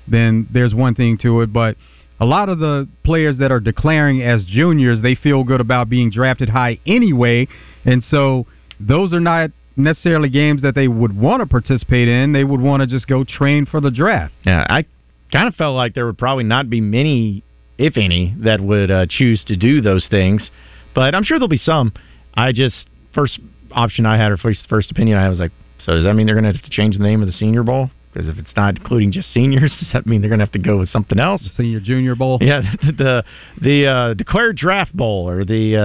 then 0.06 0.46
there's 0.52 0.74
one 0.74 0.94
thing 0.94 1.16
to 1.22 1.40
it. 1.40 1.52
But 1.52 1.76
a 2.20 2.24
lot 2.24 2.48
of 2.48 2.59
the 2.59 2.87
players 3.02 3.38
that 3.38 3.50
are 3.50 3.61
declaring 3.61 4.22
as 4.22 4.44
juniors, 4.44 5.00
they 5.00 5.14
feel 5.14 5.42
good 5.42 5.61
about 5.61 5.88
being 5.88 6.11
drafted 6.11 6.50
high 6.50 6.78
anyway, 6.87 7.48
and 7.85 8.04
so 8.04 8.46
those 8.78 9.14
are 9.14 9.20
not 9.20 9.50
necessarily 9.76 10.28
games 10.28 10.62
that 10.62 10.74
they 10.74 10.88
would 10.88 11.16
want 11.16 11.40
to 11.40 11.46
participate 11.46 12.09
in. 12.09 12.33
They 12.33 12.44
would 12.44 12.61
want 12.61 12.83
to 12.83 12.87
just 12.87 13.06
go 13.06 13.24
train 13.24 13.64
for 13.64 13.80
the 13.80 13.90
draft. 13.90 14.35
Yeah, 14.44 14.66
I 14.68 14.85
kind 15.33 15.48
of 15.48 15.54
felt 15.54 15.76
like 15.76 15.94
there 15.94 16.06
would 16.06 16.18
probably 16.18 16.44
not 16.44 16.68
be 16.68 16.80
many, 16.80 17.42
if 17.78 17.96
any, 17.96 18.35
that 18.44 18.61
would 18.61 18.90
uh, 18.90 19.06
choose 19.09 19.42
to 19.46 19.56
do 19.56 19.80
those 19.80 20.06
things, 20.11 20.50
but 20.94 21.14
I'm 21.14 21.24
sure 21.24 21.38
there'll 21.38 21.48
be 21.48 21.56
some. 21.59 21.92
I 22.35 22.52
just 22.52 22.87
first 23.14 23.40
option 23.72 24.04
I 24.06 24.18
had, 24.18 24.30
or 24.30 24.37
first 24.37 24.66
first 24.68 24.90
opinion 24.90 25.16
I 25.16 25.22
had, 25.22 25.30
was 25.30 25.38
like, 25.38 25.52
so 25.78 25.92
does 25.92 26.04
that 26.04 26.14
mean 26.14 26.26
they're 26.26 26.35
going 26.35 26.44
to 26.44 26.52
have 26.52 26.62
to 26.62 26.70
change 26.70 26.96
the 26.98 27.02
name 27.02 27.22
of 27.22 27.26
the 27.26 27.33
Senior 27.33 27.62
Bowl? 27.62 27.90
Because 28.12 28.28
if 28.28 28.38
it's 28.38 28.52
not 28.56 28.76
including 28.78 29.12
just 29.12 29.32
seniors, 29.32 29.72
does 29.78 29.88
that 29.92 30.06
mean 30.06 30.20
they're 30.20 30.30
going 30.30 30.40
to 30.40 30.44
have 30.44 30.52
to 30.52 30.58
go 30.58 30.78
with 30.78 30.88
something 30.88 31.18
else? 31.18 31.42
The 31.42 31.50
Senior 31.50 31.80
Junior 31.80 32.14
Bowl. 32.14 32.38
Yeah, 32.40 32.60
the 32.82 33.22
the 33.60 33.86
uh, 33.86 34.14
declared 34.14 34.56
draft 34.56 34.96
bowl 34.96 35.28
or 35.28 35.44
the 35.44 35.76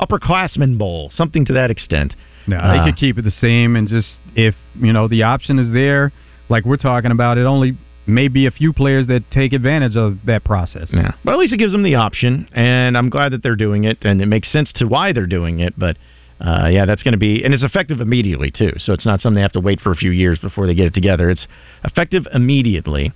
uh, 0.00 0.04
upperclassman 0.06 0.78
bowl, 0.78 1.10
something 1.14 1.44
to 1.46 1.52
that 1.54 1.70
extent. 1.70 2.14
No, 2.46 2.56
Uh, 2.58 2.72
they 2.78 2.84
could 2.90 2.98
keep 2.98 3.18
it 3.18 3.22
the 3.22 3.30
same 3.30 3.76
and 3.76 3.86
just 3.88 4.18
if 4.34 4.54
you 4.74 4.92
know 4.92 5.06
the 5.08 5.22
option 5.22 5.58
is 5.58 5.70
there, 5.72 6.12
like 6.48 6.64
we're 6.64 6.76
talking 6.76 7.10
about, 7.10 7.38
it 7.38 7.44
only 7.46 7.76
may 8.04 8.26
be 8.26 8.46
a 8.46 8.50
few 8.50 8.72
players 8.72 9.06
that 9.06 9.22
take 9.30 9.52
advantage 9.52 9.94
of 9.96 10.18
that 10.26 10.42
process. 10.44 10.88
Yeah, 10.92 11.12
but 11.24 11.32
at 11.34 11.38
least 11.38 11.52
it 11.52 11.58
gives 11.58 11.70
them 11.72 11.84
the 11.84 11.94
option, 11.94 12.48
and 12.52 12.98
I'm 12.98 13.10
glad 13.10 13.32
that 13.32 13.42
they're 13.44 13.54
doing 13.56 13.84
it, 13.84 13.98
and 14.02 14.20
it 14.20 14.26
makes 14.26 14.50
sense 14.50 14.72
to 14.74 14.86
why 14.86 15.12
they're 15.12 15.26
doing 15.26 15.60
it. 15.60 15.78
But 15.78 15.96
uh, 16.42 16.68
yeah, 16.68 16.84
that's 16.84 17.02
going 17.04 17.12
to 17.12 17.18
be, 17.18 17.44
and 17.44 17.54
it's 17.54 17.62
effective 17.62 18.00
immediately 18.00 18.50
too. 18.50 18.72
So 18.78 18.92
it's 18.92 19.06
not 19.06 19.20
something 19.20 19.36
they 19.36 19.42
have 19.42 19.52
to 19.52 19.60
wait 19.60 19.80
for 19.80 19.92
a 19.92 19.96
few 19.96 20.10
years 20.10 20.38
before 20.40 20.66
they 20.66 20.74
get 20.74 20.86
it 20.86 20.94
together. 20.94 21.30
It's 21.30 21.46
effective 21.84 22.26
immediately. 22.34 23.12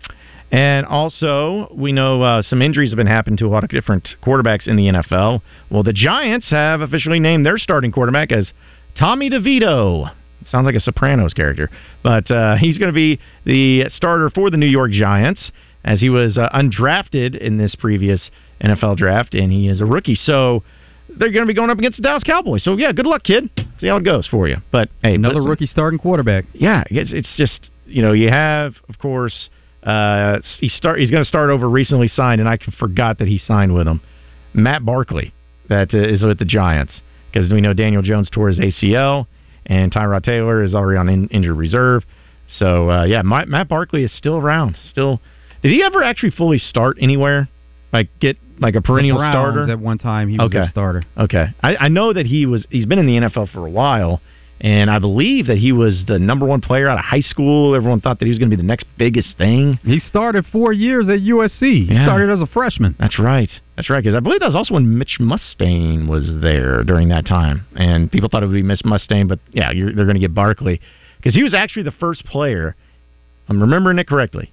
And 0.53 0.87
also, 0.87 1.69
we 1.75 1.91
know 1.91 2.23
uh, 2.23 2.43
some 2.43 2.63
injuries 2.63 2.91
have 2.91 2.97
been 2.97 3.09
happening 3.09 3.37
to 3.39 3.47
a 3.47 3.49
lot 3.49 3.65
of 3.65 3.71
different 3.71 4.09
quarterbacks 4.23 4.69
in 4.69 4.77
the 4.77 4.85
NFL. 4.85 5.43
Well, 5.71 5.83
the 5.83 5.93
Giants 5.93 6.51
have 6.51 6.83
officially 6.83 7.19
named 7.19 7.45
their 7.45 7.59
starting 7.59 7.91
quarterback 7.91 8.31
as 8.31 8.53
Tommy 8.97 9.29
DeVito. 9.29 10.13
Sounds 10.49 10.65
like 10.65 10.77
a 10.77 10.81
Sopranos 10.81 11.35
character, 11.35 11.69
but 12.05 12.31
uh, 12.31 12.55
he's 12.57 12.79
going 12.79 12.93
to 12.93 12.95
be 12.95 13.19
the 13.45 13.89
starter 13.93 14.31
for 14.31 14.51
the 14.51 14.57
New 14.57 14.67
York 14.67 14.93
Giants 14.93 15.51
as 15.85 16.01
he 16.01 16.11
was 16.11 16.39
uh, 16.39 16.49
undrafted 16.55 17.37
in 17.37 17.59
this 17.59 17.75
previous 17.75 18.31
NFL 18.63 18.97
draft, 18.99 19.35
and 19.35 19.51
he 19.51 19.67
is 19.67 19.81
a 19.81 19.85
rookie. 19.85 20.15
So 20.15 20.63
they're 21.19 21.31
going 21.33 21.45
to 21.45 21.47
be 21.47 21.55
going 21.55 21.71
up 21.71 21.79
against 21.79 21.97
the 21.99 22.03
Dallas 22.03 22.23
Cowboys. 22.25 22.63
So 22.65 22.77
yeah, 22.77 22.93
good 22.93 23.07
luck, 23.07 23.23
kid. 23.25 23.49
See 23.81 23.87
how 23.89 23.97
it 23.97 24.05
goes 24.05 24.27
for 24.27 24.49
you. 24.49 24.57
But 24.73 24.89
hey, 25.03 25.15
Another 25.15 25.37
listen- 25.37 25.51
rookie 25.51 25.67
starting 25.67 25.99
quarterback. 25.99 26.45
yeah, 26.53 26.85
it's, 26.91 27.13
it's 27.13 27.35
just 27.37 27.71
you 27.87 28.03
know 28.03 28.13
you 28.13 28.29
have 28.31 28.75
of 28.89 28.99
course 28.99 29.49
uh, 29.83 30.39
he 30.59 30.69
start 30.69 30.99
he's 30.99 31.11
going 31.11 31.23
to 31.23 31.29
start 31.29 31.51
over 31.51 31.69
recently 31.69 32.09
signed, 32.09 32.41
and 32.41 32.49
I 32.49 32.59
forgot 32.79 33.19
that 33.19 33.29
he 33.29 33.39
signed 33.39 33.75
with 33.75 33.87
them. 33.87 34.01
Matt 34.55 34.85
Barkley 34.85 35.33
that 35.69 35.93
uh, 35.95 35.99
is 35.99 36.23
with 36.23 36.39
the 36.39 36.45
Giants 36.45 37.03
because 37.33 37.51
we 37.53 37.61
know 37.61 37.73
Daniel 37.75 38.03
Jones 38.03 38.29
tore 38.31 38.49
his 38.49 38.59
ACL, 38.59 39.27
and 39.67 39.93
Tyrod 39.93 40.23
Taylor 40.25 40.63
is 40.65 40.75
already 40.75 40.99
on 40.99 41.09
in, 41.09 41.29
injured 41.29 41.57
reserve. 41.57 42.05
So 42.59 42.91
uh, 42.91 43.05
yeah, 43.05 43.23
Matt, 43.23 43.49
Matt 43.49 43.69
Barkley 43.69 44.05
is 44.05 44.13
still 44.17 44.37
around. 44.37 44.77
Still, 44.91 45.21
did 45.63 45.71
he 45.73 45.83
ever 45.83 46.03
actually 46.03 46.31
fully 46.31 46.59
start 46.59 46.97
anywhere? 47.01 47.49
Like 47.93 48.09
get 48.21 48.37
like 48.61 48.75
a 48.75 48.81
perennial 48.81 49.19
starter 49.19 49.71
At 49.71 49.79
one 49.79 49.99
time, 49.99 50.29
he 50.29 50.39
was 50.39 50.47
Okay. 50.53 50.65
a 50.65 50.69
starter. 50.69 51.03
Okay, 51.19 51.47
I, 51.63 51.77
I 51.77 51.89
know 51.89 52.13
that 52.13 52.27
he 52.27 52.47
was. 52.47 52.67
He's 52.71 52.87
been 52.87 52.99
in 52.99 53.07
the 53.07 53.29
NFL 53.29 53.51
for 53.53 53.67
a 53.67 53.71
while, 53.71 54.21
and 54.61 54.91
I 54.91 54.99
believe 54.99 55.47
that 55.49 55.59
he 55.59 55.73
was 55.73 56.05
the 56.09 56.19
number 56.19 56.47
one 56.47 56.61
player 56.61 56.89
out 56.89 56.99
of 56.99 57.05
high 57.05 57.21
school. 57.21 57.75
Everyone 57.75 58.01
thought 58.01 58.19
that 58.19 58.25
he 58.25 58.31
was 58.31 58.39
going 58.39 58.51
to 58.51 58.57
be 58.57 58.61
the 58.61 58.67
next 58.67 58.87
biggest 58.97 59.37
thing. 59.37 59.79
He 59.85 59.99
started 59.99 60.47
four 60.47 60.73
years 60.73 61.09
at 61.09 61.21
USC. 61.21 61.61
He 61.87 61.95
Yeah. 61.95 62.05
started 62.07 62.31
as 62.31 62.41
a 62.41 62.47
freshman. 62.47 62.95
That's 62.99 63.19
right. 63.19 63.51
That's 63.77 63.91
right. 63.91 64.03
Because 64.03 64.17
I 64.17 64.21
believe 64.21 64.41
that 64.41 64.47
was 64.47 64.57
also 64.57 64.75
when 64.75 64.97
Mitch 64.99 65.19
Mustain 65.21 66.07
was 66.09 66.39
there 66.41 66.83
during 66.85 67.09
that 67.09 67.27
time, 67.27 67.67
and 67.77 68.11
people 68.11 68.29
thought 68.31 68.43
it 68.43 68.47
would 68.47 68.55
be 68.55 68.63
Mitch 68.63 68.85
Mustain, 68.85 69.27
but 69.29 69.39
yeah, 69.53 69.71
you're, 69.73 69.93
they're 69.95 70.07
going 70.07 70.17
to 70.17 70.21
get 70.21 70.35
Barkley 70.35 70.81
because 71.19 71.35
he 71.35 71.43
was 71.43 71.53
actually 71.55 71.83
the 71.83 71.91
first 71.93 72.25
player. 72.25 72.75
I'm 73.49 73.61
remembering 73.61 73.99
it 73.99 74.07
correctly. 74.09 74.51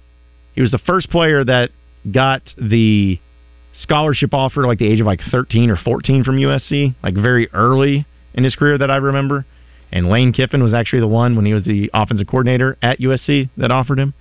He 0.54 0.60
was 0.62 0.70
the 0.70 0.78
first 0.78 1.10
player 1.10 1.42
that 1.44 1.70
got 2.12 2.42
the 2.58 3.18
scholarship 3.80 4.32
offer 4.32 4.66
like 4.66 4.78
the 4.78 4.86
age 4.86 5.00
of 5.00 5.06
like 5.06 5.20
13 5.30 5.70
or 5.70 5.76
14 5.76 6.24
from 6.24 6.36
USC, 6.36 6.94
like 7.02 7.14
very 7.14 7.52
early 7.52 8.06
in 8.34 8.44
his 8.44 8.54
career 8.54 8.78
that 8.78 8.90
I 8.90 8.96
remember. 8.96 9.44
And 9.92 10.08
Lane 10.08 10.32
Kiffin 10.32 10.62
was 10.62 10.74
actually 10.74 11.00
the 11.00 11.08
one 11.08 11.36
when 11.36 11.44
he 11.44 11.54
was 11.54 11.64
the 11.64 11.90
offensive 11.94 12.26
coordinator 12.26 12.76
at 12.82 12.98
USC 13.00 13.48
that 13.56 13.70
offered 13.70 13.98
him. 13.98 14.14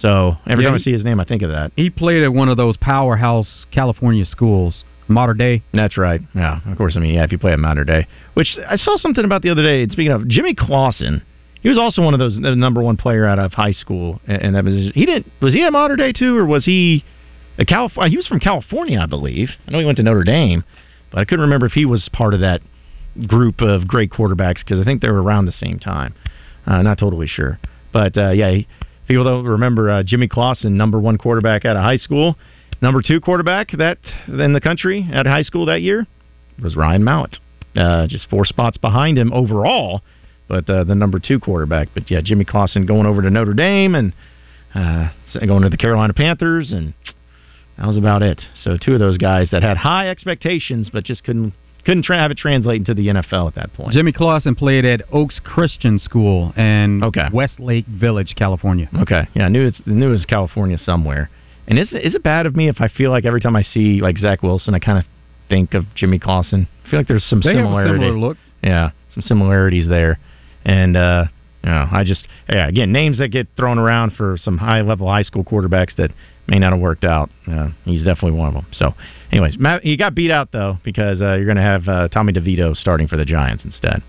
So 0.00 0.36
every 0.48 0.64
Yeah, 0.64 0.70
time 0.70 0.78
I 0.78 0.82
see 0.82 0.92
his 0.92 1.04
name, 1.04 1.20
I 1.20 1.24
think 1.24 1.42
of 1.42 1.50
that. 1.50 1.72
He 1.76 1.90
played 1.90 2.22
at 2.22 2.32
one 2.32 2.48
of 2.48 2.56
those 2.56 2.76
powerhouse 2.78 3.66
California 3.70 4.24
schools, 4.24 4.84
Mater 5.08 5.34
Dei. 5.34 5.62
That's 5.74 5.98
right. 5.98 6.20
Yeah, 6.34 6.60
of 6.64 6.78
course. 6.78 6.96
I 6.96 7.00
mean, 7.00 7.14
yeah, 7.14 7.24
if 7.24 7.32
you 7.32 7.38
play 7.38 7.52
at 7.52 7.58
Mater 7.58 7.84
Dei, 7.84 8.06
which 8.34 8.56
I 8.66 8.76
saw 8.76 8.96
something 8.96 9.24
about 9.24 9.42
the 9.42 9.50
other 9.50 9.62
day. 9.62 9.86
Speaking 9.88 10.12
of 10.12 10.26
Jimmy 10.28 10.54
Clausen, 10.54 11.22
he 11.62 11.68
was 11.68 11.76
also 11.76 12.00
one 12.02 12.14
of 12.14 12.20
those 12.20 12.38
the 12.40 12.56
number 12.56 12.82
one 12.82 12.96
player 12.96 13.26
out 13.26 13.38
of 13.38 13.52
high 13.52 13.72
school, 13.72 14.20
and 14.26 14.54
that 14.54 14.64
was 14.64 14.90
he 14.94 15.04
didn't 15.04 15.26
was 15.42 15.52
he 15.52 15.62
at 15.64 15.72
Mater 15.72 15.96
Dei 15.96 16.12
too, 16.12 16.38
or 16.38 16.46
was 16.46 16.64
he 16.64 17.04
a 17.60 17.64
California? 17.64 18.10
He 18.10 18.16
was 18.16 18.26
from 18.26 18.40
California, 18.40 18.98
I 18.98 19.06
believe. 19.06 19.50
I 19.66 19.70
know 19.70 19.78
he 19.78 19.84
went 19.84 19.98
to 19.98 20.02
Notre 20.02 20.24
Dame, 20.24 20.64
but 21.12 21.20
I 21.20 21.24
couldn't 21.24 21.42
remember 21.42 21.66
if 21.66 21.72
he 21.72 21.84
was 21.84 22.08
part 22.12 22.34
of 22.34 22.40
that 22.40 22.62
group 23.26 23.60
of 23.60 23.86
great 23.86 24.10
quarterbacks 24.10 24.64
because 24.64 24.80
I 24.80 24.84
think 24.84 25.02
they 25.02 25.10
were 25.10 25.22
around 25.22 25.46
the 25.46 25.52
same 25.52 25.78
time. 25.78 26.14
Uh, 26.66 26.82
not 26.82 26.98
totally 26.98 27.26
sure, 27.26 27.58
but 27.92 28.16
uh, 28.16 28.30
yeah, 28.30 28.56
people 29.06 29.24
don't 29.24 29.44
remember 29.44 29.90
uh, 29.90 30.02
Jimmy 30.02 30.28
Clausen, 30.28 30.76
number 30.76 30.98
one 30.98 31.18
quarterback 31.18 31.64
out 31.64 31.76
of 31.76 31.82
high 31.82 31.96
school. 31.96 32.36
Number 32.82 33.02
two 33.06 33.20
quarterback 33.20 33.72
that 33.76 33.98
in 34.26 34.52
the 34.52 34.60
country 34.60 35.08
at 35.12 35.26
high 35.26 35.42
school 35.42 35.66
that 35.66 35.82
year 35.82 36.06
was 36.62 36.76
Ryan 36.76 37.04
Mallett. 37.04 37.36
Uh, 37.76 38.06
just 38.06 38.28
four 38.28 38.44
spots 38.44 38.76
behind 38.78 39.18
him 39.18 39.32
overall, 39.32 40.00
but 40.48 40.68
uh, 40.68 40.84
the 40.84 40.94
number 40.94 41.18
two 41.18 41.38
quarterback. 41.38 41.88
But 41.94 42.10
yeah, 42.10 42.20
Jimmy 42.22 42.44
Clausen 42.44 42.86
going 42.86 43.06
over 43.06 43.22
to 43.22 43.30
Notre 43.30 43.54
Dame 43.54 43.94
and 43.94 44.12
uh, 44.74 45.10
going 45.46 45.62
to 45.62 45.68
the 45.68 45.76
Carolina 45.76 46.14
Panthers, 46.14 46.72
and 46.72 46.94
that 47.80 47.86
was 47.86 47.96
about 47.96 48.22
it. 48.22 48.42
So 48.62 48.76
two 48.76 48.92
of 48.92 49.00
those 49.00 49.16
guys 49.16 49.48
that 49.52 49.62
had 49.62 49.78
high 49.78 50.10
expectations, 50.10 50.90
but 50.92 51.02
just 51.02 51.24
couldn't 51.24 51.54
couldn't 51.84 52.02
tra- 52.02 52.18
have 52.18 52.30
it 52.30 52.36
translate 52.36 52.76
into 52.76 52.92
the 52.92 53.06
NFL 53.06 53.48
at 53.48 53.54
that 53.54 53.72
point. 53.72 53.92
Jimmy 53.92 54.12
Clausen 54.12 54.54
played 54.54 54.84
at 54.84 55.00
Oaks 55.12 55.40
Christian 55.42 55.98
School 55.98 56.52
in 56.58 57.02
Westlake 57.32 57.86
Village, 57.86 58.34
California. 58.36 58.90
Okay, 59.00 59.26
yeah, 59.34 59.44
I 59.44 59.48
knew 59.48 59.66
it's 59.66 59.80
knew 59.86 60.08
it 60.08 60.10
was 60.10 60.26
California 60.26 60.76
somewhere. 60.76 61.30
And 61.66 61.78
is 61.78 61.90
it, 61.92 62.04
is 62.04 62.14
it 62.14 62.22
bad 62.22 62.44
of 62.44 62.54
me 62.54 62.68
if 62.68 62.80
I 62.80 62.88
feel 62.88 63.10
like 63.10 63.24
every 63.24 63.40
time 63.40 63.56
I 63.56 63.62
see 63.62 64.00
like 64.02 64.18
Zach 64.18 64.42
Wilson, 64.42 64.74
I 64.74 64.78
kind 64.78 64.98
of 64.98 65.04
think 65.48 65.72
of 65.72 65.84
Jimmy 65.94 66.18
Clausen? 66.18 66.68
I 66.84 66.90
feel 66.90 67.00
like 67.00 67.08
there's 67.08 67.24
some 67.24 67.40
They 67.42 67.56
have 67.56 67.64
a 67.64 67.84
similar 67.84 68.18
look. 68.18 68.36
Yeah, 68.62 68.90
some 69.14 69.22
similarities 69.22 69.88
there. 69.88 70.18
And 70.66 70.98
uh, 70.98 71.24
know, 71.68 71.88
I 71.90 72.04
just 72.04 72.26
yeah, 72.48 72.68
again 72.68 72.92
names 72.92 73.18
that 73.18 73.28
get 73.28 73.48
thrown 73.56 73.78
around 73.78 74.14
for 74.14 74.36
some 74.38 74.56
high 74.58 74.80
level 74.80 75.06
high 75.08 75.22
school 75.22 75.44
quarterbacks 75.44 75.94
that 75.96 76.10
may 76.46 76.58
not 76.58 76.72
have 76.72 76.80
worked 76.80 77.04
out. 77.04 77.30
Uh, 77.46 77.68
he's 77.84 78.04
definitely 78.04 78.38
one 78.38 78.48
of 78.48 78.54
them. 78.54 78.66
So, 78.72 78.94
anyways, 79.30 79.58
Matt, 79.58 79.82
he 79.82 79.96
got 79.96 80.14
beat 80.14 80.30
out 80.30 80.52
though 80.52 80.78
because 80.84 81.20
uh, 81.20 81.34
you're 81.34 81.44
going 81.44 81.56
to 81.56 81.62
have 81.62 81.88
uh, 81.88 82.08
Tommy 82.08 82.32
DeVito 82.32 82.74
starting 82.74 83.08
for 83.08 83.16
the 83.16 83.24
Giants 83.24 83.64
instead. 83.64 84.02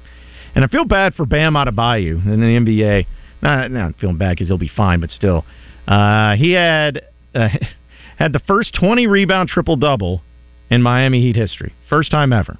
And 0.56 0.66
I 0.66 0.68
feel 0.68 0.86
bad 0.86 1.14
for 1.14 1.26
Bam 1.26 1.54
Adebayo 1.54 2.26
in 2.26 2.40
the 2.40 2.46
NBA 2.46 3.06
not 3.42 3.72
not 3.72 3.96
feeling 4.00 4.18
bad 4.18 4.32
because 4.32 4.48
he'll 4.48 4.58
be 4.58 4.72
fine, 4.76 5.00
but 5.00 5.10
still, 5.12 5.46
uh, 5.88 6.36
he 6.36 6.52
had 6.52 7.02
uh, 7.34 7.50
had 8.18 8.34
the 8.34 8.40
first 8.40 8.76
20 8.80 9.08
rebound 9.08 9.50
triple 9.50 9.76
double 9.76 10.22
in 10.70 10.82
Miami 10.82 11.22
Heat 11.22 11.36
history, 11.36 11.74
first 11.90 12.12
time 12.12 12.32
ever. 12.32 12.58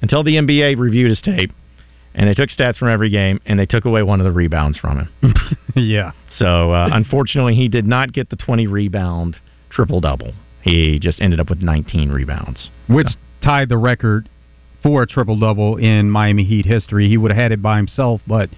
Until 0.00 0.24
the 0.24 0.34
NBA 0.36 0.78
reviewed 0.78 1.10
his 1.10 1.20
tape, 1.20 1.52
and 2.14 2.28
they 2.28 2.34
took 2.34 2.50
stats 2.50 2.76
from 2.76 2.88
every 2.88 3.10
game, 3.10 3.40
and 3.46 3.58
they 3.58 3.66
took 3.66 3.84
away 3.84 4.02
one 4.02 4.20
of 4.20 4.24
the 4.24 4.32
rebounds 4.32 4.78
from 4.78 4.98
him. 4.98 5.34
yeah. 5.76 6.12
So 6.38 6.72
uh, 6.72 6.88
unfortunately, 6.92 7.54
he 7.54 7.68
did 7.68 7.86
not 7.86 8.12
get 8.12 8.30
the 8.30 8.36
20 8.36 8.66
rebound 8.66 9.36
triple 9.70 10.00
double. 10.00 10.32
He 10.62 10.98
just 11.00 11.20
ended 11.20 11.40
up 11.40 11.50
with 11.50 11.60
19 11.60 12.10
rebounds. 12.10 12.70
Which 12.88 13.08
tied 13.42 13.68
the 13.68 13.78
record 13.78 14.28
for 14.82 15.02
a 15.02 15.06
triple 15.06 15.38
double 15.38 15.76
in 15.76 16.10
Miami 16.10 16.44
Heat 16.44 16.66
history. 16.66 17.08
He 17.08 17.16
would 17.16 17.32
have 17.32 17.40
had 17.40 17.52
it 17.52 17.62
by 17.62 17.76
himself, 17.76 18.20
but 18.26 18.50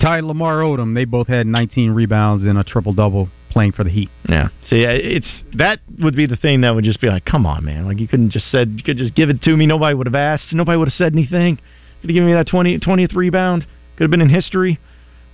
tied 0.00 0.24
Lamar 0.24 0.60
Odom. 0.60 0.94
They 0.94 1.04
both 1.04 1.28
had 1.28 1.46
19 1.46 1.92
rebounds 1.92 2.44
in 2.44 2.56
a 2.56 2.64
triple 2.64 2.92
double 2.92 3.28
playing 3.50 3.72
for 3.72 3.84
the 3.84 3.90
Heat. 3.90 4.10
Yeah. 4.28 4.48
See, 4.68 4.84
it's 4.86 5.42
that 5.56 5.80
would 5.98 6.16
be 6.16 6.26
the 6.26 6.36
thing 6.36 6.60
that 6.62 6.74
would 6.74 6.84
just 6.84 7.00
be 7.00 7.08
like, 7.08 7.24
come 7.24 7.46
on, 7.46 7.64
man! 7.64 7.86
Like 7.86 7.98
you 7.98 8.08
couldn't 8.08 8.30
just 8.30 8.50
said 8.50 8.74
you 8.76 8.82
could 8.82 8.98
just 8.98 9.14
give 9.14 9.30
it 9.30 9.42
to 9.42 9.56
me. 9.56 9.66
Nobody 9.66 9.94
would 9.94 10.06
have 10.06 10.14
asked. 10.14 10.52
Nobody 10.52 10.76
would 10.76 10.88
have 10.88 10.94
said 10.94 11.12
anything. 11.12 11.58
Could 12.00 12.10
have 12.10 12.14
given 12.14 12.28
me 12.28 12.34
that 12.34 12.46
20, 12.46 12.78
20th 12.78 13.14
rebound. 13.14 13.66
Could 13.96 14.04
have 14.04 14.10
been 14.10 14.20
in 14.20 14.28
history. 14.28 14.78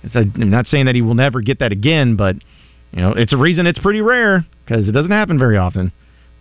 It's, 0.03 0.15
I'm 0.15 0.49
not 0.49 0.67
saying 0.67 0.85
that 0.85 0.95
he 0.95 1.01
will 1.01 1.15
never 1.15 1.41
get 1.41 1.59
that 1.59 1.71
again, 1.71 2.15
but 2.15 2.35
you 2.91 3.01
know, 3.01 3.11
it's 3.11 3.33
a 3.33 3.37
reason 3.37 3.67
it's 3.67 3.79
pretty 3.79 4.01
rare 4.01 4.45
because 4.63 4.87
it 4.87 4.91
doesn't 4.91 5.11
happen 5.11 5.37
very 5.37 5.57
often. 5.57 5.91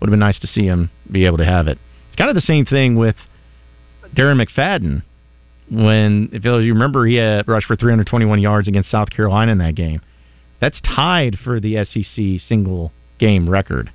Would 0.00 0.08
have 0.08 0.12
been 0.12 0.20
nice 0.20 0.38
to 0.40 0.46
see 0.46 0.66
him 0.66 0.90
be 1.10 1.26
able 1.26 1.38
to 1.38 1.44
have 1.44 1.66
it. 1.68 1.78
It's 2.08 2.16
kind 2.16 2.30
of 2.30 2.34
the 2.34 2.42
same 2.42 2.64
thing 2.64 2.96
with 2.96 3.16
Darren 4.14 4.42
McFadden. 4.42 5.02
When, 5.70 6.28
if 6.32 6.44
you 6.44 6.74
remember, 6.74 7.06
he 7.06 7.16
had 7.16 7.48
rushed 7.48 7.66
for 7.66 7.74
321 7.74 8.38
yards 8.40 8.68
against 8.68 8.90
South 8.90 9.08
Carolina 9.10 9.52
in 9.52 9.58
that 9.58 9.74
game. 9.74 10.02
That's 10.60 10.80
tied 10.82 11.38
for 11.42 11.58
the 11.58 11.84
SEC 11.84 12.46
single 12.46 12.92
game 13.18 13.48
record. 13.48 13.90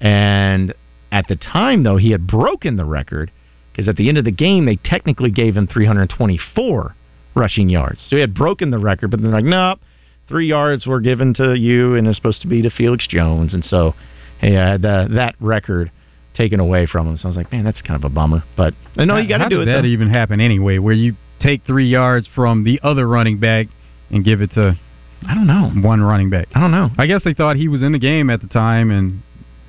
And 0.00 0.74
at 1.10 1.26
the 1.28 1.36
time, 1.36 1.82
though, 1.82 1.96
he 1.96 2.12
had 2.12 2.26
broken 2.26 2.76
the 2.76 2.84
record 2.84 3.32
because 3.78 3.88
at 3.88 3.94
the 3.94 4.08
end 4.08 4.18
of 4.18 4.24
the 4.24 4.32
game, 4.32 4.66
they 4.66 4.74
technically 4.74 5.30
gave 5.30 5.56
him 5.56 5.68
324 5.68 6.96
rushing 7.36 7.68
yards. 7.68 8.00
So 8.08 8.16
he 8.16 8.20
had 8.20 8.34
broken 8.34 8.72
the 8.72 8.78
record, 8.78 9.12
but 9.12 9.22
they're 9.22 9.30
like, 9.30 9.44
nope, 9.44 9.78
three 10.26 10.48
yards 10.48 10.84
were 10.84 10.98
given 10.98 11.32
to 11.34 11.54
you, 11.54 11.94
and 11.94 12.08
it's 12.08 12.16
supposed 12.16 12.42
to 12.42 12.48
be 12.48 12.60
to 12.62 12.70
Felix 12.70 13.06
Jones. 13.06 13.54
And 13.54 13.64
so 13.64 13.94
he 14.40 14.52
had 14.52 14.84
uh, 14.84 15.06
that 15.14 15.36
record 15.38 15.92
taken 16.34 16.58
away 16.58 16.86
from 16.86 17.06
him. 17.06 17.16
So 17.18 17.26
I 17.26 17.28
was 17.28 17.36
like, 17.36 17.52
man, 17.52 17.62
that's 17.62 17.80
kind 17.80 17.94
of 17.94 18.04
a 18.04 18.12
bummer. 18.12 18.42
But 18.56 18.74
I 18.96 19.04
know 19.04 19.16
you 19.16 19.28
got 19.28 19.38
to 19.38 19.48
do 19.48 19.60
it. 19.60 19.66
that 19.66 19.82
though. 19.82 19.86
even 19.86 20.10
happen 20.10 20.40
anyway? 20.40 20.78
Where 20.78 20.94
you 20.94 21.14
take 21.38 21.64
three 21.64 21.88
yards 21.88 22.28
from 22.34 22.64
the 22.64 22.80
other 22.82 23.06
running 23.06 23.38
back 23.38 23.68
and 24.10 24.24
give 24.24 24.42
it 24.42 24.50
to 24.54 24.76
I 25.24 25.34
don't 25.34 25.46
know 25.46 25.70
one 25.88 26.00
running 26.00 26.30
back. 26.30 26.48
I 26.52 26.60
don't 26.60 26.72
know. 26.72 26.90
I 26.98 27.06
guess 27.06 27.22
they 27.24 27.34
thought 27.34 27.54
he 27.54 27.68
was 27.68 27.82
in 27.82 27.92
the 27.92 27.98
game 27.98 28.28
at 28.28 28.40
the 28.40 28.48
time 28.48 28.90
and 28.90 29.22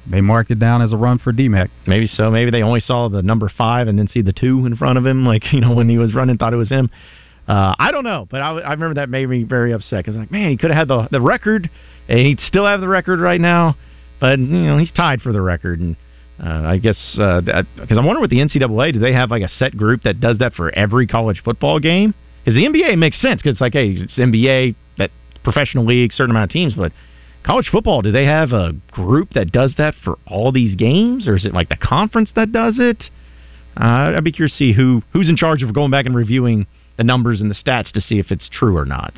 they 0.09 0.21
marked 0.21 0.51
it 0.51 0.59
down 0.59 0.81
as 0.81 0.91
a 0.91 0.97
run 0.97 1.19
for 1.19 1.31
DMAC. 1.31 1.69
Maybe 1.85 2.07
so. 2.07 2.31
Maybe 2.31 2.51
they 2.51 2.63
only 2.63 2.79
saw 2.79 3.09
the 3.09 3.21
number 3.21 3.49
five 3.55 3.87
and 3.87 3.97
then 3.97 4.07
see 4.07 4.21
the 4.21 4.33
two 4.33 4.65
in 4.65 4.75
front 4.75 4.97
of 4.97 5.05
him. 5.05 5.19
Like 5.29 5.53
you 5.53 5.61
know 5.61 5.73
when 5.75 5.87
he 5.87 5.99
was 5.99 6.15
running, 6.15 6.37
thought 6.37 6.53
it 6.53 6.57
was 6.57 6.69
him. 6.69 6.89
Uh, 7.47 7.75
I 7.77 7.91
don't 7.91 8.03
know, 8.03 8.27
but 8.29 8.41
I, 8.41 8.49
I 8.59 8.71
remember 8.71 8.95
that 8.95 9.09
made 9.09 9.27
me 9.27 9.43
very 9.43 9.73
upset 9.73 10.03
because 10.03 10.15
like, 10.15 10.31
man, 10.31 10.49
he 10.49 10.57
could 10.57 10.71
have 10.71 10.77
had 10.77 10.87
the 10.87 11.07
the 11.11 11.21
record, 11.21 11.69
and 12.07 12.19
he'd 12.19 12.39
still 12.39 12.65
have 12.65 12.81
the 12.81 12.87
record 12.87 13.19
right 13.19 13.39
now. 13.39 13.75
But 14.19 14.39
you 14.39 14.45
know 14.45 14.77
he's 14.77 14.91
tied 14.91 15.21
for 15.21 15.31
the 15.31 15.41
record, 15.41 15.79
and 15.79 15.95
uh, 16.43 16.67
I 16.67 16.77
guess 16.77 16.97
because 17.13 17.97
I 17.97 18.01
wonder 18.01 18.21
with 18.21 18.31
the 18.31 18.37
NCAA, 18.37 18.93
do 18.93 18.99
they 18.99 19.13
have 19.13 19.29
like 19.29 19.43
a 19.43 19.49
set 19.49 19.77
group 19.77 20.03
that 20.03 20.19
does 20.19 20.39
that 20.39 20.53
for 20.53 20.73
every 20.73 21.05
college 21.05 21.41
football 21.43 21.79
game? 21.79 22.15
Because 22.43 22.55
the 22.55 22.65
NBA 22.65 22.97
makes 22.97 23.21
sense 23.21 23.41
because 23.41 23.53
it's 23.53 23.61
like, 23.61 23.73
hey, 23.73 23.89
it's 23.89 24.15
NBA 24.15 24.75
that 24.97 25.11
professional 25.43 25.85
league, 25.85 26.11
certain 26.11 26.31
amount 26.31 26.49
of 26.49 26.53
teams, 26.53 26.73
but 26.73 26.91
college 27.43 27.69
football, 27.71 28.01
do 28.01 28.11
they 28.11 28.25
have 28.25 28.51
a 28.51 28.73
group 28.91 29.31
that 29.33 29.51
does 29.51 29.75
that 29.77 29.95
for 30.03 30.17
all 30.27 30.51
these 30.51 30.75
games, 30.75 31.27
or 31.27 31.35
is 31.35 31.45
it 31.45 31.53
like 31.53 31.69
the 31.69 31.77
conference 31.77 32.31
that 32.35 32.51
does 32.51 32.75
it? 32.79 33.03
Uh, 33.79 34.13
I'd 34.15 34.23
be 34.23 34.31
curious 34.31 34.53
to 34.53 34.57
see 34.57 34.73
who 34.73 35.01
who's 35.13 35.29
in 35.29 35.37
charge 35.37 35.63
of 35.63 35.73
going 35.73 35.91
back 35.91 36.05
and 36.05 36.15
reviewing 36.15 36.67
the 36.97 37.03
numbers 37.03 37.39
and 37.41 37.49
the 37.49 37.55
stats 37.55 37.91
to 37.93 38.01
see 38.01 38.19
if 38.19 38.31
it's 38.31 38.49
true 38.49 38.77
or 38.77 38.85
not. 38.85 39.13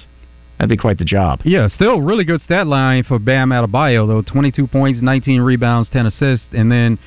That'd 0.58 0.70
be 0.70 0.78
quite 0.78 1.00
the 1.00 1.06
job. 1.06 1.42
Yeah, 1.44 1.68
still 1.68 2.02
really 2.02 2.24
good 2.24 2.42
stat 2.42 2.68
line 2.68 3.04
for 3.04 3.18
Bam 3.18 3.50
Adebayo 3.50 4.08
though. 4.08 4.22
Twenty 4.22 4.52
two 4.52 4.68
points, 4.68 5.02
nineteen 5.02 5.42
rebounds, 5.42 5.90
ten 5.90 6.06
assists, 6.06 6.48
and 6.52 6.72
then 6.72 7.00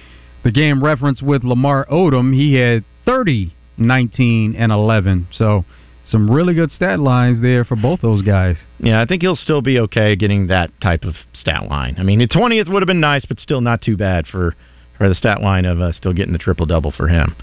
the 0.42 0.50
game 0.50 0.82
reference 0.82 1.22
with 1.22 1.44
Lamar 1.44 1.86
Odom, 1.86 2.34
he 2.34 2.54
had 2.54 2.84
30, 3.06 3.54
19, 3.78 4.56
and 4.56 4.72
eleven. 4.72 5.26
So 5.32 5.64
some 6.06 6.30
really 6.30 6.54
good 6.54 6.70
stat 6.70 7.00
lines 7.00 7.40
there 7.40 7.64
for 7.64 7.76
both 7.76 8.00
those 8.00 8.22
guys. 8.22 8.56
Yeah, 8.78 9.00
I 9.00 9.06
think 9.06 9.22
he'll 9.22 9.36
still 9.36 9.62
be 9.62 9.78
okay 9.80 10.16
getting 10.16 10.48
that 10.48 10.70
type 10.80 11.04
of 11.04 11.14
stat 11.32 11.68
line. 11.68 11.96
I 11.98 12.02
mean, 12.02 12.18
the 12.18 12.26
twentieth 12.26 12.68
would 12.68 12.82
have 12.82 12.86
been 12.86 13.00
nice, 13.00 13.24
but 13.24 13.40
still 13.40 13.60
not 13.60 13.80
too 13.80 13.96
bad 13.96 14.26
for 14.26 14.54
for 14.98 15.08
the 15.08 15.14
stat 15.14 15.42
line 15.42 15.64
of 15.64 15.80
uh, 15.80 15.92
still 15.92 16.12
getting 16.12 16.32
the 16.32 16.38
triple 16.38 16.66
double 16.66 16.92
for 16.92 17.08
him. 17.08 17.34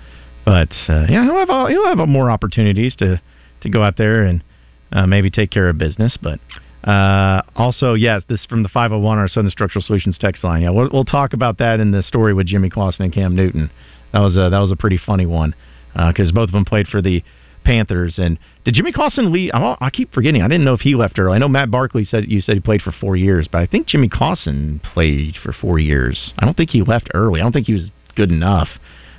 But 0.46 0.72
uh, 0.88 1.06
yeah, 1.10 1.24
he'll 1.26 1.38
have 1.38 1.50
all, 1.50 1.68
he'll 1.68 1.88
have 1.88 2.08
more 2.08 2.30
opportunities 2.30 2.96
to 2.98 3.22
to 3.62 3.70
go 3.70 3.84
out 3.84 3.98
there 3.98 4.24
and 4.24 4.44
uh, 4.92 5.06
maybe 5.08 5.30
take 5.30 5.52
care 5.52 5.70
of 5.70 5.78
business. 5.78 6.18
But 6.22 6.40
uh, 6.88 7.42
also, 7.56 7.94
yes, 7.94 8.24
this 8.28 8.46
from 8.46 8.64
the 8.64 8.70
501 8.70 9.18
our 9.18 9.28
Southern 9.28 9.52
Structural 9.52 9.84
Solutions 9.84 10.18
text 10.18 10.44
line. 10.44 10.64
Yeah, 10.64 10.72
we'll, 10.72 10.90
we'll 10.92 11.06
talk 11.06 11.34
about 11.34 11.58
that 11.60 11.80
in 11.80 11.92
the 11.92 12.02
story 12.04 12.34
with 12.34 12.48
Jimmy 12.48 12.70
Clausen 12.70 13.06
and 13.06 13.14
Cam 13.14 13.36
Newton. 13.36 13.70
That 14.14 14.20
was 14.20 14.36
a, 14.36 14.50
that 14.50 14.60
was 14.60 14.72
a 14.72 14.76
pretty 14.76 14.98
funny 14.98 15.26
one 15.26 15.56
because 15.94 16.32
both 16.32 16.50
of 16.50 16.54
them 16.54 16.66
played 16.66 16.88
for 16.88 17.02
the 17.02 17.24
Panthers. 17.64 18.18
And 18.18 18.38
did 18.66 18.74
Jimmy 18.74 18.92
Clausen 18.92 19.32
leave? 19.32 19.52
I, 19.54 19.76
I 19.80 19.90
keep 19.90 20.14
forgetting. 20.14 20.42
I 20.42 20.48
didn't 20.48 20.64
know 20.66 20.74
if 20.74 20.82
he 20.82 20.96
left 20.96 21.18
early. 21.20 21.36
I 21.36 21.38
know 21.40 21.48
Matt 21.48 21.72
Barkley 21.72 22.04
said 22.06 22.26
you 22.30 22.42
said 22.42 22.56
he 22.56 22.62
played 22.62 22.82
for 22.82 22.92
four 22.92 23.16
years, 23.16 23.48
but 23.52 23.60
I 23.60 23.66
think 23.66 23.88
Jimmy 23.88 24.10
Clausen 24.10 24.82
played 24.94 25.36
for 25.42 25.54
four 25.54 25.80
years. 25.80 26.34
I 26.40 26.46
don't 26.46 26.58
think 26.58 26.72
he 26.72 26.82
left 26.82 27.10
early. 27.14 27.40
I 27.40 27.44
don't 27.44 27.52
think 27.52 27.68
he 27.68 27.74
was 27.74 27.90
good 28.16 28.32
enough 28.32 28.68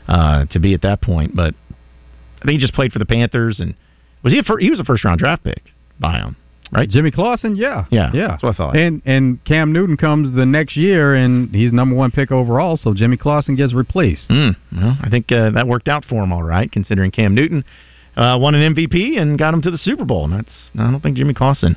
uh, 0.09 0.47
to 0.47 0.59
be 0.59 0.75
at 0.75 0.83
that 0.83 1.01
point. 1.01 1.35
But 1.37 1.55
I 2.41 2.45
think 2.45 2.53
he 2.53 2.59
just 2.59 2.75
played 2.75 2.93
for 2.93 2.99
the 2.99 3.07
Panthers. 3.07 3.61
And 3.61 3.75
was 4.23 4.33
he? 4.33 4.39
A 4.39 4.43
fir- 4.43 4.59
he 4.59 4.71
was 4.71 4.81
a 4.81 4.85
first 4.85 5.05
round 5.05 5.19
draft 5.21 5.45
pick 5.45 5.63
by 6.01 6.19
him, 6.19 6.37
right? 6.73 6.89
Jimmy 6.89 7.11
Clausen, 7.13 7.55
yeah, 7.57 7.85
Yeah, 7.91 8.11
yeah. 8.13 8.29
that's 8.29 8.43
what 8.43 8.55
I 8.55 8.57
thought. 8.57 8.77
And 8.77 9.01
and 9.05 9.45
Cam 9.45 9.73
Newton 9.73 9.97
comes 9.97 10.35
the 10.35 10.45
next 10.47 10.77
year, 10.77 11.15
and 11.15 11.55
he's 11.55 11.73
number 11.73 11.95
one 11.95 12.11
pick 12.11 12.33
overall. 12.33 12.77
So 12.77 12.93
Jimmy 12.95 13.17
Clausen 13.17 13.55
gets 13.57 13.73
replaced. 13.73 14.29
Mm, 14.31 14.57
well, 14.77 14.99
I 15.01 15.09
think 15.09 15.31
uh, 15.31 15.51
that 15.51 15.67
worked 15.69 15.89
out 15.89 16.05
for 16.05 16.23
him 16.23 16.33
all 16.33 16.43
right, 16.43 16.71
considering 16.71 17.11
Cam 17.13 17.35
Newton 17.35 17.65
uh, 18.17 18.39
won 18.39 18.55
an 18.55 18.75
MVP 18.75 19.19
and 19.21 19.39
got 19.39 19.55
him 19.55 19.63
to 19.63 19.71
the 19.71 19.79
Super 19.79 20.05
Bowl. 20.05 20.25
And 20.25 20.33
that's 20.35 20.53
I 20.79 20.91
don't 20.91 21.01
think 21.01 21.17
Jimmy 21.17 21.35
Clausen 21.35 21.77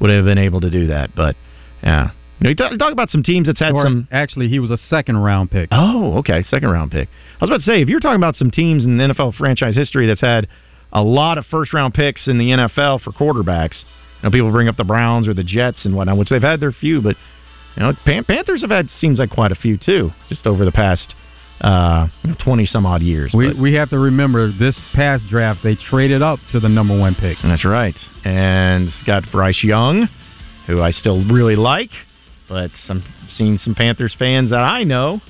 would 0.00 0.10
have 0.10 0.24
been 0.24 0.38
able 0.38 0.60
to 0.60 0.70
do 0.70 0.86
that. 0.88 1.14
But 1.14 1.36
yeah, 1.82 2.10
you 2.38 2.44
know, 2.44 2.50
you 2.50 2.56
talk, 2.56 2.78
talk 2.78 2.92
about 2.92 3.10
some 3.10 3.22
teams 3.22 3.46
that's 3.46 3.60
had 3.60 3.72
Or 3.72 3.84
some. 3.84 4.08
Actually, 4.10 4.48
he 4.48 4.58
was 4.58 4.70
a 4.70 4.76
second 4.76 5.16
round 5.16 5.50
pick. 5.50 5.68
Oh, 5.72 6.18
okay, 6.18 6.42
second 6.42 6.70
round 6.70 6.90
pick. 6.90 7.08
I 7.40 7.44
was 7.44 7.50
about 7.50 7.58
to 7.58 7.64
say 7.64 7.82
if 7.82 7.88
you're 7.88 8.00
talking 8.00 8.16
about 8.16 8.36
some 8.36 8.50
teams 8.50 8.84
in 8.84 8.96
NFL 8.96 9.34
franchise 9.36 9.76
history 9.76 10.06
that's 10.06 10.20
had 10.20 10.48
a 10.92 11.02
lot 11.02 11.38
of 11.38 11.46
first 11.46 11.72
round 11.72 11.94
picks 11.94 12.28
in 12.28 12.38
the 12.38 12.50
NFL 12.50 13.02
for 13.02 13.12
quarterbacks. 13.12 13.84
You 14.22 14.28
know, 14.28 14.30
people 14.30 14.52
bring 14.52 14.68
up 14.68 14.76
the 14.76 14.84
Browns 14.84 15.28
or 15.28 15.34
the 15.34 15.44
Jets 15.44 15.84
and 15.84 15.94
whatnot, 15.94 16.16
which 16.16 16.30
they've 16.30 16.40
had 16.40 16.60
their 16.60 16.72
few, 16.72 17.02
but 17.02 17.16
you 17.76 17.82
know, 17.82 17.92
Pan- 18.04 18.24
Panthers 18.24 18.62
have 18.62 18.70
had 18.70 18.88
seems 18.88 19.18
like 19.18 19.30
quite 19.30 19.52
a 19.52 19.56
few 19.56 19.76
too, 19.76 20.12
just 20.28 20.46
over 20.46 20.64
the 20.64 20.72
past 20.72 21.14
uh, 21.64 22.08
twenty 22.38 22.66
some 22.66 22.84
odd 22.84 23.02
years. 23.02 23.32
We 23.34 23.48
But- 23.48 23.56
we 23.56 23.74
have 23.74 23.90
to 23.90 23.98
remember 23.98 24.52
this 24.52 24.78
past 24.92 25.26
draft 25.28 25.62
they 25.64 25.74
traded 25.74 26.22
up 26.22 26.38
to 26.52 26.60
the 26.60 26.68
number 26.68 26.96
one 26.96 27.14
pick. 27.14 27.38
That's 27.42 27.64
right. 27.64 27.96
And 28.24 28.90
got 29.06 29.30
Bryce 29.32 29.64
Young, 29.64 30.08
who 30.66 30.82
I 30.82 30.90
still 30.90 31.24
really 31.24 31.56
like, 31.56 31.90
but 32.48 32.70
I'm 32.88 33.02
seeing 33.36 33.58
some 33.58 33.74
Panthers 33.74 34.14
fans 34.18 34.50
that 34.50 34.60
I 34.60 34.84
know 34.84 35.20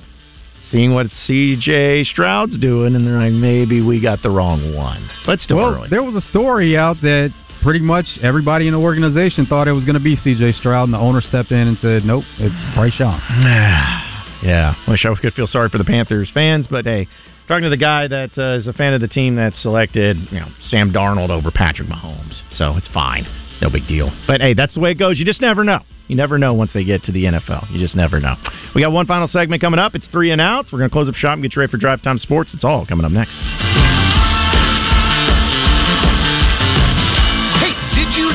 seeing 0.71 0.93
what 0.93 1.07
CJ 1.27 2.05
Stroud's 2.07 2.57
doing, 2.57 2.95
and 2.95 3.05
they're 3.05 3.19
like, 3.19 3.31
maybe 3.31 3.81
we 3.81 4.01
got 4.01 4.23
the 4.23 4.29
wrong 4.29 4.73
one. 4.73 5.07
But 5.25 5.39
still 5.39 5.57
well, 5.57 5.75
early. 5.75 5.89
there 5.89 6.03
was 6.03 6.15
a 6.15 6.21
story 6.21 6.75
out 6.75 6.97
that 7.01 7.31
pretty 7.61 7.79
much 7.79 8.05
everybody 8.21 8.67
in 8.67 8.73
the 8.73 8.79
organization 8.79 9.45
thought 9.45 9.67
it 9.67 9.73
was 9.73 9.85
going 9.85 9.93
to 9.93 10.03
be 10.03 10.15
C.J. 10.15 10.53
Stroud, 10.53 10.85
and 10.85 10.93
the 10.93 10.97
owner 10.97 11.21
stepped 11.21 11.51
in 11.51 11.67
and 11.67 11.77
said, 11.77 12.03
"Nope, 12.03 12.23
it's 12.39 12.75
Bryce 12.75 12.99
Young." 12.99 13.21
yeah, 14.45 14.75
wish 14.87 15.05
I 15.05 15.13
could 15.15 15.33
feel 15.33 15.47
sorry 15.47 15.69
for 15.69 15.77
the 15.77 15.83
Panthers 15.83 16.29
fans, 16.33 16.67
but 16.69 16.85
hey, 16.85 17.07
talking 17.47 17.63
to 17.63 17.69
the 17.69 17.77
guy 17.77 18.07
that 18.07 18.37
uh, 18.37 18.59
is 18.59 18.67
a 18.67 18.73
fan 18.73 18.93
of 18.93 19.01
the 19.01 19.07
team 19.07 19.35
that 19.35 19.53
selected, 19.55 20.17
you 20.31 20.39
know, 20.39 20.49
Sam 20.67 20.93
Darnold 20.93 21.29
over 21.29 21.49
Patrick 21.49 21.87
Mahomes, 21.87 22.41
so 22.51 22.77
it's 22.77 22.87
fine. 22.89 23.25
It's 23.25 23.61
no 23.61 23.69
big 23.69 23.87
deal. 23.87 24.11
But 24.27 24.41
hey, 24.41 24.53
that's 24.53 24.75
the 24.75 24.79
way 24.81 24.91
it 24.91 24.99
goes. 24.99 25.17
You 25.17 25.25
just 25.25 25.41
never 25.41 25.63
know. 25.63 25.79
You 26.07 26.15
never 26.15 26.37
know 26.37 26.53
once 26.53 26.69
they 26.73 26.83
get 26.83 27.03
to 27.05 27.11
the 27.11 27.23
NFL. 27.23 27.71
You 27.71 27.79
just 27.79 27.95
never 27.95 28.19
know. 28.19 28.35
We 28.75 28.81
got 28.81 28.91
one 28.91 29.07
final 29.07 29.27
segment 29.27 29.61
coming 29.61 29.79
up. 29.79 29.95
It's 29.95 30.05
three 30.11 30.29
and 30.29 30.39
outs. 30.39 30.71
We're 30.71 30.77
going 30.77 30.91
to 30.91 30.93
close 30.93 31.09
up 31.09 31.15
shop 31.15 31.33
and 31.33 31.41
get 31.41 31.55
you 31.55 31.61
ready 31.61 31.71
for 31.71 31.77
Drive 31.77 32.03
Time 32.03 32.19
Sports. 32.19 32.51
It's 32.53 32.63
all 32.63 32.85
coming 32.85 33.05
up 33.05 33.11
next. 33.11 34.04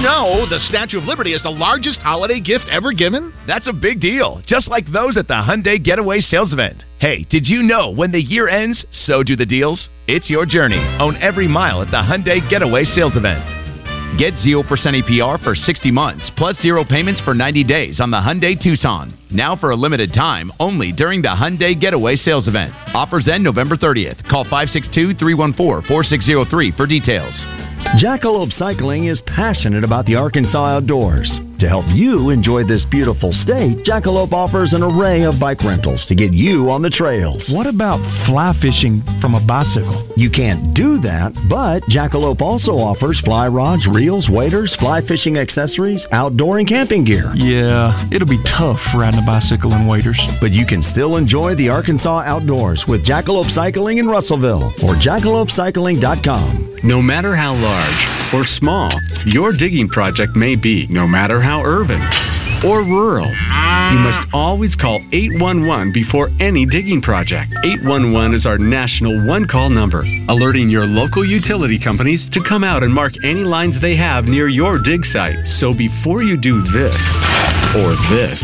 Know 0.00 0.46
the 0.48 0.60
Statue 0.68 0.98
of 0.98 1.04
Liberty 1.04 1.34
is 1.34 1.42
the 1.42 1.50
largest 1.50 2.00
holiday 2.00 2.40
gift 2.40 2.64
ever 2.70 2.92
given? 2.92 3.32
That's 3.46 3.66
a 3.66 3.72
big 3.72 4.00
deal, 4.00 4.42
just 4.46 4.68
like 4.68 4.90
those 4.90 5.16
at 5.16 5.28
the 5.28 5.34
Hyundai 5.34 5.82
Getaway 5.82 6.20
Sales 6.20 6.52
Event. 6.52 6.84
Hey, 6.98 7.26
did 7.28 7.46
you 7.46 7.62
know 7.62 7.90
when 7.90 8.10
the 8.10 8.20
year 8.20 8.48
ends, 8.48 8.84
so 9.06 9.22
do 9.22 9.36
the 9.36 9.46
deals? 9.46 9.88
It's 10.06 10.30
your 10.30 10.46
journey. 10.46 10.80
Own 10.98 11.16
every 11.16 11.48
mile 11.48 11.82
at 11.82 11.90
the 11.90 11.98
Hyundai 11.98 12.48
Getaway 12.48 12.84
Sales 12.84 13.16
Event. 13.16 13.44
Get 14.18 14.32
0% 14.34 14.64
APR 14.64 15.42
for 15.44 15.54
60 15.54 15.90
months, 15.90 16.30
plus 16.36 16.56
zero 16.60 16.84
payments 16.84 17.20
for 17.20 17.34
90 17.34 17.64
days 17.64 18.00
on 18.00 18.10
the 18.10 18.16
Hyundai 18.16 18.60
Tucson. 18.60 19.19
Now 19.32 19.54
for 19.54 19.70
a 19.70 19.76
limited 19.76 20.12
time, 20.12 20.50
only 20.58 20.90
during 20.90 21.22
the 21.22 21.28
Hyundai 21.28 21.80
Getaway 21.80 22.16
Sales 22.16 22.48
Event. 22.48 22.74
Offers 22.94 23.28
end 23.28 23.44
November 23.44 23.76
30th. 23.76 24.28
Call 24.28 24.44
562-314-4603 24.46 26.76
for 26.76 26.88
details. 26.88 27.34
Jackalope 28.02 28.52
Cycling 28.58 29.06
is 29.06 29.22
passionate 29.26 29.84
about 29.84 30.06
the 30.06 30.16
Arkansas 30.16 30.76
outdoors. 30.76 31.30
To 31.60 31.68
help 31.68 31.84
you 31.88 32.30
enjoy 32.30 32.64
this 32.64 32.86
beautiful 32.90 33.32
state, 33.32 33.84
Jackalope 33.84 34.32
offers 34.32 34.72
an 34.72 34.82
array 34.82 35.24
of 35.24 35.38
bike 35.38 35.62
rentals 35.62 36.02
to 36.08 36.14
get 36.14 36.32
you 36.32 36.70
on 36.70 36.80
the 36.80 36.88
trails. 36.88 37.44
What 37.52 37.66
about 37.66 38.00
fly 38.26 38.54
fishing 38.62 39.02
from 39.20 39.34
a 39.34 39.46
bicycle? 39.46 40.10
You 40.16 40.30
can't 40.30 40.72
do 40.72 40.98
that, 41.02 41.34
but 41.50 41.82
Jackalope 41.84 42.40
also 42.40 42.72
offers 42.72 43.20
fly 43.24 43.46
rods, 43.46 43.86
reels, 43.86 44.26
waders, 44.30 44.74
fly 44.80 45.02
fishing 45.06 45.36
accessories, 45.36 46.06
outdoor 46.12 46.58
and 46.58 46.68
camping 46.68 47.04
gear. 47.04 47.30
Yeah, 47.36 48.08
it'll 48.10 48.28
be 48.28 48.42
tough 48.56 48.80
riding 48.94 49.19
a 49.20 49.26
bicycle 49.26 49.72
and 49.72 49.88
waders. 49.88 50.20
But 50.40 50.52
you 50.52 50.66
can 50.66 50.82
still 50.92 51.16
enjoy 51.16 51.54
the 51.54 51.68
Arkansas 51.68 52.20
outdoors 52.20 52.84
with 52.88 53.04
Jackalope 53.04 53.54
Cycling 53.54 53.98
in 53.98 54.06
Russellville 54.06 54.72
or 54.82 54.96
jackalopecycling.com. 54.96 56.78
No 56.82 57.02
matter 57.02 57.36
how 57.36 57.54
large 57.54 58.32
or 58.32 58.44
small 58.58 58.90
your 59.26 59.52
digging 59.52 59.88
project 59.88 60.34
may 60.34 60.56
be, 60.56 60.86
no 60.88 61.06
matter 61.06 61.40
how 61.40 61.62
urban 61.62 62.00
or 62.64 62.80
rural, 62.84 63.28
you 63.28 63.98
must 63.98 64.28
always 64.32 64.74
call 64.76 65.00
811 65.12 65.92
before 65.92 66.30
any 66.40 66.64
digging 66.64 67.02
project. 67.02 67.52
811 67.64 68.34
is 68.34 68.46
our 68.46 68.56
national 68.56 69.26
one 69.26 69.46
call 69.46 69.68
number, 69.68 70.04
alerting 70.28 70.68
your 70.70 70.86
local 70.86 71.26
utility 71.26 71.78
companies 71.82 72.28
to 72.32 72.40
come 72.48 72.62
out 72.62 72.82
and 72.82 72.94
mark 72.94 73.12
any 73.24 73.44
lines 73.44 73.74
they 73.82 73.96
have 73.96 74.24
near 74.24 74.48
your 74.48 74.78
dig 74.82 75.04
site. 75.12 75.36
So 75.58 75.74
before 75.74 76.22
you 76.22 76.40
do 76.40 76.62
this 76.72 77.00
or 77.74 77.92
this, 78.08 78.38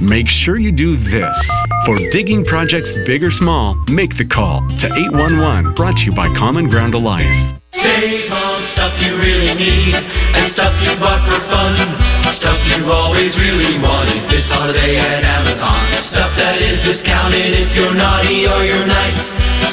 make 0.00 0.15
sure 0.24 0.56
you 0.56 0.72
do 0.72 0.96
this. 0.96 1.36
For 1.84 2.00
digging 2.08 2.40
projects 2.48 2.88
big 3.04 3.20
or 3.20 3.30
small, 3.36 3.76
make 3.92 4.16
the 4.16 4.24
call 4.24 4.64
to 4.64 4.86
811, 5.12 5.76
brought 5.76 5.92
to 5.92 6.04
you 6.08 6.14
by 6.16 6.32
Common 6.40 6.72
Ground 6.72 6.96
Alliance. 6.96 7.60
Save 7.76 8.32
on 8.32 8.64
stuff 8.72 8.96
you 9.04 9.12
really 9.20 9.52
need 9.52 9.92
and 9.92 10.48
stuff 10.56 10.72
you 10.80 10.96
bought 10.96 11.20
for 11.28 11.36
fun. 11.52 11.76
Stuff 12.40 12.56
you've 12.64 12.88
always 12.88 13.36
really 13.36 13.76
wanted 13.76 14.24
this 14.32 14.48
holiday 14.48 14.96
at 14.96 15.20
Amazon. 15.20 15.84
Stuff 16.08 16.32
that 16.40 16.64
is 16.64 16.80
discounted 16.80 17.52
if 17.52 17.76
you're 17.76 17.92
naughty 17.92 18.48
or 18.48 18.64
you're 18.64 18.88
nice. 18.88 19.20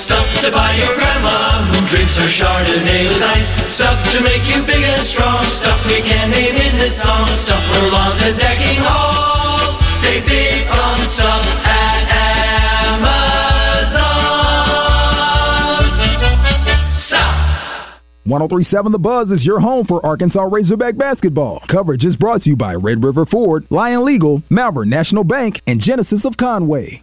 Stuff 0.04 0.28
to 0.44 0.52
buy 0.52 0.76
your 0.76 0.92
grandma 1.00 1.64
who 1.72 1.80
drinks 1.88 2.16
her 2.20 2.28
Chardonnay 2.28 3.08
with 3.08 3.24
ice. 3.24 3.48
Stuff 3.80 3.96
to 4.12 4.20
make 4.20 4.44
you 4.44 4.60
big 4.68 4.84
and 4.84 5.08
strong. 5.16 5.48
Stuff 5.64 5.80
we 5.88 6.04
can 6.04 6.32
name 6.32 6.60
in 6.60 6.76
this 6.76 6.96
song. 7.00 7.32
Stuff 7.48 7.64
for 7.72 7.88
lawns 7.88 8.20
and 8.20 8.36
decking 8.36 8.63
1037 18.26 18.94
The 18.94 19.00
Buzz 19.00 19.32
is 19.32 19.46
your 19.46 19.60
home 19.60 19.86
for 19.86 20.06
Arkansas 20.06 20.44
Razorback 20.44 20.96
basketball. 20.96 21.62
Coverage 21.70 22.06
is 22.06 22.16
brought 22.16 22.42
to 22.44 22.52
you 22.52 22.56
by 22.56 22.74
Red 22.74 23.04
River 23.04 23.26
Ford, 23.26 23.66
Lion 23.70 24.06
Legal, 24.06 24.42
Malvern 24.50 24.90
National 24.90 25.26
Bank, 25.26 25.60
and 25.68 25.82
Genesis 25.82 26.24
of 26.24 26.38
Conway. 26.38 27.03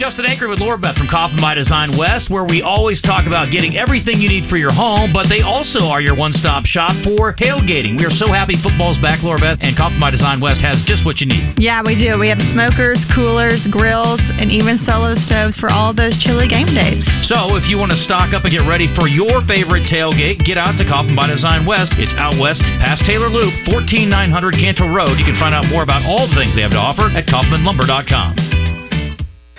Justin 0.00 0.24
Anchor 0.24 0.48
with 0.48 0.64
Laura 0.64 0.80
Beth 0.80 0.96
from 0.96 1.12
Kaufman 1.12 1.44
by 1.44 1.52
Design 1.52 1.92
West, 1.92 2.32
where 2.32 2.48
we 2.48 2.64
always 2.64 3.04
talk 3.04 3.28
about 3.28 3.52
getting 3.52 3.76
everything 3.76 4.16
you 4.16 4.32
need 4.32 4.48
for 4.48 4.56
your 4.56 4.72
home, 4.72 5.12
but 5.12 5.28
they 5.28 5.44
also 5.44 5.92
are 5.92 6.00
your 6.00 6.16
one 6.16 6.32
stop 6.32 6.64
shop 6.64 6.96
for 7.04 7.36
tailgating. 7.36 8.00
We 8.00 8.08
are 8.08 8.16
so 8.16 8.32
happy 8.32 8.56
football's 8.64 8.96
back, 9.04 9.20
Laura 9.20 9.36
Beth, 9.36 9.60
and 9.60 9.76
Kaufman 9.76 10.00
by 10.00 10.08
Design 10.08 10.40
West 10.40 10.64
has 10.64 10.80
just 10.88 11.04
what 11.04 11.20
you 11.20 11.28
need. 11.28 11.52
Yeah, 11.60 11.84
we 11.84 12.00
do. 12.00 12.16
We 12.16 12.32
have 12.32 12.40
smokers, 12.48 12.96
coolers, 13.12 13.60
grills, 13.68 14.24
and 14.40 14.48
even 14.48 14.80
solo 14.88 15.20
stoves 15.20 15.60
for 15.60 15.68
all 15.68 15.92
those 15.92 16.16
chilly 16.24 16.48
game 16.48 16.72
days. 16.72 17.04
So 17.28 17.60
if 17.60 17.68
you 17.68 17.76
want 17.76 17.92
to 17.92 18.00
stock 18.08 18.32
up 18.32 18.48
and 18.48 18.52
get 18.56 18.64
ready 18.64 18.88
for 18.96 19.04
your 19.04 19.44
favorite 19.44 19.84
tailgate, 19.92 20.40
get 20.48 20.56
out 20.56 20.80
to 20.80 20.84
Kaufman 20.88 21.12
by 21.12 21.28
Design 21.28 21.68
West. 21.68 21.92
It's 22.00 22.16
out 22.16 22.40
west 22.40 22.64
past 22.80 23.04
Taylor 23.04 23.28
Loop, 23.28 23.52
14900 23.68 24.16
Cantrell 24.56 24.96
Road. 24.96 25.20
You 25.20 25.28
can 25.28 25.36
find 25.36 25.52
out 25.52 25.68
more 25.68 25.84
about 25.84 26.08
all 26.08 26.24
the 26.24 26.40
things 26.40 26.56
they 26.56 26.64
have 26.64 26.72
to 26.72 26.80
offer 26.80 27.12
at 27.12 27.28
kaufmanlumber.com. 27.28 28.59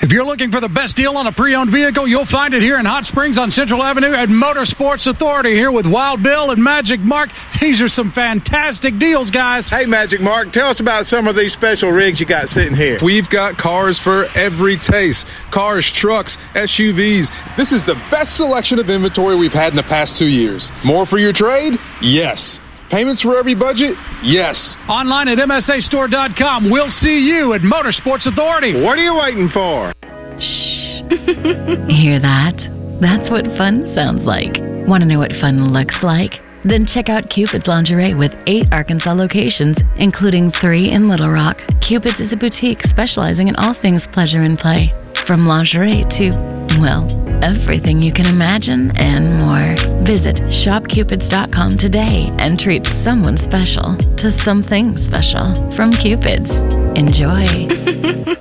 If 0.02 0.10
you're 0.10 0.26
looking 0.26 0.50
for 0.50 0.58
the 0.58 0.68
best 0.68 0.98
deal 0.98 1.14
on 1.14 1.30
a 1.30 1.32
pre-owned 1.32 1.70
vehicle, 1.70 2.10
you'll 2.10 2.26
find 2.26 2.58
it 2.58 2.66
here 2.66 2.82
in 2.82 2.90
Hot 2.90 3.06
Springs 3.06 3.38
on 3.38 3.54
Central 3.54 3.86
Avenue 3.86 4.18
at 4.18 4.34
Motorsports 4.34 5.06
Authority 5.06 5.54
here 5.54 5.72
with 5.72 5.86
Wild 5.86 6.24
Bill 6.26 6.50
and 6.50 6.58
Magic 6.58 7.00
Mark. 7.00 7.30
These 7.62 7.86
are 7.86 7.88
some 7.88 8.12
fantastic 8.18 8.98
deals, 8.98 9.30
guys. 9.30 9.70
Hey, 9.70 9.86
Magic 9.86 10.20
Mark, 10.20 10.54
tell 10.58 10.74
us 10.74 10.82
about 10.82 11.06
some 11.06 11.28
of 11.28 11.36
these 11.38 11.54
special 11.54 11.94
rigs 11.94 12.20
you 12.20 12.26
got 12.26 12.50
sitting 12.50 12.74
here. 12.74 12.98
We've 13.06 13.30
got 13.30 13.62
cars 13.62 14.02
for 14.04 14.26
every 14.34 14.82
taste 14.90 15.22
cars, 15.54 15.86
trucks, 16.02 16.36
SUVs. 16.58 17.30
This 17.54 17.70
is 17.70 17.86
the 17.86 17.94
best 18.10 18.34
selection 18.38 18.80
of 18.80 18.90
inventory 18.90 19.38
we've 19.38 19.54
had 19.54 19.70
in 19.70 19.78
the 19.78 19.86
past 19.86 20.18
two 20.18 20.26
years. 20.26 20.66
More 20.84 21.06
for 21.06 21.20
your 21.20 21.32
trade? 21.32 21.78
Yes. 22.02 22.58
Payments 22.92 23.22
for 23.22 23.38
every 23.38 23.56
budget? 23.56 23.96
Yes. 24.22 24.60
Online 24.90 25.30
at 25.30 25.38
MSAstore.com. 25.38 26.70
We'll 26.70 26.90
see 26.90 27.20
you 27.20 27.54
at 27.54 27.62
Motorsports 27.62 28.28
Authority. 28.28 28.76
What 28.82 29.00
are 29.00 29.04
you 29.04 29.16
waiting 29.16 29.50
for? 29.54 29.94
Shh. 30.40 31.00
Hear 31.88 32.20
that? 32.20 32.60
That's 33.00 33.32
what 33.32 33.46
fun 33.58 33.94
sounds 33.96 34.24
like. 34.24 34.60
Want 34.88 35.02
to 35.04 35.08
know 35.08 35.20
what 35.20 35.32
fun 35.40 35.72
looks 35.72 35.96
like? 36.04 36.34
Then 36.66 36.86
check 36.86 37.08
out 37.08 37.30
Cupid's 37.30 37.66
Lingerie 37.66 38.14
with 38.14 38.32
eight 38.46 38.68
Arkansas 38.72 39.14
locations, 39.14 39.78
including 39.98 40.52
three 40.62 40.92
in 40.92 41.10
Little 41.10 41.32
Rock. 41.32 41.58
Cupid's 41.88 42.20
is 42.20 42.34
a 42.34 42.36
boutique 42.36 42.82
specializing 42.90 43.48
in 43.48 43.56
all 43.56 43.74
things 43.82 44.04
pleasure 44.14 44.42
and 44.42 44.60
play, 44.60 44.94
from 45.26 45.48
lingerie 45.48 46.04
to, 46.20 46.61
well, 46.82 47.10
everything 47.44 48.02
you 48.02 48.14
can 48.14 48.26
imagine 48.26 48.92
and 48.96 49.38
more. 49.38 49.76
Visit 50.06 50.38
shopcupids.com 50.66 51.78
today 51.78 52.30
and 52.38 52.58
treat 52.58 52.84
someone 53.04 53.38
special 53.38 53.98
to 54.22 54.32
something 54.46 54.98
special 55.08 55.74
from 55.76 55.92
Cupid's. 56.02 56.50
Enjoy. 56.92 57.70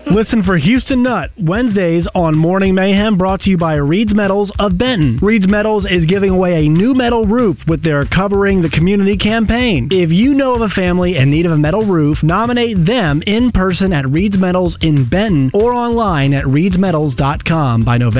Listen 0.11 0.43
for 0.43 0.59
Houston 0.59 1.05
Nutt 1.05 1.31
Wednesdays 1.39 2.09
on 2.15 2.37
Morning 2.37 2.75
Mayhem, 2.75 3.17
brought 3.17 3.41
to 3.43 3.51
you 3.51 3.57
by 3.57 3.75
Reed's 3.75 4.15
Metals 4.15 4.53
of 4.59 4.77
Benton. 4.77 5.21
Reed's 5.23 5.47
Metals 5.47 5.87
is 5.89 6.05
giving 6.07 6.31
away 6.31 6.67
a 6.67 6.69
new 6.69 6.95
metal 6.95 7.27
roof 7.27 7.57
with 7.69 7.85
their 7.85 8.05
Covering 8.07 8.61
the 8.61 8.71
Community 8.71 9.17
campaign. 9.17 9.89
If 9.91 10.11
you 10.11 10.35
know 10.35 10.55
of 10.55 10.63
a 10.63 10.69
family 10.69 11.17
in 11.17 11.31
need 11.31 11.47
of 11.47 11.53
a 11.53 11.59
metal 11.59 11.87
roof, 11.87 12.19
nominate 12.23 12.85
them 12.85 13.23
in 13.25 13.53
person 13.53 13.93
at 13.93 14.09
Reed's 14.09 14.37
Metals 14.37 14.77
in 14.81 15.09
Benton 15.09 15.53
or 15.55 15.73
online 15.73 16.35
at 16.35 16.45
reedsmetals.com 16.45 17.85
by 17.85 17.97
November 17.97 18.20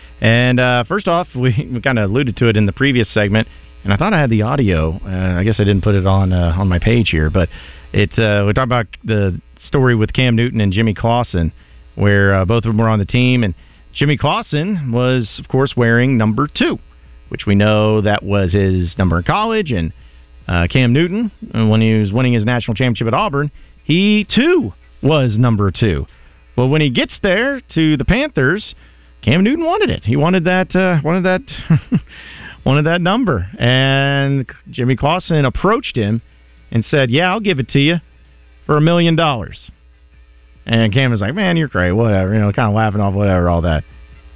And 0.21 0.59
uh, 0.59 0.83
first 0.85 1.07
off, 1.07 1.27
we, 1.35 1.69
we 1.71 1.81
kind 1.81 1.99
of 1.99 2.09
alluded 2.09 2.37
to 2.37 2.47
it 2.47 2.55
in 2.57 2.65
the 2.65 2.71
previous 2.71 3.11
segment, 3.13 3.47
and 3.83 3.91
I 3.91 3.97
thought 3.97 4.13
I 4.13 4.19
had 4.19 4.29
the 4.29 4.43
audio. 4.43 4.99
Uh, 5.03 5.39
I 5.39 5.43
guess 5.43 5.59
I 5.59 5.63
didn't 5.63 5.81
put 5.81 5.95
it 5.95 6.05
on 6.05 6.31
uh, 6.31 6.55
on 6.57 6.67
my 6.69 6.79
page 6.79 7.09
here, 7.09 7.29
but 7.29 7.49
it 7.91 8.11
uh, 8.17 8.45
we 8.45 8.53
talked 8.53 8.67
about 8.67 8.87
the 9.03 9.41
story 9.67 9.95
with 9.95 10.13
Cam 10.13 10.35
Newton 10.35 10.61
and 10.61 10.71
Jimmy 10.71 10.93
Clausen, 10.93 11.51
where 11.95 12.35
uh, 12.35 12.45
both 12.45 12.65
of 12.65 12.69
them 12.69 12.77
were 12.77 12.87
on 12.87 12.99
the 12.99 13.05
team, 13.05 13.43
and 13.43 13.55
Jimmy 13.93 14.17
Clausen 14.17 14.91
was, 14.91 15.39
of 15.39 15.47
course, 15.47 15.73
wearing 15.75 16.17
number 16.17 16.47
two. 16.47 16.79
which 17.29 17.45
we 17.45 17.55
know 17.55 18.01
that 18.01 18.23
was 18.23 18.51
his 18.51 18.93
number 18.97 19.17
in 19.17 19.23
college, 19.23 19.71
and 19.71 19.93
uh, 20.49 20.67
Cam 20.69 20.91
Newton, 20.91 21.31
uh, 21.55 21.65
when 21.65 21.79
he 21.79 21.93
was 21.93 22.11
winning 22.11 22.33
his 22.33 22.43
national 22.43 22.75
championship 22.75 23.07
at 23.07 23.13
Auburn, 23.13 23.49
he 23.85 24.27
too 24.35 24.73
was 25.01 25.37
number 25.37 25.71
two. 25.71 26.05
Well, 26.57 26.67
when 26.67 26.81
he 26.81 26.89
gets 26.89 27.17
there 27.23 27.61
to 27.73 27.95
the 27.95 28.03
Panthers, 28.03 28.75
Cam 29.21 29.43
Newton 29.43 29.65
wanted 29.65 29.89
it. 29.89 30.03
He 30.03 30.15
wanted 30.15 30.45
that 30.45 30.75
uh, 30.75 30.99
wanted 31.03 31.23
that 31.23 31.41
wanted 32.65 32.85
that 32.85 33.01
number, 33.01 33.47
and 33.59 34.47
Jimmy 34.69 34.95
Clausen 34.95 35.45
approached 35.45 35.95
him 35.95 36.21
and 36.71 36.83
said, 36.85 37.11
"Yeah, 37.11 37.29
I'll 37.29 37.39
give 37.39 37.59
it 37.59 37.69
to 37.69 37.79
you 37.79 37.97
for 38.65 38.77
a 38.77 38.81
million 38.81 39.15
dollars." 39.15 39.69
And 40.65 40.91
Cam 40.93 41.11
was 41.11 41.21
like, 41.21 41.35
"Man, 41.35 41.55
you're 41.55 41.69
crazy, 41.69 41.91
whatever," 41.91 42.33
you 42.33 42.39
know, 42.39 42.51
kind 42.51 42.67
of 42.67 42.73
laughing 42.73 43.01
off 43.01 43.13
whatever, 43.13 43.47
all 43.47 43.61
that. 43.61 43.83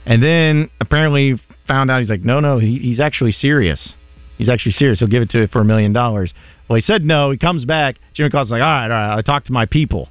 And 0.05 0.21
then 0.21 0.69
apparently 0.79 1.39
found 1.67 1.89
out 1.89 2.01
he's 2.01 2.09
like, 2.09 2.23
"No, 2.23 2.39
no, 2.39 2.59
he, 2.59 2.77
he's 2.77 2.99
actually 2.99 3.31
serious. 3.31 3.93
He's 4.37 4.49
actually 4.49 4.73
serious. 4.73 4.99
He'll 4.99 5.07
give 5.07 5.23
it 5.23 5.29
to 5.31 5.41
you 5.41 5.47
for 5.47 5.61
a 5.61 5.65
million 5.65 5.93
dollars." 5.93 6.31
Well, 6.69 6.75
he 6.75 6.81
said 6.81 7.03
no. 7.03 7.31
He 7.31 7.37
comes 7.37 7.65
back. 7.65 7.95
Jimmy 8.13 8.29
Clausen's 8.29 8.51
like, 8.51 8.61
"All 8.61 8.67
right, 8.67 8.83
all 8.83 8.89
right. 8.89 9.17
I 9.17 9.21
talked 9.21 9.47
to 9.47 9.53
my 9.53 9.65
people. 9.65 10.09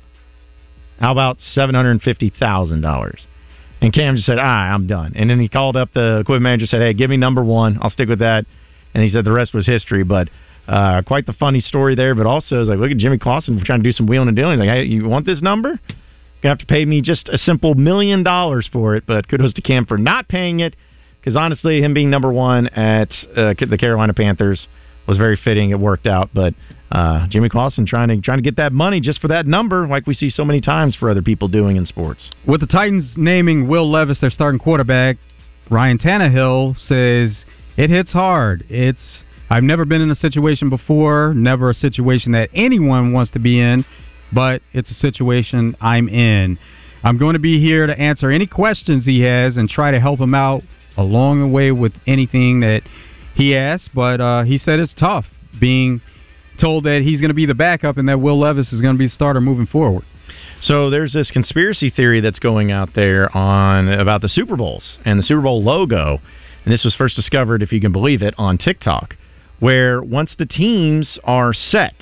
How 0.98 1.12
about 1.12 1.38
seven 1.52 1.76
hundred 1.76 2.02
fifty 2.02 2.30
thousand 2.30 2.80
dollars?" 2.80 3.24
And 3.84 3.92
Cam 3.92 4.16
just 4.16 4.26
said, 4.26 4.38
"Ah, 4.38 4.72
I'm 4.72 4.86
done." 4.86 5.12
And 5.14 5.28
then 5.28 5.38
he 5.38 5.46
called 5.46 5.76
up 5.76 5.92
the 5.92 6.20
equipment 6.20 6.44
manager, 6.44 6.66
said, 6.66 6.80
"Hey, 6.80 6.94
give 6.94 7.10
me 7.10 7.18
number 7.18 7.44
one. 7.44 7.78
I'll 7.82 7.90
stick 7.90 8.08
with 8.08 8.20
that." 8.20 8.46
And 8.94 9.04
he 9.04 9.10
said 9.10 9.26
the 9.26 9.32
rest 9.32 9.52
was 9.52 9.66
history. 9.66 10.04
But 10.04 10.30
uh, 10.66 11.02
quite 11.02 11.26
the 11.26 11.34
funny 11.34 11.60
story 11.60 11.94
there. 11.94 12.14
But 12.14 12.24
also, 12.24 12.60
it's 12.60 12.70
like, 12.70 12.78
look 12.78 12.90
at 12.90 12.96
Jimmy 12.96 13.18
Clausen 13.18 13.62
trying 13.62 13.80
to 13.80 13.84
do 13.84 13.92
some 13.92 14.06
wheeling 14.06 14.28
and 14.28 14.36
dealing. 14.36 14.58
He's 14.58 14.66
like, 14.66 14.70
"Hey, 14.70 14.84
you 14.84 15.06
want 15.06 15.26
this 15.26 15.42
number? 15.42 15.68
You're 15.68 15.96
gonna 16.42 16.52
have 16.52 16.58
to 16.60 16.66
pay 16.66 16.86
me 16.86 17.02
just 17.02 17.28
a 17.28 17.36
simple 17.36 17.74
million 17.74 18.22
dollars 18.22 18.66
for 18.72 18.96
it." 18.96 19.04
But 19.06 19.28
kudos 19.28 19.52
to 19.52 19.60
Cam 19.60 19.84
for 19.84 19.98
not 19.98 20.28
paying 20.28 20.60
it, 20.60 20.76
because 21.20 21.36
honestly, 21.36 21.82
him 21.82 21.92
being 21.92 22.08
number 22.08 22.32
one 22.32 22.68
at 22.68 23.10
uh, 23.36 23.52
the 23.68 23.76
Carolina 23.78 24.14
Panthers 24.14 24.66
was 25.06 25.18
very 25.18 25.38
fitting. 25.42 25.70
It 25.70 25.78
worked 25.78 26.06
out, 26.06 26.30
but 26.34 26.54
uh, 26.90 27.26
Jimmy 27.28 27.48
Clausen 27.48 27.86
trying 27.86 28.08
to 28.08 28.20
trying 28.20 28.38
to 28.38 28.42
get 28.42 28.56
that 28.56 28.72
money 28.72 29.00
just 29.00 29.20
for 29.20 29.28
that 29.28 29.46
number, 29.46 29.86
like 29.86 30.06
we 30.06 30.14
see 30.14 30.30
so 30.30 30.44
many 30.44 30.60
times 30.60 30.96
for 30.96 31.10
other 31.10 31.22
people 31.22 31.48
doing 31.48 31.76
in 31.76 31.86
sports. 31.86 32.30
With 32.46 32.60
the 32.60 32.66
Titans 32.66 33.12
naming 33.16 33.68
Will 33.68 33.90
Levis 33.90 34.20
their 34.20 34.30
starting 34.30 34.60
quarterback, 34.60 35.16
Ryan 35.70 35.98
Tannehill 35.98 36.76
says 36.78 37.44
it 37.76 37.90
hits 37.90 38.12
hard. 38.12 38.64
It's 38.68 39.22
I've 39.50 39.64
never 39.64 39.84
been 39.84 40.00
in 40.00 40.10
a 40.10 40.14
situation 40.14 40.70
before, 40.70 41.34
never 41.34 41.70
a 41.70 41.74
situation 41.74 42.32
that 42.32 42.48
anyone 42.54 43.12
wants 43.12 43.32
to 43.32 43.38
be 43.38 43.60
in, 43.60 43.84
but 44.32 44.62
it's 44.72 44.90
a 44.90 44.94
situation 44.94 45.76
I'm 45.80 46.08
in. 46.08 46.58
I'm 47.02 47.18
going 47.18 47.34
to 47.34 47.38
be 47.38 47.60
here 47.60 47.86
to 47.86 47.98
answer 47.98 48.30
any 48.30 48.46
questions 48.46 49.04
he 49.04 49.20
has 49.20 49.58
and 49.58 49.68
try 49.68 49.90
to 49.90 50.00
help 50.00 50.20
him 50.20 50.34
out 50.34 50.62
along 50.96 51.40
the 51.40 51.48
way 51.48 51.70
with 51.70 51.92
anything 52.06 52.60
that 52.60 52.82
he 53.34 53.56
asked. 53.56 53.90
But 53.94 54.20
uh, 54.20 54.44
he 54.44 54.58
said 54.58 54.78
it's 54.80 54.94
tough 54.94 55.26
being 55.60 56.00
told 56.60 56.84
that 56.84 57.02
he's 57.02 57.20
going 57.20 57.30
to 57.30 57.34
be 57.34 57.46
the 57.46 57.54
backup 57.54 57.96
and 57.96 58.08
that 58.08 58.20
Will 58.20 58.38
Levis 58.38 58.72
is 58.72 58.80
going 58.80 58.94
to 58.94 58.98
be 58.98 59.06
the 59.06 59.12
starter 59.12 59.40
moving 59.40 59.66
forward. 59.66 60.04
So 60.62 60.88
there's 60.88 61.12
this 61.12 61.30
conspiracy 61.30 61.90
theory 61.90 62.20
that's 62.20 62.38
going 62.38 62.72
out 62.72 62.90
there 62.94 63.34
on 63.36 63.88
about 63.88 64.22
the 64.22 64.28
Super 64.28 64.56
Bowls 64.56 64.98
and 65.04 65.18
the 65.18 65.22
Super 65.22 65.42
Bowl 65.42 65.62
logo, 65.62 66.20
and 66.64 66.72
this 66.72 66.84
was 66.84 66.94
first 66.94 67.16
discovered, 67.16 67.62
if 67.62 67.72
you 67.72 67.80
can 67.80 67.92
believe 67.92 68.22
it, 68.22 68.34
on 68.38 68.56
TikTok, 68.56 69.16
where 69.60 70.02
once 70.02 70.34
the 70.38 70.46
teams 70.46 71.18
are 71.24 71.52
set 71.52 71.94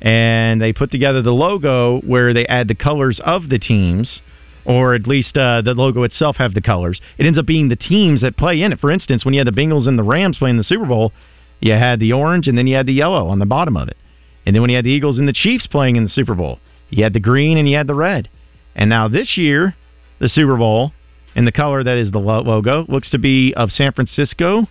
and 0.00 0.60
they 0.60 0.72
put 0.72 0.90
together 0.90 1.22
the 1.22 1.30
logo 1.30 2.00
where 2.00 2.32
they 2.32 2.46
add 2.46 2.68
the 2.68 2.74
colors 2.74 3.20
of 3.24 3.48
the 3.48 3.58
teams, 3.58 4.20
or 4.68 4.94
at 4.94 5.06
least 5.06 5.34
uh, 5.38 5.62
the 5.62 5.72
logo 5.72 6.02
itself 6.02 6.36
have 6.36 6.52
the 6.52 6.60
colors, 6.60 7.00
it 7.16 7.24
ends 7.24 7.38
up 7.38 7.46
being 7.46 7.68
the 7.68 7.76
teams 7.76 8.20
that 8.20 8.36
play 8.36 8.60
in 8.60 8.70
it. 8.70 8.78
For 8.78 8.90
instance, 8.90 9.24
when 9.24 9.32
you 9.32 9.40
had 9.40 9.46
the 9.46 9.60
Bengals 9.60 9.88
and 9.88 9.98
the 9.98 10.02
Rams 10.02 10.36
playing 10.36 10.58
the 10.58 10.62
Super 10.62 10.84
Bowl, 10.84 11.10
you 11.60 11.72
had 11.72 11.98
the 11.98 12.12
orange 12.12 12.46
and 12.46 12.56
then 12.56 12.66
you 12.66 12.76
had 12.76 12.86
the 12.86 12.92
yellow 12.92 13.28
on 13.28 13.38
the 13.38 13.46
bottom 13.46 13.78
of 13.78 13.88
it. 13.88 13.96
And 14.44 14.54
then 14.54 14.60
when 14.60 14.70
you 14.70 14.76
had 14.76 14.84
the 14.84 14.90
Eagles 14.90 15.18
and 15.18 15.26
the 15.26 15.32
Chiefs 15.32 15.66
playing 15.66 15.96
in 15.96 16.04
the 16.04 16.10
Super 16.10 16.34
Bowl, 16.34 16.60
you 16.90 17.02
had 17.02 17.14
the 17.14 17.20
green 17.20 17.56
and 17.56 17.66
you 17.66 17.78
had 17.78 17.86
the 17.86 17.94
red. 17.94 18.28
And 18.76 18.90
now 18.90 19.08
this 19.08 19.38
year, 19.38 19.74
the 20.20 20.28
Super 20.28 20.56
Bowl 20.56 20.92
and 21.34 21.46
the 21.46 21.52
color 21.52 21.82
that 21.82 21.96
is 21.96 22.10
the 22.10 22.18
logo 22.18 22.84
looks 22.88 23.10
to 23.10 23.18
be 23.18 23.54
of 23.56 23.70
San 23.72 23.92
Francisco 23.92 24.68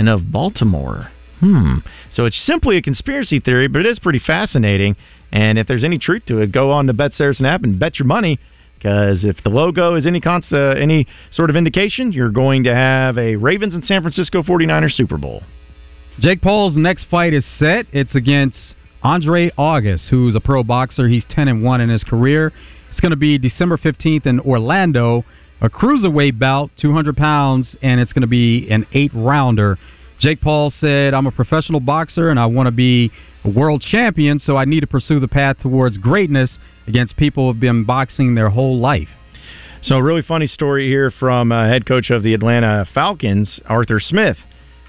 and 0.00 0.08
of 0.08 0.32
Baltimore. 0.32 1.10
Hmm. 1.38 1.78
So 2.12 2.24
it's 2.24 2.44
simply 2.44 2.76
a 2.76 2.82
conspiracy 2.82 3.38
theory, 3.38 3.68
but 3.68 3.80
it 3.80 3.86
is 3.86 4.00
pretty 4.00 4.18
fascinating. 4.18 4.96
And 5.30 5.58
if 5.58 5.68
there's 5.68 5.84
any 5.84 5.98
truth 5.98 6.24
to 6.26 6.40
it, 6.40 6.50
go 6.50 6.72
on 6.72 6.88
to 6.88 6.92
Bet 6.92 7.12
Saracen 7.12 7.46
app 7.46 7.62
and 7.62 7.78
bet 7.78 8.00
your 8.00 8.06
money. 8.06 8.40
Because 8.78 9.24
if 9.24 9.36
the 9.42 9.50
logo 9.50 9.96
is 9.96 10.06
any 10.06 10.22
uh, 10.24 10.56
any 10.56 11.06
sort 11.32 11.50
of 11.50 11.56
indication, 11.56 12.12
you're 12.12 12.30
going 12.30 12.64
to 12.64 12.74
have 12.74 13.18
a 13.18 13.34
Ravens 13.34 13.74
and 13.74 13.84
San 13.84 14.02
Francisco 14.02 14.42
49ers 14.42 14.92
Super 14.92 15.18
Bowl. 15.18 15.42
Jake 16.20 16.40
Paul's 16.40 16.76
next 16.76 17.06
fight 17.10 17.34
is 17.34 17.44
set. 17.58 17.86
It's 17.92 18.14
against 18.14 18.76
Andre 19.02 19.50
August, 19.56 20.08
who's 20.10 20.34
a 20.34 20.40
pro 20.40 20.62
boxer. 20.62 21.08
He's 21.08 21.24
10 21.30 21.48
and 21.48 21.64
1 21.64 21.80
in 21.80 21.88
his 21.88 22.04
career. 22.04 22.52
It's 22.90 23.00
going 23.00 23.10
to 23.10 23.16
be 23.16 23.38
December 23.38 23.76
15th 23.76 24.26
in 24.26 24.40
Orlando, 24.40 25.24
a 25.60 25.68
cruiserweight 25.68 26.38
bout, 26.38 26.70
200 26.80 27.16
pounds, 27.16 27.76
and 27.82 28.00
it's 28.00 28.12
going 28.12 28.22
to 28.22 28.28
be 28.28 28.68
an 28.70 28.86
eight 28.92 29.12
rounder. 29.14 29.78
Jake 30.20 30.40
Paul 30.40 30.72
said, 30.80 31.14
I'm 31.14 31.26
a 31.26 31.32
professional 31.32 31.80
boxer 31.80 32.30
and 32.30 32.40
I 32.40 32.46
want 32.46 32.66
to 32.66 32.72
be 32.72 33.12
a 33.44 33.50
world 33.50 33.82
champion, 33.82 34.40
so 34.40 34.56
I 34.56 34.64
need 34.64 34.80
to 34.80 34.86
pursue 34.86 35.20
the 35.20 35.28
path 35.28 35.58
towards 35.60 35.96
greatness 35.98 36.50
against 36.88 37.16
people 37.16 37.44
who 37.44 37.52
have 37.52 37.60
been 37.60 37.84
boxing 37.84 38.34
their 38.34 38.50
whole 38.50 38.78
life. 38.78 39.08
So, 39.82 39.98
really 39.98 40.22
funny 40.22 40.48
story 40.48 40.88
here 40.88 41.12
from 41.12 41.52
uh, 41.52 41.68
head 41.68 41.86
coach 41.86 42.10
of 42.10 42.24
the 42.24 42.34
Atlanta 42.34 42.86
Falcons, 42.92 43.60
Arthur 43.66 44.00
Smith. 44.00 44.36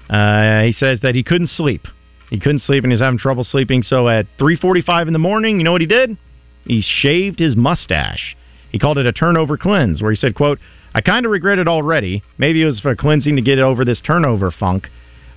Uh, 0.08 0.62
he 0.62 0.72
says 0.72 1.00
that 1.02 1.14
he 1.14 1.22
couldn't 1.22 1.50
sleep. 1.50 1.86
He 2.30 2.40
couldn't 2.40 2.62
sleep 2.62 2.82
and 2.82 2.92
he's 2.92 3.00
having 3.00 3.18
trouble 3.18 3.44
sleeping. 3.44 3.82
So 3.84 4.08
at 4.08 4.26
3:45 4.38 5.06
in 5.06 5.12
the 5.12 5.20
morning, 5.20 5.58
you 5.58 5.64
know 5.64 5.72
what 5.72 5.80
he 5.80 5.86
did? 5.86 6.16
He 6.64 6.82
shaved 6.82 7.38
his 7.38 7.54
mustache. 7.54 8.36
He 8.72 8.78
called 8.78 8.98
it 8.98 9.06
a 9.06 9.12
turnover 9.12 9.56
cleanse, 9.56 10.02
where 10.02 10.10
he 10.10 10.16
said, 10.16 10.34
"quote 10.34 10.58
I 10.94 11.00
kind 11.00 11.24
of 11.24 11.30
regret 11.30 11.58
it 11.58 11.68
already. 11.68 12.22
Maybe 12.38 12.62
it 12.62 12.66
was 12.66 12.80
for 12.80 12.96
cleansing 12.96 13.36
to 13.36 13.42
get 13.42 13.60
over 13.60 13.84
this 13.84 14.00
turnover 14.00 14.50
funk. 14.50 14.88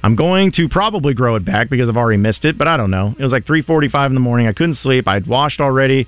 I'm 0.04 0.16
going 0.16 0.52
to 0.54 0.68
probably 0.68 1.14
grow 1.14 1.36
it 1.36 1.46
back 1.46 1.70
because 1.70 1.88
I've 1.88 1.96
already 1.96 2.18
missed 2.18 2.44
it, 2.44 2.58
but 2.58 2.68
I 2.68 2.76
don't 2.76 2.92
know. 2.92 3.16
It 3.18 3.24
was 3.24 3.32
like 3.32 3.46
3:45 3.46 4.08
in 4.08 4.14
the 4.16 4.20
morning. 4.20 4.48
I 4.48 4.54
couldn't 4.54 4.78
sleep. 4.78 5.08
I'd 5.08 5.28
washed 5.28 5.62
already, 5.62 6.08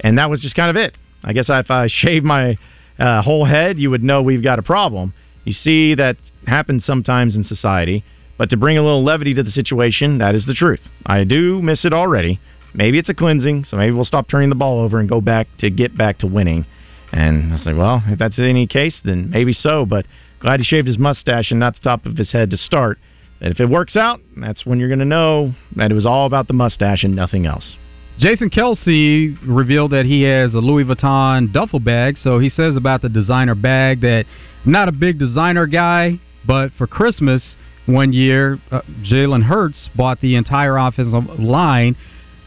and 0.00 0.18
that 0.18 0.30
was 0.30 0.40
just 0.40 0.54
kind 0.54 0.70
of 0.70 0.76
it. 0.76 0.96
I 1.22 1.32
guess 1.32 1.46
if 1.48 1.70
I 1.70 1.86
shaved 1.90 2.24
my 2.24 2.58
uh, 2.98 3.22
whole 3.22 3.44
head, 3.44 3.78
you 3.78 3.90
would 3.90 4.02
know 4.02 4.22
we've 4.22 4.42
got 4.42 4.58
a 4.58 4.62
problem. 4.62 5.14
You 5.44 5.52
see 5.52 5.94
that 5.94 6.16
happens 6.46 6.84
sometimes 6.84 7.36
in 7.36 7.44
society, 7.44 8.04
but 8.36 8.50
to 8.50 8.56
bring 8.56 8.78
a 8.78 8.82
little 8.82 9.04
levity 9.04 9.34
to 9.34 9.42
the 9.42 9.50
situation, 9.50 10.18
that 10.18 10.34
is 10.34 10.44
the 10.46 10.54
truth. 10.54 10.80
I 11.04 11.24
do 11.24 11.62
miss 11.62 11.84
it 11.84 11.92
already. 11.92 12.40
Maybe 12.74 12.98
it's 12.98 13.08
a 13.08 13.14
cleansing, 13.14 13.64
so 13.64 13.76
maybe 13.76 13.92
we'll 13.94 14.04
stop 14.04 14.28
turning 14.28 14.50
the 14.50 14.54
ball 14.54 14.80
over 14.80 14.98
and 14.98 15.08
go 15.08 15.20
back 15.20 15.46
to 15.58 15.70
get 15.70 15.96
back 15.96 16.18
to 16.18 16.26
winning. 16.26 16.66
And 17.12 17.54
I 17.54 17.62
like, 17.64 17.76
well, 17.76 18.02
if 18.06 18.18
that's 18.18 18.38
any 18.38 18.66
case, 18.66 19.00
then 19.04 19.30
maybe 19.30 19.52
so. 19.52 19.86
But 19.86 20.06
glad 20.40 20.60
he 20.60 20.64
shaved 20.64 20.86
his 20.86 20.98
mustache 20.98 21.50
and 21.50 21.60
not 21.60 21.74
the 21.74 21.80
top 21.80 22.04
of 22.04 22.16
his 22.16 22.32
head 22.32 22.50
to 22.50 22.58
start. 22.58 22.98
And 23.40 23.52
if 23.52 23.60
it 23.60 23.68
works 23.68 23.96
out, 23.96 24.20
that's 24.36 24.66
when 24.66 24.78
you're 24.78 24.88
going 24.88 24.98
to 24.98 25.04
know 25.04 25.54
that 25.76 25.90
it 25.90 25.94
was 25.94 26.06
all 26.06 26.26
about 26.26 26.48
the 26.48 26.54
mustache 26.54 27.04
and 27.04 27.14
nothing 27.14 27.46
else. 27.46 27.76
Jason 28.18 28.48
Kelce 28.48 29.36
revealed 29.46 29.92
that 29.92 30.06
he 30.06 30.22
has 30.22 30.54
a 30.54 30.58
Louis 30.58 30.84
Vuitton 30.84 31.52
duffel 31.52 31.80
bag. 31.80 32.16
So 32.18 32.38
he 32.38 32.48
says 32.48 32.74
about 32.76 33.02
the 33.02 33.08
designer 33.08 33.54
bag 33.54 34.00
that 34.00 34.24
not 34.64 34.88
a 34.88 34.92
big 34.92 35.18
designer 35.18 35.66
guy, 35.66 36.18
but 36.46 36.70
for 36.78 36.86
Christmas 36.86 37.56
one 37.84 38.12
year, 38.12 38.58
uh, 38.70 38.80
Jalen 39.04 39.44
Hurts 39.44 39.90
bought 39.94 40.20
the 40.20 40.34
entire 40.34 40.76
offensive 40.76 41.38
line 41.38 41.96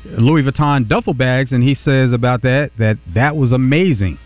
Louis 0.06 0.44
Vuitton 0.44 0.88
duffel 0.88 1.14
bags, 1.14 1.52
and 1.52 1.64
he 1.64 1.76
says 1.76 2.14
about 2.14 2.42
that 2.44 2.72
that 2.80 2.98
that 3.14 3.36
was 3.36 3.52
amazing, 3.52 4.18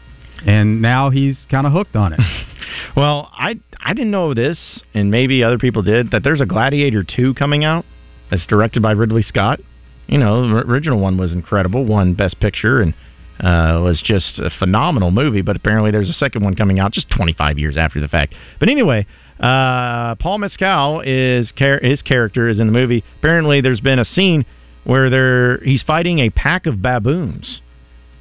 and 0.46 0.82
now 0.82 1.10
he's 1.10 1.46
kind 1.50 1.66
of 1.66 1.74
hooked 1.74 1.96
on 1.96 2.14
it. 2.14 2.20
well, 2.96 3.30
I 3.34 3.60
I 3.80 3.94
didn't 3.94 4.12
know 4.12 4.34
this, 4.34 4.82
and 4.94 5.12
maybe 5.12 5.44
other 5.44 5.58
people 5.58 5.82
did 5.82 6.12
that. 6.12 6.24
There's 6.24 6.42
a 6.42 6.46
Gladiator 6.46 7.04
two 7.04 7.34
coming 7.34 7.64
out 7.64 7.86
that's 8.30 8.46
directed 8.48 8.82
by 8.82 8.92
Ridley 8.92 9.24
Scott. 9.24 9.60
You 10.08 10.18
know, 10.18 10.48
the 10.48 10.56
original 10.70 11.00
one 11.00 11.18
was 11.18 11.34
incredible, 11.34 11.86
won 11.86 12.14
Best 12.14 12.40
Picture, 12.40 12.82
and 12.82 12.94
uh, 13.40 13.82
was 13.82 14.02
just 14.04 14.40
a 14.40 14.50
phenomenal 14.60 15.12
movie. 15.12 15.42
But 15.42 15.56
apparently, 15.56 15.92
there's 15.92 16.10
a 16.10 16.14
second 16.14 16.44
one 16.44 16.56
coming 16.56 16.80
out 16.80 16.92
just 16.92 17.10
25 17.10 17.58
years 17.58 17.78
after 17.78 18.00
the 18.00 18.08
fact. 18.08 18.36
But 18.60 18.70
anyway, 18.70 19.08
uh, 19.40 20.16
Paul 20.16 20.38
Mescal 20.40 21.02
is 21.06 21.52
his 21.58 22.02
character 22.02 22.50
is 22.50 22.60
in 22.60 22.68
the 22.68 22.74
movie. 22.74 23.04
Apparently, 23.20 23.62
there's 23.62 23.82
been 23.82 24.00
a 24.00 24.06
scene 24.06 24.46
where 24.84 25.10
they're 25.10 25.58
he's 25.60 25.84
fighting 25.84 26.20
a 26.20 26.30
pack 26.30 26.66
of 26.66 26.82
baboons. 26.82 27.62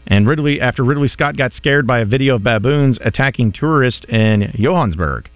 And 0.06 0.26
Ridley, 0.26 0.60
after 0.60 0.82
Ridley 0.82 1.08
Scott 1.08 1.36
got 1.36 1.52
scared 1.52 1.86
by 1.86 2.00
a 2.00 2.04
video 2.04 2.34
of 2.34 2.42
baboons 2.42 2.98
attacking 3.02 3.52
tourists 3.52 4.04
in 4.08 4.52
Johannesburg, 4.58 5.30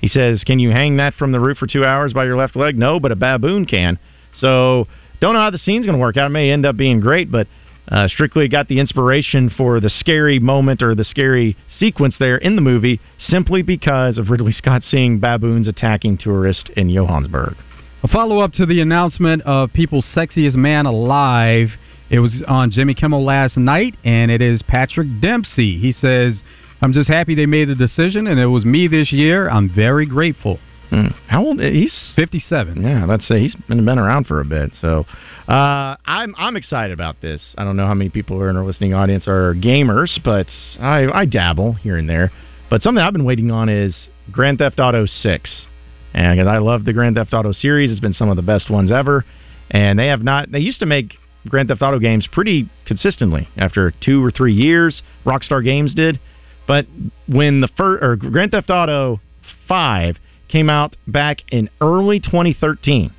he 0.00 0.08
says, 0.08 0.44
"Can 0.44 0.58
you 0.58 0.70
hang 0.70 0.96
that 0.98 1.14
from 1.14 1.32
the 1.32 1.40
roof 1.40 1.58
for 1.58 1.66
two 1.66 1.84
hours 1.84 2.12
by 2.12 2.24
your 2.24 2.36
left 2.36 2.54
leg?" 2.54 2.78
No, 2.78 3.00
but 3.00 3.10
a 3.10 3.16
baboon 3.16 3.66
can. 3.66 3.98
So 4.34 4.86
don't 5.20 5.34
know 5.34 5.40
how 5.40 5.50
the 5.50 5.58
scene's 5.58 5.86
going 5.86 5.96
to 5.96 6.02
work 6.02 6.16
out. 6.16 6.26
It 6.26 6.30
may 6.30 6.50
end 6.50 6.66
up 6.66 6.76
being 6.76 7.00
great, 7.00 7.30
but 7.30 7.46
Uh, 7.86 8.08
Strictly 8.08 8.48
got 8.48 8.66
the 8.68 8.80
inspiration 8.80 9.50
for 9.50 9.78
the 9.78 9.90
scary 9.90 10.38
moment 10.38 10.80
or 10.80 10.94
the 10.94 11.04
scary 11.04 11.54
sequence 11.78 12.16
there 12.18 12.38
in 12.38 12.56
the 12.56 12.62
movie 12.62 12.98
simply 13.18 13.60
because 13.60 14.16
of 14.16 14.30
Ridley 14.30 14.52
Scott 14.52 14.82
seeing 14.82 15.18
baboons 15.18 15.68
attacking 15.68 16.16
tourists 16.16 16.70
in 16.78 16.88
Johannesburg. 16.88 17.54
A 18.02 18.08
follow 18.08 18.40
up 18.40 18.54
to 18.54 18.64
the 18.64 18.80
announcement 18.80 19.42
of 19.42 19.70
People's 19.74 20.06
Sexiest 20.14 20.54
Man 20.54 20.86
Alive. 20.86 21.76
It 22.08 22.20
was 22.20 22.42
on 22.48 22.70
Jimmy 22.70 22.94
Kimmel 22.94 23.22
last 23.22 23.58
night, 23.58 23.96
and 24.02 24.30
it 24.30 24.40
is 24.40 24.62
Patrick 24.62 25.20
Dempsey. 25.20 25.78
He 25.78 25.92
says, 25.92 26.42
I'm 26.80 26.94
just 26.94 27.10
happy 27.10 27.34
they 27.34 27.44
made 27.44 27.68
the 27.68 27.74
decision, 27.74 28.26
and 28.26 28.40
it 28.40 28.46
was 28.46 28.64
me 28.64 28.88
this 28.88 29.12
year. 29.12 29.50
I'm 29.50 29.68
very 29.68 30.06
grateful. 30.06 30.58
Hmm. 30.90 31.08
How 31.28 31.44
old? 31.44 31.60
He's 31.60 32.12
57. 32.14 32.82
Yeah, 32.82 33.04
let's 33.06 33.26
say 33.26 33.40
he's 33.40 33.54
been 33.68 33.84
been 33.84 33.98
around 33.98 34.26
for 34.26 34.40
a 34.40 34.44
bit. 34.44 34.72
So 34.80 35.04
uh, 35.48 35.96
I'm 36.04 36.34
I'm 36.36 36.56
excited 36.56 36.92
about 36.92 37.20
this. 37.20 37.40
I 37.56 37.64
don't 37.64 37.76
know 37.76 37.86
how 37.86 37.94
many 37.94 38.10
people 38.10 38.40
are 38.40 38.50
in 38.50 38.56
our 38.56 38.64
listening 38.64 38.94
audience 38.94 39.26
are 39.26 39.54
gamers, 39.54 40.18
but 40.22 40.46
I 40.80 41.06
I 41.12 41.24
dabble 41.24 41.74
here 41.74 41.96
and 41.96 42.08
there. 42.08 42.30
But 42.70 42.82
something 42.82 43.02
I've 43.02 43.12
been 43.12 43.24
waiting 43.24 43.50
on 43.50 43.68
is 43.68 44.08
Grand 44.30 44.58
Theft 44.58 44.78
Auto 44.78 45.06
Six, 45.06 45.66
and 46.12 46.36
because 46.36 46.48
I 46.48 46.58
love 46.58 46.84
the 46.84 46.92
Grand 46.92 47.16
Theft 47.16 47.34
Auto 47.34 47.52
series, 47.52 47.90
it's 47.90 48.00
been 48.00 48.14
some 48.14 48.30
of 48.30 48.36
the 48.36 48.42
best 48.42 48.70
ones 48.70 48.92
ever. 48.92 49.24
And 49.70 49.98
they 49.98 50.06
have 50.08 50.22
not. 50.22 50.52
They 50.52 50.60
used 50.60 50.80
to 50.80 50.86
make 50.86 51.14
Grand 51.48 51.68
Theft 51.68 51.82
Auto 51.82 51.98
games 51.98 52.28
pretty 52.30 52.70
consistently. 52.86 53.48
After 53.56 53.92
two 54.02 54.24
or 54.24 54.30
three 54.30 54.54
years, 54.54 55.02
Rockstar 55.24 55.64
Games 55.64 55.94
did. 55.94 56.20
But 56.66 56.86
when 57.26 57.60
the 57.60 57.68
first 57.76 58.02
or 58.02 58.16
Grand 58.16 58.52
Theft 58.52 58.70
Auto 58.70 59.20
Five 59.68 60.16
came 60.48 60.70
out 60.70 60.96
back 61.06 61.38
in 61.50 61.70
early 61.80 62.20
2013. 62.20 63.12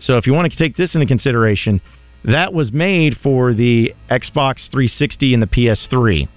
So 0.00 0.16
if 0.16 0.26
you 0.26 0.32
want 0.32 0.50
to 0.52 0.58
take 0.58 0.76
this 0.76 0.94
into 0.94 1.06
consideration, 1.06 1.80
that 2.24 2.52
was 2.52 2.72
made 2.72 3.16
for 3.22 3.54
the 3.54 3.94
Xbox 4.10 4.68
360 4.70 5.34
and 5.34 5.42
the 5.42 5.46
PS3. 5.46 6.28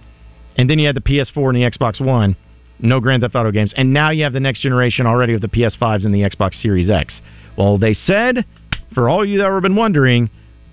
And 0.57 0.69
then 0.69 0.79
you 0.79 0.87
had 0.87 0.95
the 0.95 1.01
PS4 1.01 1.53
and 1.53 1.55
the 1.55 1.69
Xbox 1.69 2.03
One, 2.03 2.35
no 2.79 2.99
Grand 2.99 3.23
Theft 3.23 3.35
Auto 3.35 3.51
games. 3.51 3.73
And 3.75 3.93
now 3.93 4.11
you 4.11 4.23
have 4.23 4.33
the 4.33 4.39
next 4.39 4.61
generation 4.61 5.05
already 5.05 5.33
of 5.33 5.41
the 5.41 5.47
PS5s 5.47 6.05
and 6.05 6.13
the 6.13 6.21
Xbox 6.21 6.61
Series 6.61 6.89
X. 6.89 7.21
Well, 7.57 7.77
they 7.77 7.93
said, 7.93 8.45
for 8.93 9.09
all 9.09 9.25
you 9.25 9.39
that 9.39 9.49
have 9.49 9.61
been 9.61 9.75
wondering, 9.75 10.29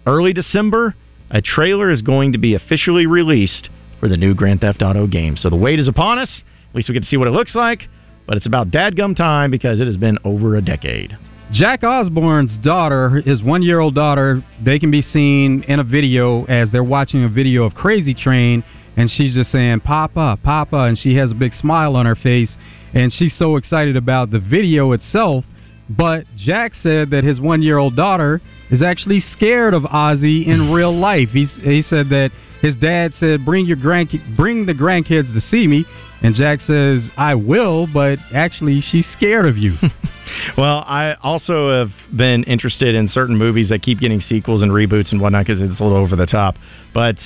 early 0.06 0.32
December, 0.32 0.94
a 1.30 1.40
trailer 1.40 1.90
is 1.90 2.02
going 2.02 2.32
to 2.32 2.38
be 2.38 2.54
officially 2.54 3.06
released 3.06 3.68
for 3.98 4.08
the 4.08 4.16
new 4.16 4.34
Grand 4.34 4.60
Theft 4.60 4.82
Auto 4.82 5.06
game. 5.06 5.36
So 5.36 5.50
the 5.50 5.56
wait 5.56 5.80
is 5.80 5.88
upon 5.88 6.18
us. 6.18 6.42
At 6.68 6.76
least 6.76 6.88
we 6.88 6.92
get 6.92 7.02
to 7.02 7.08
see 7.08 7.16
what 7.16 7.28
it 7.28 7.32
looks 7.32 7.54
like 7.54 7.88
but 8.26 8.36
it's 8.36 8.46
about 8.46 8.70
dadgum 8.70 9.16
time 9.16 9.50
because 9.50 9.80
it 9.80 9.86
has 9.86 9.96
been 9.96 10.18
over 10.24 10.56
a 10.56 10.62
decade. 10.62 11.16
Jack 11.52 11.84
Osbourne's 11.84 12.56
daughter, 12.58 13.22
his 13.24 13.42
one 13.42 13.62
year 13.62 13.78
old 13.78 13.94
daughter, 13.94 14.42
they 14.64 14.78
can 14.78 14.90
be 14.90 15.02
seen 15.02 15.62
in 15.68 15.78
a 15.78 15.84
video 15.84 16.44
as 16.46 16.70
they're 16.72 16.82
watching 16.82 17.22
a 17.24 17.28
video 17.28 17.64
of 17.64 17.74
Crazy 17.74 18.14
Train, 18.14 18.64
and 18.96 19.08
she's 19.10 19.34
just 19.34 19.52
saying, 19.52 19.80
Papa, 19.80 20.38
Papa, 20.42 20.76
and 20.76 20.98
she 20.98 21.14
has 21.14 21.30
a 21.30 21.34
big 21.34 21.52
smile 21.54 21.94
on 21.94 22.04
her 22.04 22.16
face, 22.16 22.50
and 22.94 23.12
she's 23.12 23.36
so 23.38 23.56
excited 23.56 23.96
about 23.96 24.32
the 24.32 24.40
video 24.40 24.90
itself. 24.92 25.44
But 25.88 26.24
Jack 26.36 26.72
said 26.82 27.10
that 27.10 27.22
his 27.22 27.40
one 27.40 27.62
year 27.62 27.78
old 27.78 27.94
daughter 27.94 28.40
is 28.72 28.82
actually 28.82 29.20
scared 29.20 29.72
of 29.72 29.84
Ozzy 29.84 30.46
in 30.48 30.72
real 30.74 30.96
life. 30.96 31.28
He's, 31.32 31.52
he 31.62 31.82
said 31.82 32.08
that 32.08 32.30
his 32.60 32.74
dad 32.76 33.12
said, 33.20 33.44
"Bring 33.44 33.66
your 33.66 33.76
grand, 33.76 34.08
bring 34.36 34.66
the 34.66 34.72
grandkids 34.72 35.32
to 35.32 35.40
see 35.40 35.68
me," 35.68 35.84
and 36.22 36.34
Jack 36.34 36.60
says, 36.60 37.10
"I 37.16 37.34
will," 37.34 37.86
but 37.86 38.18
actually, 38.32 38.80
she's 38.80 39.06
scared 39.16 39.46
of 39.46 39.56
you. 39.56 39.74
well, 40.58 40.84
I 40.86 41.14
also 41.22 41.78
have 41.78 41.90
been 42.16 42.44
interested 42.44 42.94
in 42.94 43.08
certain 43.08 43.36
movies 43.36 43.68
that 43.68 43.82
keep 43.82 44.00
getting 44.00 44.20
sequels 44.20 44.62
and 44.62 44.70
reboots 44.72 45.12
and 45.12 45.20
whatnot 45.20 45.46
because 45.46 45.60
it's 45.60 45.80
a 45.80 45.82
little 45.82 45.98
over 45.98 46.16
the 46.16 46.26
top. 46.26 46.56
But 46.94 47.16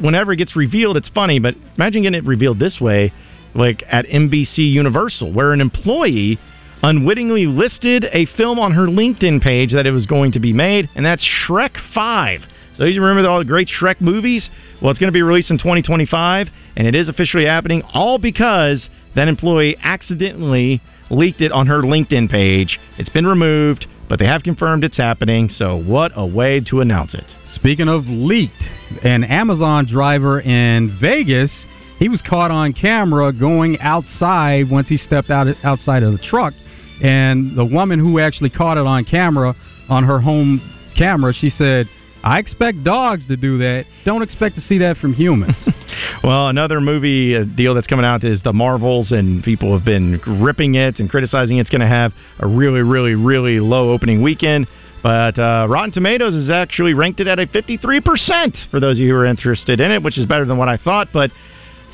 whenever 0.00 0.32
it 0.32 0.36
gets 0.36 0.56
revealed, 0.56 0.96
it's 0.96 1.10
funny. 1.10 1.38
But 1.38 1.54
imagine 1.76 2.02
getting 2.02 2.18
it 2.18 2.26
revealed 2.26 2.58
this 2.58 2.80
way, 2.80 3.12
like 3.54 3.84
at 3.88 4.06
NBC 4.06 4.58
Universal, 4.58 5.32
where 5.32 5.52
an 5.52 5.60
employee 5.60 6.38
unwittingly 6.82 7.46
listed 7.46 8.06
a 8.12 8.26
film 8.36 8.58
on 8.58 8.72
her 8.72 8.86
LinkedIn 8.86 9.42
page 9.42 9.72
that 9.72 9.86
it 9.86 9.90
was 9.90 10.06
going 10.06 10.32
to 10.32 10.40
be 10.40 10.52
made, 10.52 10.88
and 10.94 11.04
that's 11.04 11.26
Shrek 11.46 11.76
5. 11.94 12.40
So 12.76 12.84
you 12.84 13.02
remember 13.02 13.28
all 13.28 13.40
the 13.40 13.44
great 13.44 13.68
Shrek 13.68 14.00
movies? 14.00 14.48
Well, 14.80 14.92
it's 14.92 15.00
going 15.00 15.08
to 15.08 15.12
be 15.12 15.22
released 15.22 15.50
in 15.50 15.58
2025, 15.58 16.48
and 16.78 16.86
it 16.86 16.94
is 16.94 17.08
officially 17.08 17.44
happening, 17.44 17.82
all 17.92 18.18
because 18.18 18.88
that 19.16 19.26
employee 19.26 19.76
accidentally 19.82 20.80
leaked 21.10 21.40
it 21.40 21.50
on 21.50 21.66
her 21.66 21.82
LinkedIn 21.82 22.30
page. 22.30 22.78
It's 22.98 23.08
been 23.08 23.26
removed, 23.26 23.86
but 24.08 24.20
they 24.20 24.26
have 24.26 24.44
confirmed 24.44 24.84
it's 24.84 24.96
happening, 24.96 25.48
so 25.48 25.76
what 25.76 26.12
a 26.14 26.24
way 26.24 26.60
to 26.70 26.80
announce 26.80 27.14
it. 27.14 27.24
Speaking 27.52 27.88
of 27.88 28.04
leaked, 28.06 28.62
an 29.02 29.24
Amazon 29.24 29.86
driver 29.90 30.40
in 30.40 30.96
Vegas, 31.00 31.50
he 31.98 32.08
was 32.08 32.22
caught 32.22 32.52
on 32.52 32.72
camera 32.72 33.32
going 33.32 33.80
outside 33.80 34.70
once 34.70 34.88
he 34.88 34.96
stepped 34.96 35.30
out 35.30 35.48
outside 35.64 36.04
of 36.04 36.12
the 36.12 36.18
truck, 36.18 36.54
and 37.02 37.58
the 37.58 37.64
woman 37.64 37.98
who 37.98 38.20
actually 38.20 38.50
caught 38.50 38.78
it 38.78 38.86
on 38.86 39.04
camera 39.04 39.56
on 39.88 40.04
her 40.04 40.20
home 40.20 40.62
camera, 40.96 41.34
she 41.34 41.50
said, 41.50 41.88
I 42.22 42.38
expect 42.38 42.84
dogs 42.84 43.26
to 43.26 43.36
do 43.36 43.58
that. 43.58 43.84
Don't 44.04 44.22
expect 44.22 44.54
to 44.56 44.60
see 44.60 44.78
that 44.78 44.96
from 44.98 45.12
humans. 45.12 45.56
well, 46.22 46.48
another 46.48 46.80
movie 46.80 47.36
uh, 47.36 47.44
deal 47.44 47.74
that's 47.74 47.86
coming 47.86 48.04
out 48.04 48.24
is 48.24 48.42
The 48.42 48.52
Marvels, 48.52 49.12
and 49.12 49.42
people 49.42 49.72
have 49.76 49.84
been 49.84 50.20
ripping 50.42 50.74
it 50.74 50.98
and 50.98 51.08
criticizing 51.08 51.58
it's 51.58 51.70
going 51.70 51.80
to 51.80 51.88
have 51.88 52.12
a 52.38 52.46
really, 52.46 52.82
really, 52.82 53.14
really 53.14 53.60
low 53.60 53.90
opening 53.90 54.22
weekend. 54.22 54.68
But 55.02 55.38
uh, 55.38 55.66
Rotten 55.68 55.92
Tomatoes 55.92 56.34
has 56.34 56.50
actually 56.50 56.94
ranked 56.94 57.20
it 57.20 57.26
at 57.26 57.38
a 57.38 57.46
53% 57.46 58.70
for 58.70 58.80
those 58.80 58.96
of 58.96 58.98
you 58.98 59.10
who 59.10 59.16
are 59.16 59.26
interested 59.26 59.80
in 59.80 59.90
it, 59.92 60.02
which 60.02 60.18
is 60.18 60.26
better 60.26 60.44
than 60.44 60.58
what 60.58 60.68
I 60.68 60.76
thought. 60.76 61.08
But 61.12 61.30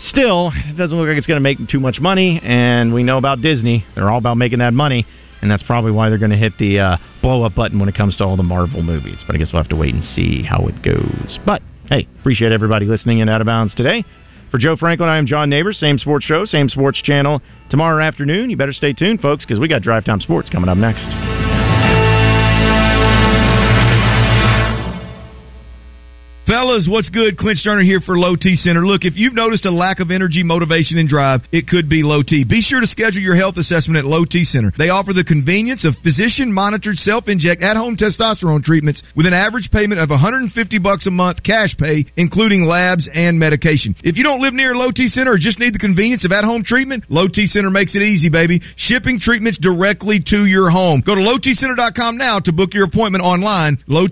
still, 0.08 0.52
it 0.54 0.76
doesn't 0.76 0.96
look 0.96 1.08
like 1.08 1.18
it's 1.18 1.26
going 1.26 1.36
to 1.36 1.42
make 1.42 1.58
too 1.68 1.80
much 1.80 2.00
money. 2.00 2.40
And 2.42 2.94
we 2.94 3.02
know 3.02 3.18
about 3.18 3.42
Disney; 3.42 3.84
they're 3.94 4.10
all 4.10 4.18
about 4.18 4.36
making 4.36 4.60
that 4.60 4.72
money 4.72 5.06
and 5.44 5.50
that's 5.50 5.62
probably 5.62 5.92
why 5.92 6.08
they're 6.08 6.18
going 6.18 6.30
to 6.30 6.38
hit 6.38 6.54
the 6.58 6.78
uh, 6.78 6.96
blow 7.20 7.42
up 7.42 7.54
button 7.54 7.78
when 7.78 7.86
it 7.86 7.94
comes 7.94 8.16
to 8.16 8.24
all 8.24 8.34
the 8.34 8.42
Marvel 8.42 8.82
movies. 8.82 9.18
But 9.26 9.36
I 9.36 9.38
guess 9.38 9.52
we'll 9.52 9.62
have 9.62 9.68
to 9.68 9.76
wait 9.76 9.92
and 9.92 10.02
see 10.02 10.42
how 10.42 10.66
it 10.68 10.82
goes. 10.82 11.38
But 11.44 11.60
hey, 11.88 12.08
appreciate 12.20 12.52
everybody 12.52 12.86
listening 12.86 13.18
in 13.18 13.28
Out 13.28 13.40
of 13.40 13.46
Bounds 13.46 13.74
today. 13.74 14.04
For 14.50 14.58
Joe 14.58 14.76
Franklin, 14.76 15.08
I 15.08 15.18
am 15.18 15.26
John 15.26 15.50
Neighbors. 15.50 15.78
Same 15.78 15.98
sports 15.98 16.24
show, 16.24 16.44
same 16.44 16.68
sports 16.68 17.02
channel. 17.02 17.42
Tomorrow 17.70 18.04
afternoon, 18.04 18.50
you 18.50 18.56
better 18.56 18.72
stay 18.72 18.92
tuned, 18.92 19.20
folks, 19.20 19.44
because 19.44 19.58
we 19.58 19.68
got 19.68 19.82
Drive 19.82 20.04
Time 20.04 20.20
Sports 20.20 20.48
coming 20.48 20.68
up 20.68 20.78
next. 20.78 21.43
Fellas, 26.54 26.86
what's 26.88 27.10
good? 27.10 27.36
Clint 27.36 27.58
Stoerner 27.58 27.82
here 27.82 27.98
for 27.98 28.16
Low 28.16 28.36
T 28.36 28.54
Center. 28.54 28.86
Look, 28.86 29.04
if 29.04 29.14
you've 29.16 29.34
noticed 29.34 29.64
a 29.64 29.72
lack 29.72 29.98
of 29.98 30.12
energy, 30.12 30.44
motivation, 30.44 30.98
and 30.98 31.08
drive, 31.08 31.40
it 31.50 31.66
could 31.66 31.88
be 31.88 32.04
low 32.04 32.22
T. 32.22 32.44
Be 32.44 32.62
sure 32.62 32.78
to 32.78 32.86
schedule 32.86 33.20
your 33.20 33.34
health 33.34 33.56
assessment 33.56 33.98
at 33.98 34.04
Low 34.04 34.24
T 34.24 34.44
Center. 34.44 34.72
They 34.78 34.88
offer 34.88 35.12
the 35.12 35.24
convenience 35.24 35.84
of 35.84 35.96
physician-monitored 36.04 36.94
self-inject 36.98 37.60
at-home 37.60 37.96
testosterone 37.96 38.62
treatments 38.62 39.02
with 39.16 39.26
an 39.26 39.34
average 39.34 39.68
payment 39.72 40.00
of 40.00 40.10
150 40.10 40.54
bucks 40.78 41.08
a 41.08 41.10
month 41.10 41.42
cash 41.42 41.74
pay, 41.76 42.06
including 42.16 42.66
labs 42.66 43.08
and 43.12 43.36
medication. 43.36 43.96
If 44.04 44.16
you 44.16 44.22
don't 44.22 44.40
live 44.40 44.54
near 44.54 44.76
Low 44.76 44.92
T 44.92 45.08
Center 45.08 45.32
or 45.32 45.38
just 45.38 45.58
need 45.58 45.74
the 45.74 45.80
convenience 45.80 46.24
of 46.24 46.30
at-home 46.30 46.62
treatment, 46.62 47.02
Low 47.08 47.26
T 47.26 47.48
Center 47.48 47.70
makes 47.70 47.96
it 47.96 48.02
easy, 48.02 48.30
baby. 48.30 48.62
Shipping 48.76 49.18
treatments 49.18 49.58
directly 49.58 50.22
to 50.28 50.46
your 50.46 50.70
home. 50.70 51.02
Go 51.04 51.16
to 51.16 51.20
lowtcenter.com 51.20 52.16
now 52.16 52.38
to 52.38 52.52
book 52.52 52.74
your 52.74 52.84
appointment 52.84 53.24
online. 53.24 53.82
Low 53.88 54.02